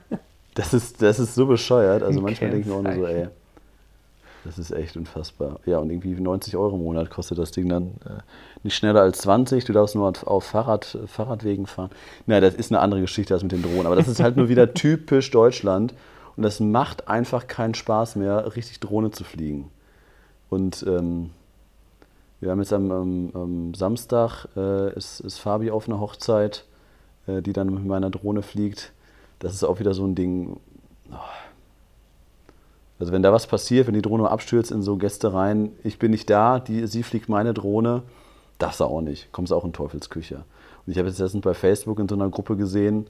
Das 0.56 0.72
ist, 0.72 1.02
das 1.02 1.18
ist 1.18 1.34
so 1.34 1.44
bescheuert. 1.44 2.02
Also 2.02 2.22
manchmal 2.22 2.48
denke 2.48 2.66
ich 2.66 2.66
mir 2.66 2.78
auch 2.78 2.82
nur 2.82 2.94
so, 2.94 3.06
ey, 3.06 3.28
das 4.46 4.58
ist 4.58 4.70
echt 4.70 4.96
unfassbar. 4.96 5.60
Ja, 5.66 5.78
und 5.78 5.90
irgendwie 5.90 6.18
90 6.18 6.56
Euro 6.56 6.76
im 6.76 6.82
Monat 6.82 7.10
kostet 7.10 7.36
das 7.36 7.50
Ding 7.50 7.68
dann 7.68 7.88
äh, 8.06 8.22
nicht 8.62 8.74
schneller 8.74 9.02
als 9.02 9.18
20. 9.18 9.64
Du 9.64 9.72
darfst 9.72 9.94
nur 9.94 10.12
auf 10.24 10.44
Fahrrad, 10.44 10.98
Fahrradwegen 11.06 11.66
fahren. 11.66 11.90
Na, 12.26 12.40
das 12.40 12.54
ist 12.54 12.72
eine 12.72 12.80
andere 12.80 13.02
Geschichte 13.02 13.34
als 13.34 13.42
mit 13.42 13.52
den 13.52 13.62
Drohnen. 13.62 13.86
Aber 13.86 13.96
das 13.96 14.08
ist 14.08 14.20
halt 14.20 14.38
nur 14.38 14.48
wieder 14.48 14.72
typisch 14.74 15.30
Deutschland. 15.30 15.92
Und 16.36 16.42
das 16.42 16.60
macht 16.60 17.08
einfach 17.08 17.48
keinen 17.48 17.74
Spaß 17.74 18.16
mehr, 18.16 18.54
richtig 18.56 18.80
Drohne 18.80 19.10
zu 19.10 19.24
fliegen. 19.24 19.70
Und 20.50 20.84
ähm, 20.86 21.30
wir 22.40 22.50
haben 22.50 22.60
jetzt 22.60 22.72
am, 22.72 22.90
am, 22.90 23.30
am 23.34 23.74
Samstag, 23.74 24.46
äh, 24.56 24.94
ist, 24.94 25.20
ist 25.20 25.38
Fabi 25.38 25.70
auf 25.70 25.88
einer 25.88 26.00
Hochzeit. 26.00 26.64
äh, 27.26 27.42
die 27.42 27.52
dann 27.52 27.72
mit 27.72 27.84
meiner 27.84 28.10
Drohne 28.10 28.42
fliegt. 28.42 28.92
Das 29.38 29.52
ist 29.52 29.64
auch 29.64 29.78
wieder 29.78 29.94
so 29.94 30.04
ein 30.04 30.14
Ding. 30.14 30.58
Oh. 31.10 31.16
Also 32.98 33.12
wenn 33.12 33.22
da 33.22 33.32
was 33.32 33.46
passiert, 33.46 33.86
wenn 33.86 33.94
die 33.94 34.02
Drohne 34.02 34.30
abstürzt 34.30 34.70
in 34.70 34.82
so 34.82 34.96
Gäste 34.96 35.34
rein, 35.34 35.72
ich 35.84 35.98
bin 35.98 36.10
nicht 36.12 36.30
da, 36.30 36.58
die, 36.58 36.86
sie 36.86 37.02
fliegt 37.02 37.28
meine 37.28 37.52
Drohne, 37.52 38.02
du 38.80 38.84
auch 38.84 39.02
nicht. 39.02 39.30
Kommst 39.32 39.52
auch 39.52 39.64
in 39.64 39.74
Teufelsküche. 39.74 40.36
Und 40.86 40.92
ich 40.92 40.98
habe 40.98 41.08
jetzt 41.08 41.18
letztens 41.18 41.42
bei 41.42 41.52
Facebook 41.52 41.98
in 41.98 42.08
so 42.08 42.14
einer 42.14 42.30
Gruppe 42.30 42.56
gesehen, 42.56 43.08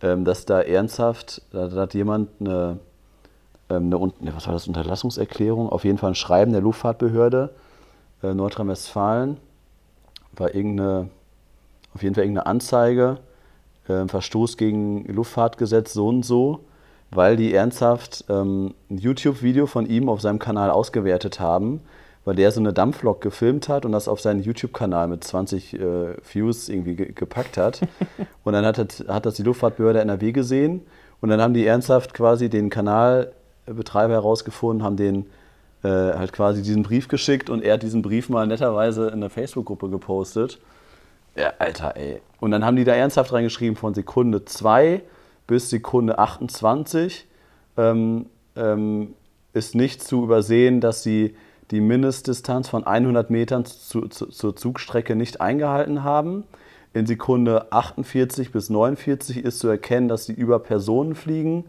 ähm, 0.00 0.24
dass 0.24 0.46
da 0.46 0.62
ernsthaft, 0.62 1.42
da, 1.50 1.68
da 1.68 1.82
hat 1.82 1.92
jemand 1.92 2.30
eine, 2.40 2.78
eine, 3.74 3.96
eine, 3.96 4.34
was 4.34 4.46
war 4.46 4.52
das, 4.52 4.68
Unterlassungserklärung, 4.68 5.68
auf 5.68 5.84
jeden 5.84 5.98
Fall 5.98 6.12
ein 6.12 6.14
Schreiben 6.14 6.52
der 6.52 6.60
Luftfahrtbehörde 6.60 7.50
äh, 8.22 8.34
Nordrhein-Westfalen, 8.34 9.38
war 10.34 10.54
irgendeine, 10.54 11.08
auf 11.94 12.02
jeden 12.02 12.14
Fall 12.14 12.24
irgendeine 12.24 12.46
Anzeige, 12.46 13.18
äh, 13.88 14.06
Verstoß 14.06 14.56
gegen 14.56 15.04
Luftfahrtgesetz 15.06 15.92
so 15.92 16.08
und 16.08 16.24
so, 16.24 16.60
weil 17.10 17.36
die 17.36 17.54
ernsthaft 17.54 18.24
ähm, 18.28 18.74
ein 18.90 18.98
YouTube-Video 18.98 19.66
von 19.66 19.86
ihm 19.86 20.08
auf 20.08 20.20
seinem 20.20 20.38
Kanal 20.38 20.70
ausgewertet 20.70 21.40
haben, 21.40 21.80
weil 22.24 22.34
der 22.34 22.50
so 22.50 22.60
eine 22.60 22.72
Dampflok 22.72 23.20
gefilmt 23.20 23.68
hat 23.68 23.84
und 23.84 23.92
das 23.92 24.08
auf 24.08 24.20
seinen 24.20 24.42
YouTube-Kanal 24.42 25.06
mit 25.08 25.22
20 25.22 25.74
äh, 25.74 26.16
Views 26.32 26.68
irgendwie 26.68 26.96
ge 26.96 27.12
gepackt 27.12 27.56
hat. 27.56 27.80
und 28.44 28.52
dann 28.52 28.64
hat 28.64 28.78
das, 28.78 29.04
hat 29.08 29.26
das 29.26 29.34
die 29.34 29.44
Luftfahrtbehörde 29.44 30.00
NRW 30.00 30.32
gesehen 30.32 30.82
und 31.20 31.28
dann 31.28 31.40
haben 31.40 31.54
die 31.54 31.64
ernsthaft 31.64 32.14
quasi 32.14 32.48
den 32.48 32.68
Kanalbetreiber 33.66 34.14
herausgefunden, 34.14 34.84
haben 34.84 34.96
den 34.96 35.26
äh, 35.82 35.88
halt 35.88 36.32
quasi 36.32 36.62
diesen 36.62 36.82
Brief 36.82 37.08
geschickt 37.08 37.50
und 37.50 37.62
er 37.62 37.74
hat 37.74 37.82
diesen 37.82 38.02
Brief 38.02 38.28
mal 38.28 38.46
netterweise 38.46 39.08
in 39.08 39.20
der 39.20 39.30
Facebook-Gruppe 39.30 39.90
gepostet. 39.90 40.58
Ja, 41.36 41.52
Alter, 41.58 41.96
ey. 41.96 42.20
Und 42.40 42.52
dann 42.52 42.64
haben 42.64 42.76
die 42.76 42.84
da 42.84 42.94
ernsthaft 42.94 43.32
reingeschrieben 43.32 43.76
von 43.76 43.92
Sekunde 43.92 44.44
2 44.44 45.02
bis 45.46 45.68
Sekunde 45.68 46.18
28 46.18 47.26
ähm, 47.76 48.26
ähm, 48.56 49.14
ist 49.52 49.74
nicht 49.74 50.02
zu 50.02 50.24
übersehen, 50.24 50.80
dass 50.80 51.02
sie 51.02 51.36
die 51.70 51.80
Mindestdistanz 51.80 52.68
von 52.68 52.86
100 52.86 53.28
Metern 53.30 53.64
zu, 53.64 54.08
zu, 54.08 54.26
zur 54.26 54.56
Zugstrecke 54.56 55.16
nicht 55.16 55.40
eingehalten 55.40 56.04
haben. 56.04 56.44
In 56.94 57.06
Sekunde 57.06 57.70
48 57.72 58.52
bis 58.52 58.70
49 58.70 59.44
ist 59.44 59.58
zu 59.58 59.68
erkennen, 59.68 60.08
dass 60.08 60.24
sie 60.24 60.32
über 60.32 60.58
Personen 60.58 61.14
fliegen. 61.14 61.64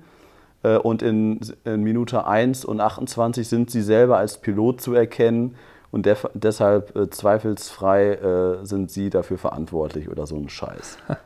Äh, 0.64 0.78
und 0.78 1.02
in, 1.02 1.40
in, 1.66 1.84
Minute 1.84 2.26
1 2.26 2.66
und 2.66 2.80
28 2.80 3.48
sind 3.48 3.72
sie 3.72 3.82
selber 3.82 4.18
als 4.18 4.40
Pilot 4.40 4.82
zu 4.82 4.94
erkennen. 4.94 5.56
Und 5.92 6.06
def, 6.06 6.28
deshalb 6.34 6.96
äh, 6.96 7.10
zweifelsfrei 7.10 8.14
äh, 8.14 8.66
sind 8.66 8.92
sie 8.92 9.10
dafür 9.10 9.38
verantwortlich 9.38 10.10
oder 10.10 10.28
so 10.28 10.36
ein 10.36 10.50
Scheiß. 10.50 10.98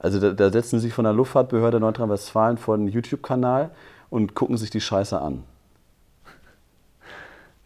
Also 0.00 0.20
da, 0.20 0.30
da 0.30 0.50
setzen 0.52 0.78
sie 0.78 0.86
sich 0.86 0.94
von 0.94 1.02
der 1.02 1.12
Luftfahrtbehörde 1.12 1.80
Nordrhein-Westfalen 1.80 2.56
vor 2.56 2.76
den 2.76 2.86
YouTube-Kanal 2.86 3.70
und 4.10 4.36
gucken 4.36 4.56
sich 4.56 4.70
die 4.70 4.80
Scheiße 4.80 5.20
an. 5.20 5.42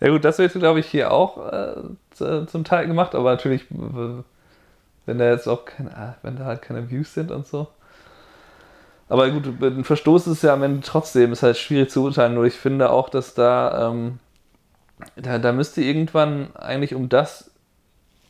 Ja 0.01 0.09
gut, 0.09 0.25
das 0.25 0.39
wird, 0.39 0.53
glaube 0.55 0.81
ich, 0.81 0.87
hier 0.87 1.13
auch 1.13 1.53
äh, 1.53 1.75
zum 2.47 2.65
Teil 2.65 2.87
gemacht, 2.87 3.15
aber 3.15 3.31
natürlich, 3.31 3.67
wenn 3.71 5.19
da 5.19 5.31
jetzt 5.31 5.47
auch 5.47 5.65
keine, 5.65 5.97
ah, 5.97 6.17
wenn 6.23 6.37
da 6.37 6.47
halt 6.47 6.63
keine 6.63 6.91
Views 6.91 7.15
sind 7.15 7.31
und 7.31 7.47
so. 7.47 7.69
Aber 9.09 9.31
gut, 9.31 9.47
ein 9.63 9.85
Verstoß 9.85 10.27
ist 10.29 10.43
ja 10.43 10.55
am 10.55 10.63
Ende 10.63 10.81
trotzdem, 10.81 11.33
ist 11.33 11.43
halt 11.43 11.59
schwierig 11.59 11.91
zu 11.91 12.05
urteilen, 12.05 12.35
nur 12.35 12.45
ich 12.45 12.55
finde 12.55 12.91
auch, 12.91 13.09
dass 13.09 13.35
da, 13.35 13.91
ähm, 13.91 14.19
da, 15.17 15.39
da 15.39 15.53
müsste 15.53 15.83
irgendwann 15.83 16.55
eigentlich, 16.57 16.95
um 16.95 17.09
das 17.09 17.51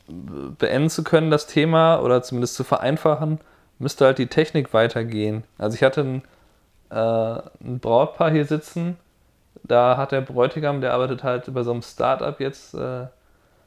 beenden 0.07 0.89
zu 0.89 1.03
können, 1.03 1.31
das 1.31 1.47
Thema, 1.47 2.01
oder 2.01 2.21
zumindest 2.21 2.55
zu 2.55 2.63
vereinfachen, 2.63 3.39
müsste 3.79 4.05
halt 4.05 4.17
die 4.17 4.27
Technik 4.27 4.73
weitergehen. 4.73 5.43
Also 5.57 5.75
ich 5.75 5.83
hatte 5.83 6.01
ein, 6.01 6.21
äh, 6.89 7.41
ein 7.63 7.79
Brautpaar 7.79 8.31
hier 8.31 8.45
sitzen, 8.45 8.97
da 9.63 9.97
hat 9.97 10.11
der 10.11 10.21
Bräutigam, 10.21 10.81
der 10.81 10.93
arbeitet 10.93 11.23
halt 11.23 11.53
bei 11.53 11.63
so 11.63 11.71
einem 11.71 11.81
Startup 11.81 12.37
jetzt 12.39 12.73
äh, 12.73 13.07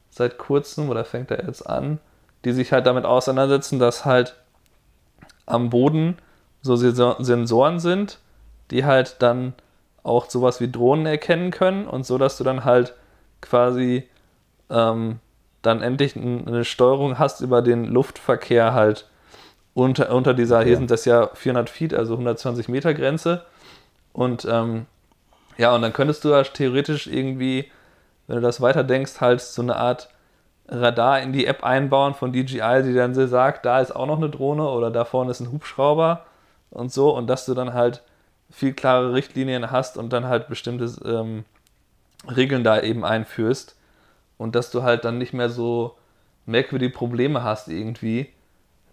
seit 0.09 0.37
kurzem 0.37 0.89
oder 0.89 1.05
fängt 1.05 1.31
er 1.31 1.45
jetzt 1.45 1.63
an, 1.67 1.99
die 2.45 2.51
sich 2.51 2.71
halt 2.71 2.85
damit 2.85 3.05
auseinandersetzen, 3.05 3.79
dass 3.79 4.05
halt 4.05 4.35
am 5.45 5.69
Boden 5.69 6.17
so 6.75 6.75
Sensoren 7.23 7.79
sind, 7.79 8.19
die 8.71 8.85
halt 8.85 9.17
dann 9.19 9.53
auch 10.03 10.29
sowas 10.29 10.61
wie 10.61 10.71
Drohnen 10.71 11.05
erkennen 11.05 11.51
können 11.51 11.87
und 11.87 12.05
so, 12.05 12.17
dass 12.17 12.37
du 12.37 12.43
dann 12.43 12.63
halt 12.63 12.93
quasi 13.41 14.07
ähm, 14.69 15.19
dann 15.61 15.81
endlich 15.81 16.15
eine 16.15 16.63
Steuerung 16.63 17.19
hast 17.19 17.41
über 17.41 17.61
den 17.61 17.85
Luftverkehr 17.85 18.73
halt 18.73 19.07
unter, 19.73 20.11
unter 20.13 20.33
dieser, 20.33 20.63
hier 20.63 20.77
sind 20.77 20.89
das 20.89 21.05
ja 21.05 21.29
400 21.33 21.69
Feet, 21.69 21.93
also 21.93 22.13
120 22.13 22.67
Meter 22.67 22.93
Grenze. 22.93 23.43
Und 24.13 24.47
ähm, 24.49 24.87
ja, 25.57 25.75
und 25.75 25.81
dann 25.81 25.93
könntest 25.93 26.23
du 26.23 26.29
ja 26.29 26.41
theoretisch 26.43 27.07
irgendwie, 27.07 27.69
wenn 28.27 28.37
du 28.37 28.41
das 28.41 28.61
weiterdenkst, 28.61 29.21
halt 29.21 29.41
so 29.41 29.61
eine 29.61 29.75
Art 29.75 30.09
Radar 30.67 31.21
in 31.21 31.31
die 31.31 31.45
App 31.45 31.63
einbauen 31.63 32.13
von 32.13 32.33
DJI, 32.33 32.83
die 32.83 32.93
dann 32.93 33.13
sagt, 33.13 33.65
da 33.65 33.79
ist 33.79 33.95
auch 33.95 34.07
noch 34.07 34.17
eine 34.17 34.29
Drohne 34.29 34.67
oder 34.67 34.91
da 34.91 35.05
vorne 35.05 35.31
ist 35.31 35.39
ein 35.39 35.51
Hubschrauber 35.51 36.25
und 36.71 36.91
so 36.91 37.15
und 37.15 37.27
dass 37.27 37.45
du 37.45 37.53
dann 37.53 37.73
halt 37.73 38.03
viel 38.49 38.73
klare 38.73 39.13
Richtlinien 39.13 39.71
hast 39.71 39.97
und 39.97 40.11
dann 40.13 40.25
halt 40.25 40.47
bestimmte 40.47 40.85
ähm, 41.05 41.45
Regeln 42.35 42.63
da 42.63 42.81
eben 42.81 43.05
einführst 43.05 43.75
und 44.37 44.55
dass 44.55 44.71
du 44.71 44.83
halt 44.83 45.05
dann 45.05 45.17
nicht 45.17 45.33
mehr 45.33 45.49
so 45.49 45.95
merkwürdige 46.45 46.93
Probleme 46.93 47.43
hast 47.43 47.67
irgendwie, 47.67 48.29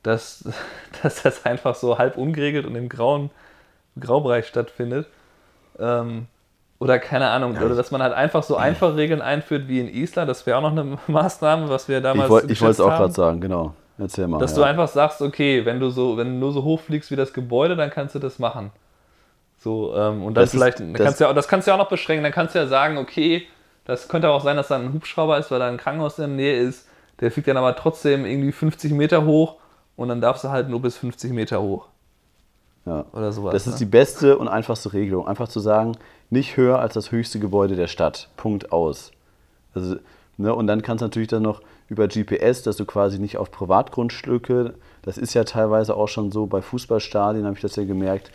dass, 0.03 0.49
dass 1.03 1.23
das 1.23 1.47
einfach 1.47 1.75
so 1.75 1.99
halb 1.99 2.17
ungeregelt 2.17 2.67
und 2.67 2.75
im 2.75 2.89
grauen 2.89 3.31
Graubereich 3.99 4.47
stattfindet. 4.47 5.07
Ähm, 5.79 6.27
oder 6.81 6.99
keine 6.99 7.31
Ahnung, 7.31 7.57
oder 7.57 7.77
dass 7.77 7.91
man 7.93 8.03
halt 8.03 8.13
einfach 8.13 8.43
so 8.43 8.57
einfache 8.57 8.97
Regeln 8.97 9.23
einführt 9.23 9.69
wie 9.69 9.81
in 9.81 9.89
Island, 9.89 10.29
das 10.29 10.45
wäre 10.45 10.59
auch 10.59 10.63
noch 10.63 10.73
eine 10.73 10.99
Maßnahme, 11.07 11.69
was 11.69 11.89
wir 11.89 12.01
damals. 12.01 12.45
Ich 12.45 12.61
wollte 12.61 12.73
es 12.73 12.81
auch 12.81 12.89
gerade 12.89 13.13
sagen, 13.13 13.41
genau. 13.41 13.75
Erzähl 13.99 14.27
mal. 14.27 14.39
Dass 14.39 14.53
ja. 14.53 14.59
du 14.59 14.63
einfach 14.65 14.89
sagst, 14.89 15.23
okay, 15.23 15.65
wenn 15.65 15.81
du 15.81 15.91
so, 15.91 16.17
wenn 16.17 16.35
du 16.35 16.35
nur 16.35 16.53
so 16.53 16.65
hoch 16.65 16.81
fliegst 16.81 17.11
wie 17.11 17.17
das 17.17 17.33
Gebäude, 17.33 17.77
dann 17.77 17.91
kannst 17.91 18.15
du 18.15 18.19
das 18.19 18.39
machen. 18.39 18.71
So, 19.59 19.95
ähm, 19.97 20.25
und 20.25 20.35
dann 20.35 20.45
das 20.45 20.51
vielleicht, 20.51 20.81
ist, 20.81 20.93
das, 20.93 21.05
kannst 21.05 21.21
du 21.21 21.25
ja, 21.25 21.33
das 21.33 21.49
kannst 21.49 21.67
du 21.67 21.71
ja 21.71 21.77
auch 21.77 21.79
noch 21.79 21.89
beschränken, 21.89 22.25
dann 22.25 22.33
kannst 22.33 22.55
du 22.55 22.59
ja 22.59 22.67
sagen, 22.67 22.99
okay, 22.99 23.47
das 23.85 24.09
könnte 24.09 24.31
auch 24.31 24.43
sein, 24.43 24.57
dass 24.57 24.69
da 24.69 24.77
ein 24.77 24.93
Hubschrauber 24.93 25.39
ist, 25.39 25.51
weil 25.51 25.59
da 25.59 25.69
ein 25.69 25.77
Krankenhaus 25.77 26.19
in 26.19 26.23
der 26.23 26.37
Nähe 26.37 26.59
ist, 26.59 26.89
der 27.21 27.31
fliegt 27.31 27.49
dann 27.49 27.57
aber 27.57 27.77
trotzdem 27.77 28.27
irgendwie 28.27 28.53
50 28.53 28.93
Meter 28.93 29.25
hoch 29.25 29.57
und 29.97 30.09
dann 30.09 30.21
darfst 30.21 30.45
du 30.45 30.49
halt 30.49 30.69
nur 30.69 30.83
bis 30.83 30.97
50 30.97 31.33
Meter 31.33 31.63
hoch. 31.63 31.87
Ja. 32.87 33.05
Oder 33.13 33.33
sowas. 33.33 33.53
Das 33.53 33.67
ist 33.67 33.75
ne? 33.75 33.79
die 33.81 33.85
beste 33.87 34.37
und 34.37 34.49
einfachste 34.49 34.93
Regelung. 34.93 35.27
Einfach 35.27 35.49
zu 35.49 35.61
sagen, 35.61 35.97
nicht 36.31 36.57
höher 36.57 36.79
als 36.79 36.95
das 36.95 37.13
höchste 37.13 37.39
Gebäude 37.39 37.77
der 37.77 37.87
Stadt. 37.87 38.29
Punkt 38.37 38.73
aus. 38.73 39.13
Also, 39.75 39.97
ne, 40.37 40.55
und 40.55 40.67
dann 40.67 40.83
kannst 40.83 41.01
du 41.01 41.07
natürlich 41.07 41.29
dann 41.29 41.43
noch 41.43 41.63
über 41.89 42.09
GPS, 42.09 42.63
dass 42.63 42.77
du 42.77 42.85
quasi 42.85 43.19
nicht 43.19 43.37
auf 43.37 43.51
Privatgrundstücke, 43.51 44.75
das 45.03 45.19
ist 45.19 45.35
ja 45.35 45.45
teilweise 45.45 45.97
auch 45.97 46.09
schon 46.09 46.33
so, 46.33 46.47
bei 46.47 46.63
Fußballstadien 46.63 47.45
habe 47.45 47.57
ich 47.57 47.63
das 47.63 47.77
ja 47.77 47.85
gemerkt, 47.85 48.31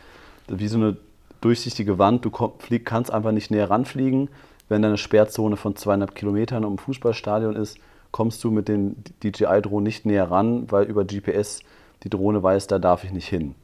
wie 0.48 0.68
so 0.68 0.78
eine 0.78 0.98
durchsichtige 1.42 1.98
Wand, 1.98 2.26
du 2.26 2.32
flieg, 2.60 2.86
kannst 2.86 3.12
einfach 3.12 3.32
nicht 3.32 3.52
näher 3.52 3.70
ranfliegen. 3.70 4.30
Wenn 4.68 4.84
da 4.84 4.90
eine 4.90 4.98
Sperrzone 4.98 5.58
von 5.58 5.76
zweieinhalb 5.76 6.14
Kilometern 6.14 6.64
um 6.64 6.76
ein 6.76 6.78
Fußballstadion 6.78 7.56
ist, 7.56 7.80
kommst 8.12 8.44
du 8.44 8.52
mit 8.52 8.68
den 8.68 9.04
DJI-Drohnen 9.24 9.84
nicht 9.84 10.06
näher 10.06 10.30
ran, 10.30 10.72
weil 10.72 10.86
über 10.86 11.06
GPS 11.06 11.62
die 12.04 12.10
Drohne 12.10 12.44
weiß, 12.44 12.68
da 12.68 12.78
darf 12.78 13.04
ich 13.04 13.12
nicht 13.12 13.28
hin. 13.28 13.56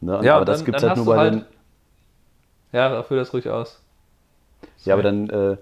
Ne? 0.00 0.20
Ja, 0.22 0.36
aber 0.36 0.44
das 0.44 0.64
gibt 0.64 0.78
es 0.78 0.82
halt 0.82 0.96
nur 0.96 1.06
bei 1.06 1.16
halt 1.16 1.34
den. 1.34 1.44
Ja, 2.72 3.02
führ 3.02 3.18
das 3.18 3.32
ruhig 3.32 3.48
aus. 3.48 3.80
Sorry. 4.76 4.88
Ja, 4.88 4.94
aber 4.94 5.02
dann. 5.02 5.28
Äh, 5.28 5.56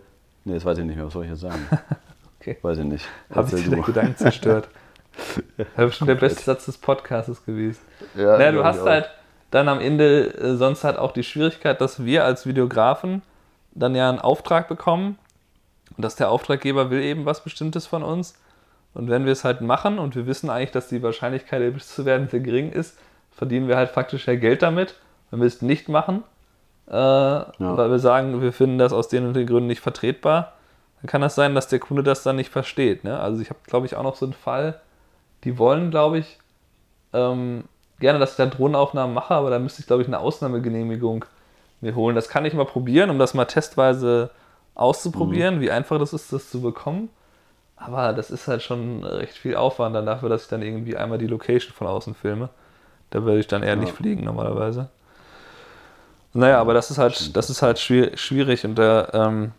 nee, 0.45 0.55
das 0.55 0.65
weiß 0.65 0.79
ich 0.79 0.85
nicht 0.85 0.97
mehr, 0.97 1.07
was 1.07 1.13
soll 1.13 1.25
ich 1.25 1.31
jetzt 1.31 1.41
sagen? 1.41 1.67
okay. 2.47 2.59
Weiß 2.63 2.79
ich 2.79 2.85
nicht. 2.85 3.07
Habe 3.35 3.57
ich 3.57 3.69
den 3.69 3.83
Gedanken 3.83 4.17
zerstört. 4.17 4.69
das 5.77 5.91
ist 5.91 5.97
schon 5.97 6.09
der 6.09 6.15
beste 6.15 6.43
Satz 6.43 6.67
des 6.67 6.79
Podcasts 6.79 7.45
gewesen. 7.45 7.81
Ja, 8.15 8.39
naja, 8.39 8.53
du 8.53 8.65
hast 8.65 8.83
halt 8.83 9.11
dann 9.51 9.69
am 9.69 9.81
Ende 9.81 10.35
äh, 10.35 10.57
sonst 10.57 10.85
halt 10.85 10.99
auch 10.99 11.13
die 11.13 11.23
Schwierigkeit, 11.23 11.81
dass 11.81 12.05
wir 12.05 12.25
als 12.25 12.47
Videografen 12.47 13.23
dann 13.73 13.95
ja 13.95 14.09
einen 14.09 14.19
Auftrag 14.19 14.69
bekommen 14.69 15.19
und 15.97 16.05
dass 16.05 16.17
der 16.17 16.31
Auftraggeber 16.31 16.91
will 16.91 17.03
eben 17.03 17.25
was 17.25 17.43
Bestimmtes 17.43 17.87
von 17.87 18.03
uns. 18.03 18.35
Und 18.95 19.11
wenn 19.11 19.25
wir 19.25 19.33
es 19.33 19.45
halt 19.45 19.61
machen 19.61 19.99
und 19.99 20.17
wir 20.17 20.27
wissen 20.27 20.51
eigentlich, 20.51 20.71
dass 20.71 20.89
die 20.89 21.03
Wahrscheinlichkeit, 21.03 21.61
erwischt 21.61 21.87
zu 21.87 22.05
werden, 22.05 22.29
sehr 22.29 22.41
gering 22.41 22.73
ist, 22.73 22.99
verdienen 23.31 23.69
wir 23.69 23.77
halt 23.77 23.91
faktisch 23.91 24.27
ja 24.27 24.35
Geld 24.35 24.63
damit. 24.63 24.95
Wenn 25.31 25.41
wir 25.41 25.47
es 25.47 25.61
nicht 25.61 25.89
machen, 25.89 26.23
äh, 26.89 26.95
ja. 26.95 27.53
weil 27.59 27.91
wir 27.91 27.99
sagen, 27.99 28.41
wir 28.41 28.53
finden 28.53 28.79
das 28.79 28.93
aus 28.93 29.09
den 29.09 29.27
und 29.27 29.35
den 29.35 29.47
Gründen 29.47 29.67
nicht 29.67 29.81
vertretbar, 29.81 30.56
dann 31.07 31.11
kann 31.13 31.21
das 31.21 31.37
sein, 31.37 31.55
dass 31.55 31.69
der 31.69 31.79
Kunde 31.79 32.03
das 32.03 32.25
dann 32.25 32.35
nicht 32.35 32.51
versteht. 32.51 33.05
Ne? 33.05 33.19
Also 33.19 33.41
ich 33.41 33.49
habe, 33.49 33.61
glaube 33.65 33.87
ich, 33.87 33.95
auch 33.95 34.03
noch 34.03 34.17
so 34.17 34.27
einen 34.27 34.33
Fall, 34.33 34.81
die 35.45 35.57
wollen, 35.57 35.93
glaube 35.93 36.19
ich, 36.19 36.39
ähm, 37.13 37.65
gerne, 38.01 38.19
dass 38.19 38.33
ich 38.33 38.37
da 38.37 38.47
Drohnenaufnahmen 38.47 39.15
mache, 39.15 39.35
aber 39.35 39.51
da 39.51 39.61
müsste 39.61 39.81
ich, 39.81 39.87
glaube 39.87 40.03
ich, 40.03 40.09
eine 40.09 40.19
Ausnahmegenehmigung 40.19 41.25
mir 41.81 41.95
holen. 41.95 42.17
Das 42.17 42.29
kann 42.29 42.45
ich 42.45 42.55
mal 42.55 42.67
probieren, 42.67 43.11
um 43.11 43.21
das 43.21 43.35
mal 43.35 43.45
testweise 43.45 44.31
auszuprobieren, 44.75 45.57
mhm. 45.57 45.61
wie 45.61 45.71
einfach 45.71 45.99
das 46.01 46.13
ist, 46.13 46.33
das 46.33 46.51
zu 46.51 46.61
bekommen. 46.61 47.09
Aber 47.77 48.13
das 48.13 48.31
ist 48.33 48.49
halt 48.49 48.63
schon 48.63 49.05
recht 49.05 49.35
viel 49.35 49.55
Aufwand 49.55 49.95
dann 49.95 50.07
dafür, 50.07 50.29
dass 50.29 50.43
ich 50.43 50.49
dann 50.49 50.63
irgendwie 50.63 50.97
einmal 50.97 51.19
die 51.19 51.29
Location 51.29 51.73
von 51.73 51.87
außen 51.87 52.17
filme. 52.17 52.49
Da 53.11 53.23
würde 53.23 53.39
ich 53.39 53.47
dann 53.47 53.63
eher 53.63 53.77
nicht 53.77 53.93
fliegen 53.93 54.25
normalerweise. 54.25 54.89
Naja, 56.33 56.59
aber 56.59 56.75
das 56.75 56.91
ist 56.91 56.99
halt, 56.99 57.37
das 57.37 57.49
ist 57.49 57.63
halt 57.63 57.79
schwier- 57.79 58.17
schwierig 58.17 58.65
und 58.65 58.75
da 58.75 59.09
ähm, 59.13 59.53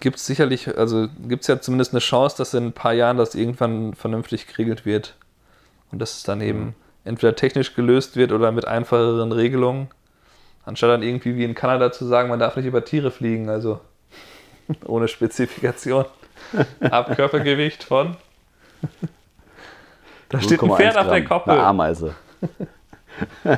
gibt 0.00 0.16
es 0.16 0.26
sicherlich, 0.26 0.76
also 0.76 1.08
gibt 1.26 1.42
es 1.42 1.48
ja 1.48 1.60
zumindest 1.60 1.92
eine 1.92 2.00
Chance, 2.00 2.36
dass 2.36 2.54
in 2.54 2.66
ein 2.66 2.72
paar 2.72 2.92
Jahren 2.92 3.16
das 3.16 3.34
irgendwann 3.34 3.94
vernünftig 3.94 4.46
geregelt 4.46 4.84
wird. 4.86 5.14
Und 5.92 5.98
dass 6.00 6.16
es 6.16 6.22
dann 6.22 6.40
eben 6.40 6.74
entweder 7.04 7.36
technisch 7.36 7.74
gelöst 7.74 8.16
wird 8.16 8.32
oder 8.32 8.50
mit 8.50 8.66
einfacheren 8.66 9.32
Regelungen. 9.32 9.88
Anstatt 10.64 10.90
dann 10.90 11.02
irgendwie 11.02 11.36
wie 11.36 11.44
in 11.44 11.54
Kanada 11.54 11.92
zu 11.92 12.06
sagen, 12.06 12.30
man 12.30 12.38
darf 12.38 12.56
nicht 12.56 12.66
über 12.66 12.84
Tiere 12.84 13.10
fliegen, 13.10 13.48
also 13.48 13.80
ohne 14.86 15.08
Spezifikation. 15.08 16.06
Ab 16.80 17.14
Körpergewicht 17.14 17.84
von. 17.84 18.16
Da 20.28 20.40
steht 20.40 20.62
ein 20.62 20.70
0,1 20.70 20.76
Pferd 20.76 20.96
auf 20.98 21.08
der. 21.08 21.24
Koppel. 21.24 21.52
Eine 21.52 21.62
Ameise. 21.62 22.14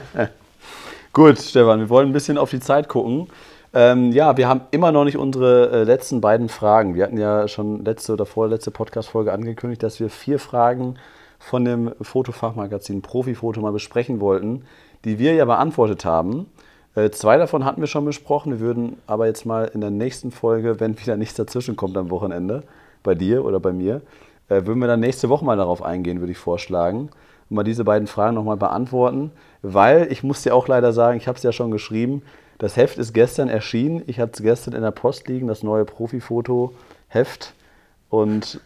Gut, 1.12 1.38
Stefan, 1.38 1.80
wir 1.80 1.88
wollen 1.88 2.10
ein 2.10 2.12
bisschen 2.12 2.36
auf 2.36 2.50
die 2.50 2.60
Zeit 2.60 2.88
gucken. 2.88 3.28
Ähm, 3.76 4.10
ja, 4.12 4.38
wir 4.38 4.48
haben 4.48 4.62
immer 4.70 4.90
noch 4.90 5.04
nicht 5.04 5.18
unsere 5.18 5.70
äh, 5.70 5.84
letzten 5.84 6.22
beiden 6.22 6.48
Fragen. 6.48 6.94
Wir 6.94 7.04
hatten 7.04 7.18
ja 7.18 7.46
schon 7.46 7.84
letzte 7.84 8.14
oder 8.14 8.24
vorletzte 8.24 8.70
Podcast-Folge 8.70 9.34
angekündigt, 9.34 9.82
dass 9.82 10.00
wir 10.00 10.08
vier 10.08 10.38
Fragen 10.38 10.94
von 11.38 11.62
dem 11.66 11.92
Fotofachmagazin 12.00 13.02
Profifoto 13.02 13.60
mal 13.60 13.72
besprechen 13.72 14.18
wollten, 14.18 14.64
die 15.04 15.18
wir 15.18 15.34
ja 15.34 15.44
beantwortet 15.44 16.06
haben. 16.06 16.46
Äh, 16.94 17.10
zwei 17.10 17.36
davon 17.36 17.66
hatten 17.66 17.82
wir 17.82 17.86
schon 17.86 18.06
besprochen. 18.06 18.52
Wir 18.52 18.60
würden 18.60 18.96
aber 19.06 19.26
jetzt 19.26 19.44
mal 19.44 19.70
in 19.74 19.82
der 19.82 19.90
nächsten 19.90 20.30
Folge, 20.30 20.80
wenn 20.80 20.98
wieder 20.98 21.18
nichts 21.18 21.34
dazwischen 21.34 21.76
kommt 21.76 21.98
am 21.98 22.08
Wochenende, 22.08 22.62
bei 23.02 23.14
dir 23.14 23.44
oder 23.44 23.60
bei 23.60 23.74
mir, 23.74 24.00
äh, 24.48 24.64
würden 24.64 24.78
wir 24.78 24.88
dann 24.88 25.00
nächste 25.00 25.28
Woche 25.28 25.44
mal 25.44 25.58
darauf 25.58 25.82
eingehen, 25.82 26.20
würde 26.20 26.32
ich 26.32 26.38
vorschlagen. 26.38 27.10
Und 27.50 27.56
mal 27.56 27.62
diese 27.62 27.84
beiden 27.84 28.08
Fragen 28.08 28.36
nochmal 28.36 28.56
beantworten. 28.56 29.32
Weil 29.60 30.10
ich 30.10 30.22
muss 30.22 30.40
dir 30.40 30.54
auch 30.54 30.66
leider 30.66 30.94
sagen, 30.94 31.18
ich 31.18 31.28
habe 31.28 31.36
es 31.36 31.42
ja 31.42 31.52
schon 31.52 31.70
geschrieben, 31.70 32.22
das 32.58 32.76
Heft 32.76 32.98
ist 32.98 33.12
gestern 33.12 33.48
erschienen. 33.48 34.02
Ich 34.06 34.18
hatte 34.18 34.32
es 34.34 34.42
gestern 34.42 34.74
in 34.74 34.82
der 34.82 34.90
Post 34.90 35.28
liegen, 35.28 35.46
das 35.46 35.62
neue 35.62 35.84
Profifoto-Heft. 35.84 37.54
Und 38.08 38.60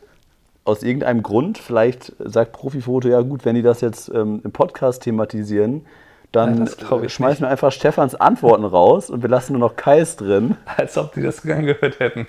aus 0.64 0.82
irgendeinem 0.82 1.22
Grund, 1.22 1.58
vielleicht 1.58 2.12
sagt 2.18 2.52
Profifoto, 2.52 3.08
ja 3.08 3.20
gut, 3.22 3.44
wenn 3.44 3.54
die 3.54 3.62
das 3.62 3.80
jetzt 3.80 4.08
ähm, 4.14 4.40
im 4.44 4.52
Podcast 4.52 5.02
thematisieren, 5.02 5.86
dann 6.32 6.66
äh, 6.66 7.08
schmeißen 7.08 7.42
wir 7.42 7.48
einfach 7.48 7.72
Stefans 7.72 8.14
Antworten 8.14 8.64
raus 8.64 9.10
und 9.10 9.22
wir 9.22 9.28
lassen 9.28 9.54
nur 9.54 9.68
noch 9.68 9.76
Kais 9.76 10.16
drin. 10.16 10.56
Als 10.76 10.96
ob 10.96 11.14
die 11.14 11.22
das 11.22 11.44
angehört 11.44 11.98
hätten. 11.98 12.28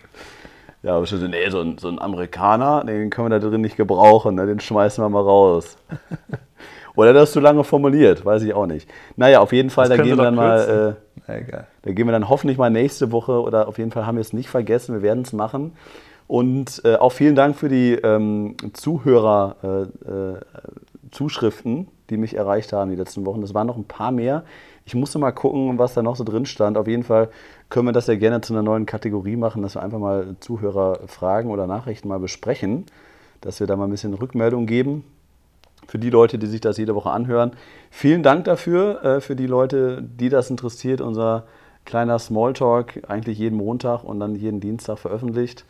Ja, 0.83 0.95
aber 0.95 1.05
schon 1.05 1.19
so, 1.19 1.27
nee, 1.27 1.47
so 1.49 1.61
ein, 1.61 1.77
so 1.77 1.89
ein 1.89 2.01
Amerikaner, 2.01 2.83
den 2.83 3.11
können 3.11 3.29
wir 3.29 3.39
da 3.39 3.47
drin 3.47 3.61
nicht 3.61 3.77
gebrauchen, 3.77 4.33
ne? 4.33 4.47
den 4.47 4.59
schmeißen 4.59 5.03
wir 5.03 5.09
mal 5.09 5.21
raus. 5.21 5.77
Oder 6.95 7.13
das 7.13 7.29
ist 7.29 7.33
zu 7.33 7.39
lange 7.39 7.63
formuliert, 7.63 8.25
weiß 8.25 8.43
ich 8.43 8.53
auch 8.53 8.65
nicht. 8.65 8.89
Naja, 9.15 9.39
auf 9.39 9.53
jeden 9.53 9.69
Fall, 9.69 9.87
Das 9.87 9.97
da 9.97 10.03
gehen 10.03 10.17
wir 10.17 10.23
dann 10.23 10.35
mal, 10.35 10.97
äh, 11.27 11.37
egal. 11.39 11.67
da 11.83 11.91
gehen 11.91 12.05
wir 12.07 12.11
dann 12.11 12.29
hoffentlich 12.29 12.57
mal 12.57 12.69
nächste 12.69 13.11
Woche 13.11 13.41
oder 13.41 13.67
auf 13.67 13.77
jeden 13.77 13.91
Fall 13.91 14.05
haben 14.05 14.15
wir 14.15 14.21
es 14.21 14.33
nicht 14.33 14.49
vergessen, 14.49 14.93
wir 14.95 15.01
werden 15.01 15.23
es 15.23 15.33
machen. 15.33 15.73
Und 16.27 16.81
äh, 16.85 16.95
auch 16.95 17.11
vielen 17.11 17.35
Dank 17.35 17.57
für 17.57 17.67
die 17.67 17.93
ähm, 17.93 18.55
Zuhörer, 18.73 19.89
äh, 20.07 20.09
äh, 20.09 20.39
die 22.09 22.17
mich 22.17 22.35
erreicht 22.37 22.71
haben 22.71 22.89
die 22.89 22.95
letzten 22.95 23.25
Wochen. 23.25 23.41
Das 23.41 23.53
waren 23.53 23.67
noch 23.67 23.75
ein 23.75 23.83
paar 23.83 24.11
mehr. 24.11 24.45
Ich 24.85 24.95
musste 24.95 25.19
mal 25.19 25.31
gucken, 25.31 25.77
was 25.77 25.93
da 25.93 26.01
noch 26.01 26.15
so 26.15 26.23
drin 26.23 26.45
stand. 26.45 26.77
Auf 26.77 26.87
jeden 26.87 27.03
Fall 27.03 27.29
können 27.69 27.87
wir 27.87 27.91
das 27.91 28.07
ja 28.07 28.15
gerne 28.15 28.39
zu 28.41 28.53
einer 28.53 28.63
neuen 28.63 28.85
Kategorie 28.85 29.35
machen, 29.35 29.61
dass 29.61 29.75
wir 29.75 29.83
einfach 29.83 29.99
mal 29.99 30.35
Zuhörerfragen 30.39 31.51
oder 31.51 31.67
Nachrichten 31.67 32.07
mal 32.07 32.19
besprechen, 32.19 32.85
dass 33.41 33.59
wir 33.59 33.67
da 33.67 33.75
mal 33.75 33.85
ein 33.85 33.91
bisschen 33.91 34.13
Rückmeldung 34.13 34.65
geben 34.65 35.03
für 35.87 35.99
die 35.99 36.09
Leute, 36.09 36.37
die 36.37 36.47
sich 36.47 36.61
das 36.61 36.77
jede 36.77 36.95
Woche 36.95 37.11
anhören. 37.11 37.51
Vielen 37.89 38.23
Dank 38.23 38.45
dafür, 38.45 39.03
äh, 39.03 39.21
für 39.21 39.35
die 39.35 39.47
Leute, 39.47 40.01
die 40.01 40.29
das 40.29 40.49
interessiert. 40.49 41.01
Unser 41.01 41.43
kleiner 41.85 42.19
Smalltalk, 42.19 43.01
eigentlich 43.07 43.37
jeden 43.39 43.57
Montag 43.57 44.03
und 44.03 44.19
dann 44.19 44.35
jeden 44.35 44.59
Dienstag 44.59 44.99
veröffentlicht. 44.99 45.65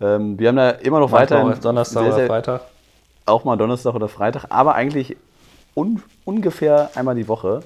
Ähm, 0.00 0.38
wir 0.38 0.48
haben 0.48 0.56
da 0.56 0.70
immer 0.70 1.00
noch 1.00 1.10
Manchmal 1.10 1.44
weiter 1.44 1.56
auch 1.56 1.60
Donnerstag 1.60 2.06
oder 2.06 2.26
Freitag. 2.26 2.60
auch 3.26 3.44
mal 3.44 3.56
Donnerstag 3.56 3.94
oder 3.94 4.08
Freitag, 4.08 4.46
aber 4.50 4.74
eigentlich 4.74 5.16
un 5.74 6.02
ungefähr 6.24 6.90
einmal 6.94 7.14
die 7.14 7.28
Woche. 7.28 7.62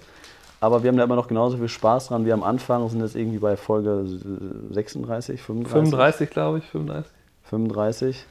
Aber 0.61 0.83
wir 0.83 0.89
haben 0.89 0.97
da 0.97 1.05
immer 1.05 1.17
noch 1.17 1.29
genauso 1.29 1.59
viel 1.59 1.69
Spaß 1.69 2.09
dran 2.09 2.25
wie 2.25 2.33
am 2.33 2.43
Anfang. 2.43 2.83
Wir 2.83 2.89
sind 2.89 3.01
jetzt 3.01 3.15
irgendwie 3.15 3.39
bei 3.39 3.57
Folge 3.57 4.07
36, 4.71 5.43
35. 5.43 5.91
35, 5.91 6.31
glaube 6.31 6.59
ich, 6.59 6.65
35. 6.65 7.13
35. 7.45 8.27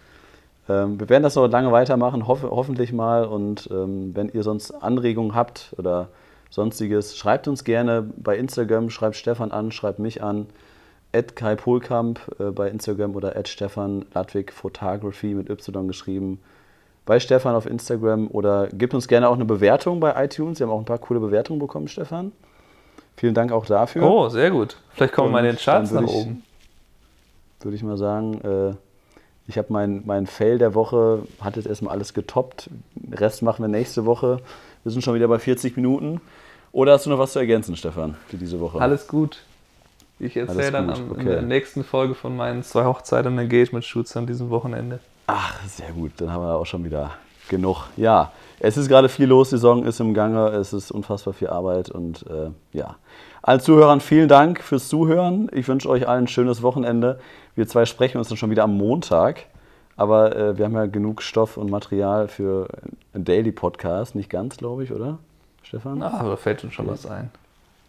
Ähm, 0.67 0.99
wir 0.99 1.09
werden 1.09 1.23
das 1.23 1.35
noch 1.35 1.47
lange 1.47 1.71
weitermachen, 1.71 2.27
hoff 2.27 2.43
hoffentlich 2.43 2.91
mal. 2.93 3.25
Und 3.25 3.69
ähm, 3.71 4.15
wenn 4.15 4.29
ihr 4.29 4.43
sonst 4.43 4.71
Anregungen 4.71 5.35
habt 5.35 5.73
oder 5.77 6.09
sonstiges, 6.49 7.17
schreibt 7.17 7.47
uns 7.47 7.63
gerne 7.63 8.03
bei 8.17 8.37
Instagram, 8.37 8.89
schreibt 8.89 9.15
Stefan 9.15 9.51
an, 9.51 9.71
schreibt 9.71 9.99
mich 9.99 10.23
an. 10.23 10.47
At 11.13 11.35
Kai 11.37 11.55
Polkamp 11.55 12.19
äh, 12.39 12.51
bei 12.51 12.69
Instagram 12.69 13.15
oder 13.15 13.37
at 13.37 13.47
Stefan 13.47 14.05
Ludwig 14.13 14.51
Photography 14.51 15.33
mit 15.33 15.49
Y 15.49 15.87
geschrieben 15.87 16.39
bei 17.05 17.19
Stefan 17.19 17.55
auf 17.55 17.67
Instagram 17.67 18.27
oder 18.31 18.67
gebt 18.67 18.93
uns 18.93 19.07
gerne 19.07 19.29
auch 19.29 19.35
eine 19.35 19.45
Bewertung 19.45 19.99
bei 19.99 20.25
iTunes. 20.25 20.59
Wir 20.59 20.65
haben 20.67 20.73
auch 20.73 20.79
ein 20.79 20.85
paar 20.85 20.97
coole 20.97 21.19
Bewertungen 21.19 21.59
bekommen, 21.59 21.87
Stefan. 21.87 22.31
Vielen 23.15 23.33
Dank 23.33 23.51
auch 23.51 23.65
dafür. 23.65 24.03
Oh, 24.03 24.27
sehr 24.27 24.51
gut. 24.51 24.75
Vielleicht 24.89 25.13
kommen 25.13 25.31
wir 25.31 25.39
in 25.39 25.45
den 25.45 25.55
Charts 25.57 25.91
nach 25.91 26.01
ich- 26.01 26.09
oben. 26.09 26.43
würde 27.61 27.75
ich 27.77 27.83
mal 27.83 27.97
sagen. 27.97 28.41
Äh, 28.41 28.73
ich 29.47 29.57
habe 29.57 29.71
mein, 29.71 30.03
mein 30.05 30.27
Fail 30.27 30.57
der 30.57 30.73
Woche, 30.73 31.23
hat 31.41 31.55
jetzt 31.55 31.67
erstmal 31.67 31.93
alles 31.93 32.13
getoppt. 32.13 32.69
Den 32.95 33.13
Rest 33.13 33.41
machen 33.41 33.63
wir 33.63 33.67
nächste 33.67 34.05
Woche. 34.05 34.39
Wir 34.83 34.91
sind 34.91 35.03
schon 35.03 35.15
wieder 35.15 35.27
bei 35.27 35.39
40 35.39 35.75
Minuten. 35.75 36.21
Oder 36.71 36.93
hast 36.93 37.05
du 37.05 37.09
noch 37.09 37.19
was 37.19 37.33
zu 37.33 37.39
ergänzen, 37.39 37.75
Stefan, 37.75 38.15
für 38.27 38.37
diese 38.37 38.59
Woche? 38.59 38.81
Alles 38.81 39.07
gut. 39.07 39.43
Ich 40.19 40.35
erzähle 40.35 40.71
dann 40.71 40.89
am, 40.89 41.05
in 41.05 41.11
okay. 41.11 41.25
der 41.25 41.41
nächsten 41.41 41.83
Folge 41.83 42.15
von 42.15 42.35
meinen 42.35 42.63
zwei 42.63 42.85
Hochzeiten 42.85 43.33
und 43.33 43.39
Engagement-Shoots 43.39 44.15
an 44.17 44.27
diesem 44.27 44.49
Wochenende. 44.49 44.99
Ach, 45.27 45.59
sehr 45.67 45.91
gut. 45.91 46.13
Dann 46.17 46.31
haben 46.31 46.43
wir 46.43 46.55
auch 46.55 46.65
schon 46.65 46.85
wieder 46.85 47.11
genug. 47.49 47.87
Ja, 47.97 48.31
es 48.59 48.77
ist 48.77 48.87
gerade 48.87 49.09
viel 49.09 49.27
los. 49.27 49.49
Die 49.49 49.55
Saison 49.55 49.85
ist 49.85 49.99
im 49.99 50.13
Gange. 50.13 50.47
Es 50.49 50.73
ist 50.73 50.91
unfassbar 50.91 51.33
viel 51.33 51.49
Arbeit. 51.49 51.89
Und 51.89 52.25
äh, 52.27 52.49
ja, 52.71 52.95
allen 53.41 53.59
Zuhörern 53.59 53.99
vielen 53.99 54.27
Dank 54.27 54.61
fürs 54.61 54.87
Zuhören. 54.87 55.49
Ich 55.51 55.67
wünsche 55.67 55.89
euch 55.89 56.07
allen 56.07 56.25
ein 56.25 56.27
schönes 56.27 56.61
Wochenende. 56.61 57.19
Wir 57.55 57.67
zwei 57.67 57.85
sprechen 57.85 58.17
uns 58.17 58.27
dann 58.27 58.37
schon 58.37 58.51
wieder 58.51 58.63
am 58.63 58.77
Montag. 58.77 59.45
Aber 59.97 60.35
äh, 60.35 60.57
wir 60.57 60.65
haben 60.65 60.73
ja 60.73 60.87
genug 60.87 61.21
Stoff 61.21 61.57
und 61.57 61.71
Material 61.71 62.27
für 62.27 62.67
einen 63.13 63.23
Daily 63.23 63.51
Podcast. 63.51 64.13
Nicht 64.15 64.29
ganz, 64.29 64.57
glaube 64.57 64.83
ich, 64.83 64.91
oder? 64.91 65.19
Stefan? 65.63 66.03
Ah, 66.03 66.19
aber 66.19 66.31
da 66.31 66.35
fällt 66.35 66.63
uns 66.63 66.73
schon 66.73 66.87
was 66.87 67.05
ein. 67.05 67.31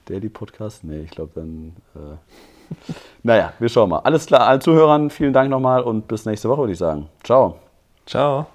Daily 0.06 0.28
Podcast? 0.28 0.84
Nee, 0.84 1.00
ich 1.00 1.10
glaube 1.10 1.32
dann. 1.34 1.74
Äh, 1.94 2.92
naja, 3.22 3.52
wir 3.58 3.68
schauen 3.68 3.90
mal. 3.90 3.98
Alles 3.98 4.26
klar, 4.26 4.46
allen 4.46 4.60
Zuhörern 4.60 5.10
vielen 5.10 5.32
Dank 5.32 5.50
nochmal 5.50 5.82
und 5.82 6.06
bis 6.08 6.26
nächste 6.26 6.48
Woche, 6.48 6.60
würde 6.60 6.72
ich 6.72 6.78
sagen. 6.78 7.08
Ciao. 7.22 7.58
Ciao. 8.06 8.46